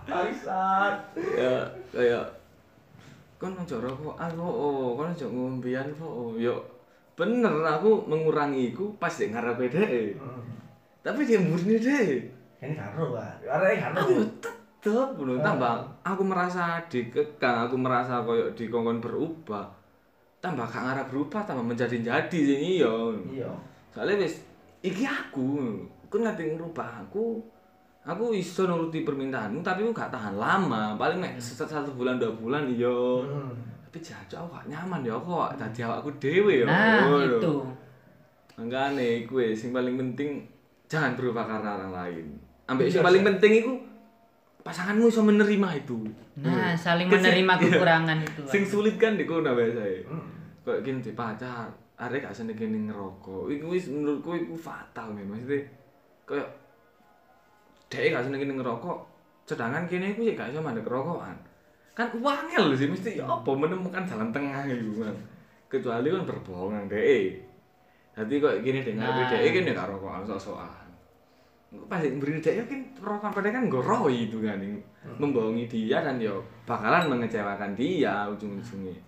bangsat. 0.06 0.94
Ya 1.34 1.54
kayak 1.90 2.26
kon 3.36 3.52
ojo 3.52 3.76
rokokan 3.82 4.30
kok 4.32 4.54
oh 4.54 4.96
kon 4.96 5.12
ojo 5.12 5.26
ngombean 5.28 5.88
kok 5.92 6.08
oh 6.08 6.32
yo 6.38 6.56
bener 7.18 7.52
aku 7.64 8.06
mengurangi 8.08 8.72
iku 8.72 8.94
pas 8.96 9.12
dek. 9.12 9.34
Ngarepe 9.34 9.66
dhek 9.68 10.16
tapi 11.06 11.22
dia 11.22 11.38
murni 11.38 11.78
deh 11.78 12.18
ini 12.58 12.74
karo 12.74 13.14
kan 13.14 13.38
arek 13.46 13.78
karo 13.78 13.94
aku 13.94 14.14
tetep 14.42 15.08
belum 15.14 15.38
tambah 15.38 15.86
aku 16.02 16.22
merasa 16.26 16.82
dikekang 16.90 17.70
aku 17.70 17.78
merasa 17.78 18.26
koyo 18.26 18.50
dikongkon 18.54 18.98
berubah. 18.98 19.70
Tambah 20.42 20.66
gak 20.68 20.82
ngarep 20.82 21.06
berubah 21.10 21.42
tambah 21.42 21.64
menjadi 21.64 21.96
jadi 22.02 22.38
sing 22.38 22.60
iya. 22.60 22.94
Iya. 23.30 23.50
Soalnya 23.90 24.26
wis 24.26 24.42
iki 24.82 25.02
aku 25.02 25.78
aku 26.06 26.16
ngerti 26.16 26.42
ngerubah 26.48 26.88
aku 27.02 27.42
aku 28.02 28.24
iso 28.32 28.64
nuruti 28.64 29.02
permintaanmu 29.02 29.60
tapi 29.60 29.82
aku 29.82 29.92
gak 29.92 30.08
tahan 30.08 30.34
lama 30.34 30.94
paling 30.94 31.18
mek 31.18 31.34
satu, 31.36 31.66
satu 31.66 31.90
bulan 31.92 32.16
dua 32.16 32.30
bulan 32.32 32.62
iya 32.64 32.86
Hmm. 33.18 33.50
tapi 33.82 33.98
jancuk 34.00 34.38
aku 34.38 34.50
gak 34.54 34.66
nyaman 34.68 35.00
ya 35.02 35.14
kok 35.14 35.48
dadi 35.56 35.80
awakku 35.80 36.10
dhewe 36.16 36.62
ya 36.62 36.64
nah 36.64 37.02
ngono. 37.04 37.36
itu 37.36 37.54
Makanya 38.56 39.04
iku 39.20 39.36
wis 39.38 39.52
sing 39.54 39.70
paling 39.70 39.94
penting 39.94 40.40
jangan 40.86 41.12
berubah 41.12 41.44
karena 41.44 41.76
orang 41.76 41.92
lain. 41.92 42.26
Ambek 42.64 42.88
Iya, 42.88 42.92
sing 42.94 43.04
paling 43.04 43.22
penting 43.22 43.52
iku 43.54 43.72
pasanganmu 44.62 45.06
iso 45.06 45.20
menerima 45.20 45.68
itu. 45.76 45.98
nah 46.36 46.72
saling 46.72 47.04
Kan 47.06 47.20
sing- 47.20 47.36
menerima 47.36 47.52
iya. 47.52 47.62
kekurangan 47.68 48.18
itu 48.18 48.40
Sing 48.46 48.62
sulit 48.64 48.96
kan 48.96 49.14
di 49.14 49.24
kono 49.24 49.52
biasae. 49.52 50.04
Hmm. 50.04 50.24
Kayak 50.62 50.80
gini 50.82 51.12
pacar, 51.12 51.68
arek 51.96 52.22
gak 52.22 52.32
seneng 52.32 52.56
gini 52.56 52.78
ngerokok. 52.82 53.44
Wis 53.68 53.86
menurutku 53.86 54.32
iku 54.34 54.56
fatal 54.56 55.12
men. 55.12 55.28
Maksudnya 55.28 55.60
kayak 56.26 56.48
dhek 57.86 58.10
gak 58.10 58.26
seneng 58.26 58.42
gini 58.42 58.52
ngerokok, 58.58 58.98
sedangkan 59.46 59.86
kene 59.86 60.12
iku 60.12 60.26
sih 60.26 60.34
gak 60.34 60.50
iso 60.50 60.58
mandek 60.58 60.82
kerokokan. 60.82 61.38
Kan 61.94 62.10
wangel 62.18 62.74
sih 62.74 62.90
mesti 62.90 63.22
ya 63.22 63.24
apa 63.24 63.50
menemukan 63.54 64.02
jalan 64.04 64.34
tengah 64.34 64.66
iku 64.66 65.06
kan. 65.06 65.16
Kecuali 65.70 66.10
kan 66.10 66.22
berbohong 66.26 66.70
nang 66.74 66.86
dhek. 66.90 67.46
Dadi 68.18 68.34
kok 68.42 68.60
gini 68.60 68.82
dengan 68.82 69.14
Nah. 69.14 69.30
dhek 69.30 69.54
kene 69.54 69.70
gak 69.70 69.88
rokokan 69.88 70.26
sok-sokan. 70.26 70.88
Pas 71.86 72.02
beri 72.02 72.42
dhek 72.42 72.66
kan 72.66 72.80
rokokan 72.98 73.30
padahal 73.30 73.54
kan 73.62 73.64
goroi 73.70 74.26
itu 74.26 74.42
kan 74.42 74.58
membohongi 75.22 75.70
dia 75.70 76.02
dan 76.02 76.18
yo 76.18 76.42
bakalan 76.66 77.06
mengecewakan 77.06 77.72
dia 77.78 78.26
ujung-ujungnya. 78.34 78.98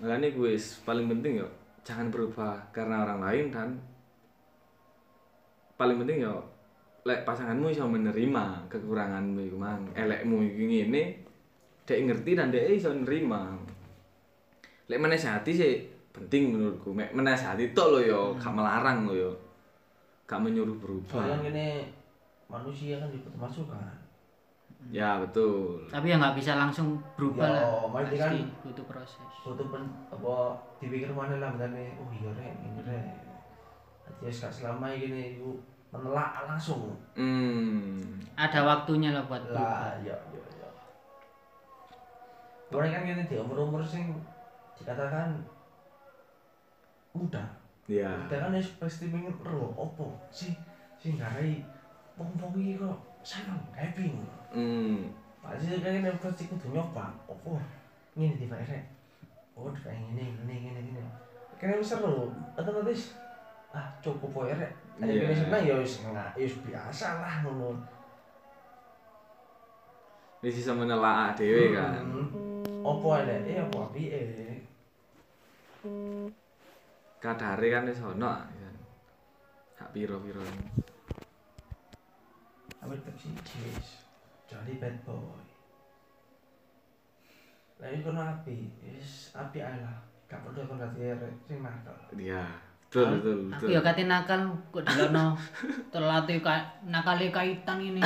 Makanya 0.00 0.32
gue 0.32 0.56
paling 0.88 1.06
penting 1.12 1.44
yo 1.44 1.48
jangan 1.84 2.08
berubah 2.08 2.56
karena 2.72 3.04
orang 3.04 3.20
lain 3.20 3.46
dan 3.52 3.68
paling 5.80 5.96
penting 5.96 6.20
yo 6.20 6.36
lek 7.00 7.24
pasanganmu 7.24 7.72
iso 7.72 7.88
menerima 7.88 8.68
kekuranganmu 8.68 9.40
iku 9.48 9.56
mang. 9.56 9.88
Elekmu 9.96 10.44
iki 10.44 10.64
ngene 10.68 11.02
dek 11.88 12.00
ngerti 12.04 12.36
dan 12.36 12.52
dek 12.52 12.68
iso 12.68 12.92
nerima. 12.92 13.56
Lek 14.84 15.00
menasihati 15.00 15.52
sih 15.56 15.74
penting 16.12 16.52
menurutku. 16.52 16.92
Mek 16.92 17.16
menasihati 17.16 17.72
tok 17.72 17.96
lo 17.96 18.00
yo 18.04 18.20
gak 18.36 18.52
melarang 18.52 19.08
lo 19.08 19.14
yo 19.16 19.32
gak 20.28 20.44
menyuruh 20.44 20.76
berubah. 20.76 21.24
Soalnya 21.24 21.40
gini 21.40 21.68
manusia 22.46 23.00
kan 23.00 23.08
dibutuh 23.08 23.40
masukan 23.40 23.96
ya 24.92 25.20
betul. 25.20 25.84
Tapi 25.88 26.08
ya 26.08 26.16
nggak 26.16 26.36
bisa 26.36 26.56
langsung 26.56 26.96
berubah 27.12 27.44
Ya, 27.44 27.52
lah. 27.64 27.88
pasti 27.92 28.16
kan- 28.16 28.48
butuh 28.64 28.84
proses. 28.84 29.32
butuh 29.44 29.66
pen 29.68 29.84
apa 30.08 30.34
dipikir 30.80 31.12
mana 31.12 31.36
lah 31.36 31.52
betane 31.52 31.96
oh 31.96 32.08
iya 32.10 32.28
rek 32.32 32.52
ini 32.60 32.80
rek 32.84 33.04
Wis 34.18 34.42
gak 34.42 34.50
selama 34.50 34.90
gini 34.94 35.38
iku 35.38 35.54
menelaah 35.94 36.50
langsung. 36.50 36.90
Hmm. 37.14 37.98
Ada 38.34 38.66
waktunya 38.66 39.14
lah 39.14 39.24
buat 39.26 39.42
lah 39.50 39.94
ya 40.02 40.14
ya 40.34 40.42
ya 40.58 40.68
Orang 42.70 42.90
kan 42.90 43.06
gini 43.06 43.22
di 43.26 43.36
umur-umur 43.38 43.82
sing 43.86 44.10
dikatakan 44.74 45.38
muda. 47.14 47.42
Ya 47.86 48.10
muda 48.26 48.36
kan 48.42 48.54
wis 48.54 48.74
pasti 48.78 49.10
pengen 49.10 49.34
ero 49.46 49.74
opo 49.74 50.14
sih? 50.30 50.54
Sing 51.00 51.18
garai 51.18 51.62
wong-wong 52.14 52.54
iki 52.58 52.78
kok 52.78 52.98
seneng 53.22 53.62
happy. 53.74 54.14
Hmm. 54.50 55.10
Pasti 55.40 55.78
kan 55.82 55.98
ini 55.98 56.10
pasti 56.20 56.46
kudu 56.50 56.74
nyoba 56.74 57.10
opo 57.26 57.58
ngene 58.18 58.34
di 58.36 58.46
rek 58.50 58.84
oh 59.54 59.70
di 59.70 59.80
ini 59.86 60.24
ini 60.44 60.56
ini 60.72 60.80
ini 60.92 61.02
kan 61.60 61.78
seru 61.78 62.32
otomatis 62.58 63.14
ah 63.70 63.86
cukup 64.02 64.30
wae 64.34 64.54
rek 64.54 64.72
Iya. 65.00 65.32
yeah. 65.32 65.32
seneng 65.32 65.62
ya 65.64 65.74
wis 65.80 65.94
enggak 66.04 66.30
ya 66.36 66.46
biasa 66.46 67.06
lah 67.24 67.34
ngono 67.46 67.72
Wis 70.40 70.56
bisa 70.56 70.72
menelaah 70.72 71.36
dhewe 71.36 71.76
kan. 71.76 72.00
Opo 72.80 73.12
eh 73.12 73.60
opo 73.60 73.92
apike 73.92 74.56
Kadare 77.20 77.68
kan 77.68 77.84
wis 77.84 78.00
ono 78.00 78.24
kan. 78.40 78.74
Hak 79.76 79.92
piro-piro. 79.92 80.40
Ambil 82.80 82.96
taksi 83.04 83.36
wis 83.36 84.00
jadi 84.50 84.82
bad 84.82 84.96
boy 85.06 85.38
lah 87.80 87.88
iku 87.96 88.12
api 88.12 88.68
wis 88.84 89.32
api 89.32 89.62
ae 89.62 89.78
lah 89.80 89.96
gak 90.28 90.44
perlu 90.44 90.68
kon 90.68 90.76
dadi 90.76 91.16
rek 91.16 91.32
sing 91.48 91.64
nakal 91.64 91.96
Iya. 92.12 92.44
Betul 92.90 93.22
betul 93.22 93.38
aku 93.46 93.54
betul. 93.54 93.68
ya 93.70 93.80
kate 93.80 94.02
nakal 94.04 94.40
kok 94.74 94.82
dilono 94.82 95.38
terlatih 95.94 96.42
ka 96.42 96.58
nakale 96.82 97.30
kaitan 97.30 97.78
ini 97.78 98.02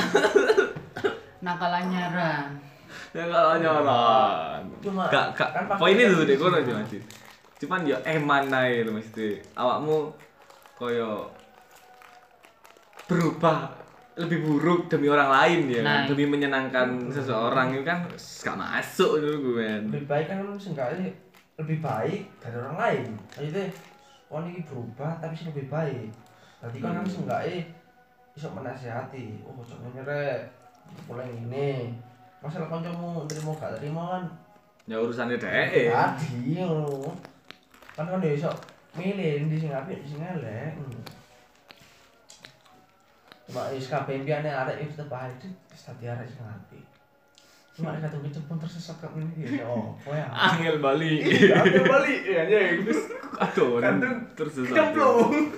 nakal 1.41 1.73
anyaran 1.73 2.53
Ya 3.09 3.25
Gak 3.25 3.65
gak 5.33 5.49
kan 5.51 5.63
faktor 5.65 5.81
poinnya 5.81 6.05
dulu 6.05 6.21
kan 6.21 6.29
deh 6.29 6.37
kono 6.37 6.53
sih. 6.53 6.61
aja 6.61 6.71
Mas. 6.77 6.93
Cuman 7.57 7.81
ya 7.81 7.97
eman 8.05 8.45
ae 8.51 8.83
lho 8.83 8.91
mesti. 8.91 9.39
Awakmu 9.55 10.11
koyo 10.75 11.31
berubah 13.07 13.71
lebih 14.15 14.43
buruk 14.43 14.87
demi 14.87 15.07
orang 15.07 15.27
lain 15.27 15.59
ya, 15.67 15.81
Nah, 15.83 16.07
demi 16.07 16.23
menyenangkan 16.23 17.09
seseorang 17.09 17.75
itu 17.75 17.83
kan 17.83 18.07
gak 18.15 18.55
masuk 18.55 19.19
dulu 19.19 19.55
gue. 19.55 19.91
lebih 19.91 20.07
baik 20.07 20.25
kan 20.31 20.39
seenggaknya 20.55 21.11
lebih 21.55 21.79
baik 21.79 22.27
dari 22.39 22.55
orang 22.55 22.75
lain 22.75 23.03
maksudnya 23.31 23.67
oh 24.35 24.43
ini 24.43 24.59
berubah 24.67 25.15
tapi 25.23 25.31
sih 25.31 25.47
lebih 25.47 25.71
baik. 25.71 26.11
Tadi 26.59 26.83
kan 26.83 26.99
kan 26.99 27.07
Hmm. 27.07 27.13
seenggaknya 27.15 27.63
bisa 28.35 28.51
menasihati 28.51 29.39
oh 29.47 29.63
jangan 29.63 29.95
nyerek 29.95 30.51
mulai 31.07 31.31
ini. 31.31 31.95
Masalah 32.43 32.67
kancamu 32.67 33.23
terima 33.31 33.55
gak 33.55 33.79
terima 33.79 34.03
kan? 34.19 34.23
Ya 34.85 34.99
urusannya 34.99 35.39
deh. 35.39 35.87
tadi 35.87 36.59
ngono. 36.59 37.15
Kan 37.95 38.11
kan 38.11 38.19
bisa 38.19 38.51
milih 38.95 39.47
di 39.47 39.55
sing 39.59 39.71
apik 39.71 40.03
di 40.03 40.07
sing 40.07 40.19
elek 40.23 40.71
cuma 43.45 43.69
wis 43.69 43.91
kabeh 43.91 44.23
impiane 44.23 44.49
arek 44.49 44.81
wis 44.81 44.95
tetep 44.97 45.11
ae 45.11 45.29
wis 45.69 45.81
dadi 45.85 46.05
arek 46.09 46.25
sing 46.25 46.41
apik 46.47 46.81
cuma 47.75 47.91
nek 47.91 48.07
kadung 48.07 48.23
kecepon 48.23 48.55
tersesat 48.55 48.95
kok 49.03 49.11
ngene 49.11 49.35
ya 49.35 49.67
apa 49.67 50.11
ya 50.15 50.25
Angel 50.47 50.79
Bali. 50.79 51.13
Ambil 51.51 51.83
balik 51.83 52.21
ya 52.23 52.39
anjing. 52.47 52.77
Aduh, 53.35 53.83
Kadung 53.83 54.17
tersesat. 54.31 54.75
Kemplung. 54.79 55.51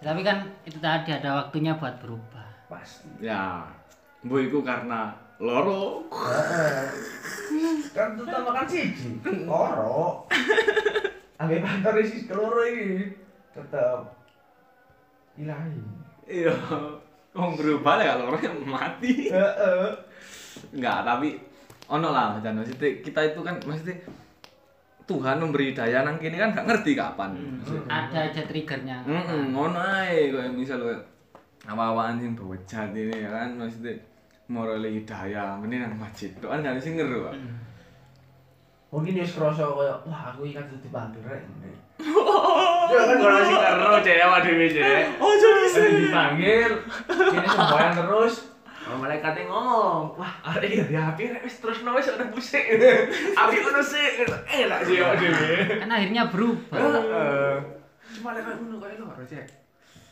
Tapi 0.00 0.20
kan 0.24 0.38
itu 0.64 0.80
tadi 0.80 1.10
ada 1.12 1.44
waktunya 1.44 1.76
buat 1.76 2.00
berubah. 2.00 2.48
Pasti. 2.72 3.08
Ya, 3.20 3.68
bu 4.24 4.40
iku 4.40 4.64
karena 4.64 5.12
loro. 5.36 6.08
Kan 7.94 8.18
terutama 8.18 8.50
kan 8.50 8.66
siji. 8.66 9.20
Loro. 9.44 10.26
Ambil 11.38 11.60
kantor 11.60 11.94
isi 12.02 12.26
keloro 12.26 12.64
iki 12.66 13.14
tetep 13.52 14.00
ilahi. 15.38 15.78
Iya. 16.24 16.56
Wong 17.36 17.52
berubah 17.54 18.00
kalau 18.00 18.32
orangnya 18.32 18.50
mati. 18.64 19.28
Heeh. 19.30 19.86
Enggak, 20.74 21.06
tapi 21.06 21.28
ono 21.86 22.08
lah 22.10 22.40
dan 22.42 22.58
maksudnya 22.58 22.90
kita 23.00 23.20
itu 23.22 23.40
kan 23.40 23.54
maksudnya 23.62 23.96
Tuhan 25.04 25.36
memberi 25.36 25.76
daya 25.76 26.00
nang 26.00 26.16
kini 26.16 26.40
kan 26.40 26.50
gak 26.56 26.64
ngerti 26.64 26.96
kapan. 26.96 27.36
Hmm, 27.36 27.84
Ada 27.86 28.32
aja 28.32 28.40
triggernya. 28.48 29.04
Heeh, 29.04 29.40
ngono 29.52 29.76
ae 29.76 30.32
koyo 30.32 30.48
misal 30.50 30.80
koyo 30.80 30.96
awak-awakan 31.68 32.20
sing 32.20 32.32
bocah 32.32 32.88
ini 32.92 33.12
ya 33.12 33.28
kan 33.28 33.52
maksudnya 33.56 33.92
moral 34.48 34.80
hidayah 34.80 35.56
mending 35.60 35.80
nang 35.84 35.96
masjid 35.96 36.32
tok 36.40 36.56
kan 36.56 36.64
gak 36.64 36.80
sing 36.80 36.96
ngeru. 36.96 37.28
Pak. 37.28 37.36
Hmm. 37.36 37.56
Mungkin 38.94 39.12
dia 39.18 39.26
kerasa 39.28 39.66
kayak 39.66 39.96
wah 40.08 40.20
aku 40.32 40.48
iki 40.48 40.56
kan 40.56 40.64
dipanggil 40.72 41.20
rek. 41.24 41.42
Ya 42.84 43.00
kan 43.00 43.16
kalau 43.16 43.40
sing 43.44 43.56
karo 43.60 43.96
cewek 44.00 44.38
dhewe 44.44 44.66
cewek. 44.72 45.04
Oh, 45.20 45.32
jadi 45.36 45.64
Ada 45.64 45.88
dipanggil, 45.98 46.70
ini 47.10 47.48
sembahyang 47.48 47.94
terus. 47.96 48.34
Oh, 48.84 49.00
malaikatnya 49.00 49.48
ngomong, 49.48 50.12
wah 50.20 50.34
ada 50.44 50.60
ini 50.60 50.84
di 50.84 50.92
api, 50.92 51.32
rek, 51.32 51.40
wis 51.40 51.56
terus 51.56 51.80
no, 51.80 51.96
wis 51.96 52.04
udah 52.04 52.28
pusing. 52.28 52.60
Api 53.40 53.56
udah 53.64 53.80
sih, 53.80 54.28
enak 54.28 54.80
sih 54.84 55.00
dhewe. 55.00 55.80
Kan 55.80 55.88
akhirnya 55.88 56.28
berubah. 56.28 56.76
Heeh. 56.76 57.56
Cuma 58.20 58.36
lek 58.36 58.44
ngono 58.44 58.76
kayak 58.84 59.00
lo 59.00 59.08
harus 59.08 59.24
cek. 59.24 59.46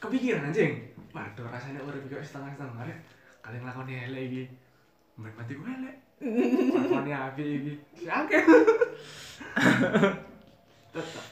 Kepikiran 0.00 0.48
anjing. 0.48 0.88
Waduh 1.12 1.44
rasanya 1.52 1.84
urip 1.84 2.00
iki 2.08 2.16
setengah-setengah 2.24 2.88
rek. 2.88 2.98
Kalian 3.44 3.60
nglakoni 3.60 3.92
elek 4.08 4.22
iki. 4.32 4.42
Mbak 5.20 5.32
mati 5.36 5.52
gue 5.52 5.68
elek. 5.68 5.96
Nglakoni 6.24 7.12
api 7.12 7.44
iki. 7.44 7.72
Sakit. 8.08 8.44
Tetap 10.92 11.24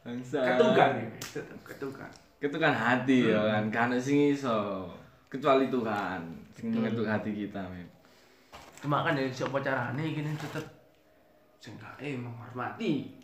Bangsa. 0.00 0.38
ketukan 0.42 0.90
iki, 0.96 1.18
tetap 1.34 1.60
ketukan. 1.66 2.10
Ketukan 2.40 2.72
hati 2.72 3.34
ya 3.34 3.40
kan, 3.52 3.64
kan 3.68 3.88
sing 4.00 4.32
iso 4.32 4.88
kecuali 5.30 5.70
Tuhan 5.70 6.20
sing 6.50 6.74
mengetuk 6.74 7.06
hati 7.06 7.30
kita 7.30 7.62
men. 7.70 7.86
Cuma 8.82 9.06
kan 9.06 9.14
ya 9.14 9.30
siapa 9.30 9.62
carane 9.62 10.02
gini 10.02 10.34
tetep 10.34 10.66
sengkae 11.62 12.18
menghormati. 12.18 13.14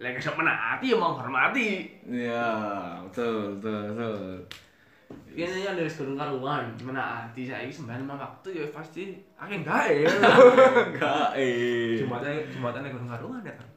Lek 0.00 0.16
sok 0.16 0.40
menaati 0.40 0.88
ya 0.88 0.96
menghormati. 0.96 1.68
Iya, 2.08 2.48
betul, 3.04 3.60
betul, 3.60 3.82
betul. 3.92 4.40
Ini 5.38 5.64
yang 5.64 5.76
dari 5.76 5.88
sekarang 5.88 6.16
karuan 6.16 6.64
menaati 6.80 7.48
saya 7.48 7.68
sembahyang 7.68 8.04
lima 8.08 8.16
waktu 8.16 8.48
ya 8.56 8.64
pasti 8.72 9.12
akhirnya 9.36 9.68
gae. 9.68 10.08
Enggak 10.88 11.28
eh. 11.40 12.00
Jumatan 12.00 12.32
jumatan 12.48 12.80
yang 12.88 12.92
kurang 12.96 13.10
karuan 13.12 13.44
ya 13.44 13.52
kan. 13.52 13.68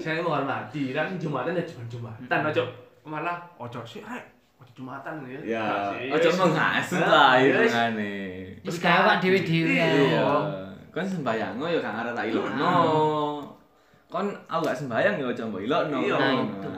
Saya 0.00 0.24
menghormati 0.24 0.96
kan 0.96 1.20
jumatan 1.20 1.58
ya 1.58 1.64
cuma 1.68 1.84
jumatan 1.92 2.40
ojo 2.48 2.64
malah 3.06 3.38
ojo 3.60 3.80
sih 3.86 4.02
jumatan 4.76 5.14
ya. 5.24 5.40
Ya, 5.56 5.66
wis. 6.12 6.36
menghasut 6.36 7.00
lah 7.00 7.40
wis. 7.40 7.72
kan 7.72 7.96
Wis 8.60 8.76
gawe 8.76 8.98
awak 9.08 9.16
dhewe-dhewe 9.24 9.72
Iya. 9.72 9.88
ae. 9.88 10.04
Iya. 10.12 10.28
Kon 10.92 11.08
sembayang 11.08 11.56
ya 11.56 11.80
kan 11.80 11.94
arek 12.04 12.12
tak 12.12 12.26
ilokno. 12.28 12.76
Kon 14.12 14.26
aku 14.44 14.60
gak 14.68 14.76
sembayang 14.76 15.14
ya 15.16 15.24
ojo 15.32 15.42
mbok 15.48 15.62
ilokno. 15.64 15.96
Iya. 16.04 16.16
Nah, 16.16 16.28
Nah, 16.28 16.44
itu. 16.44 16.70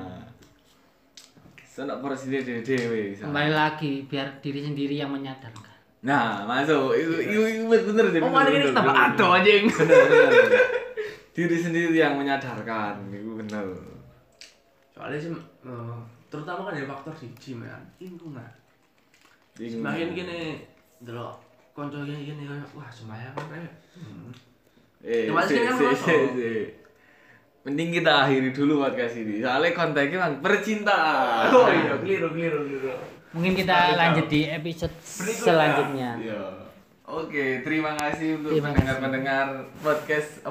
Sono 1.67 1.99
porsi 1.99 2.31
dhewe-dhewe. 2.31 3.19
Kembali 3.19 3.51
lagi 3.51 4.07
biar 4.07 4.39
diri 4.39 4.63
sendiri 4.63 4.95
yang 4.95 5.11
menyadarkan. 5.11 5.67
Nah, 6.07 6.47
masuk. 6.47 6.95
Itu 6.95 7.19
itu 7.19 7.39
itu 7.43 7.91
bener 7.91 8.07
deh. 8.15 8.23
Oh, 8.23 8.31
mana 8.31 8.51
ini 8.55 8.71
tambah 8.71 8.95
ado 8.95 9.27
anjing. 9.35 9.67
Diri 11.35 11.55
sendiri 11.55 11.95
yang 11.95 12.19
menyadarkan, 12.19 12.99
itu 13.15 13.31
bener. 13.39 13.63
Soalnya 14.91 15.19
sih 15.23 15.31
eh, 15.31 15.99
terutama 16.29 16.69
kan 16.69 16.77
ya 16.77 16.85
faktor 16.85 17.15
siji 17.17 17.57
man, 17.57 17.83
lingkungan. 17.99 18.49
Semakin 19.59 20.09
gini 20.15 20.63
delok 21.03 21.41
konco 21.75 22.05
gini 22.05 22.29
gini 22.31 22.43
wah 22.77 22.89
sembahyang 22.93 23.35
kan. 23.35 23.65
Hmm. 23.99 24.31
Eh, 25.03 25.31
Ya, 25.31 25.33
masih 25.33 25.57
si, 25.57 25.63
kan 25.63 25.75
si, 25.79 25.87
si, 25.95 26.17
si. 26.35 26.53
Mending 27.67 27.91
kita 28.03 28.13
akhiri 28.27 28.51
dulu 28.51 28.83
podcast 28.83 29.15
ini. 29.19 29.43
Soalnya 29.43 29.71
kontennya 29.75 30.19
kan 30.19 30.33
percintaan. 30.43 31.47
Oh 31.55 31.67
iya, 31.71 31.95
keliru 32.03 32.29
keliru 32.35 32.59
keliru. 32.67 32.93
Mungkin 33.35 33.53
kita 33.61 33.77
lanjut 33.95 34.27
di 34.27 34.41
episode 34.49 34.95
selanjutnya. 35.05 36.11
Iya. 36.17 36.43
Oke, 37.09 37.65
terima 37.65 37.97
kasih 37.97 38.37
untuk 38.37 38.61
pendengar-pendengar 38.61 39.65
podcast 39.81 40.45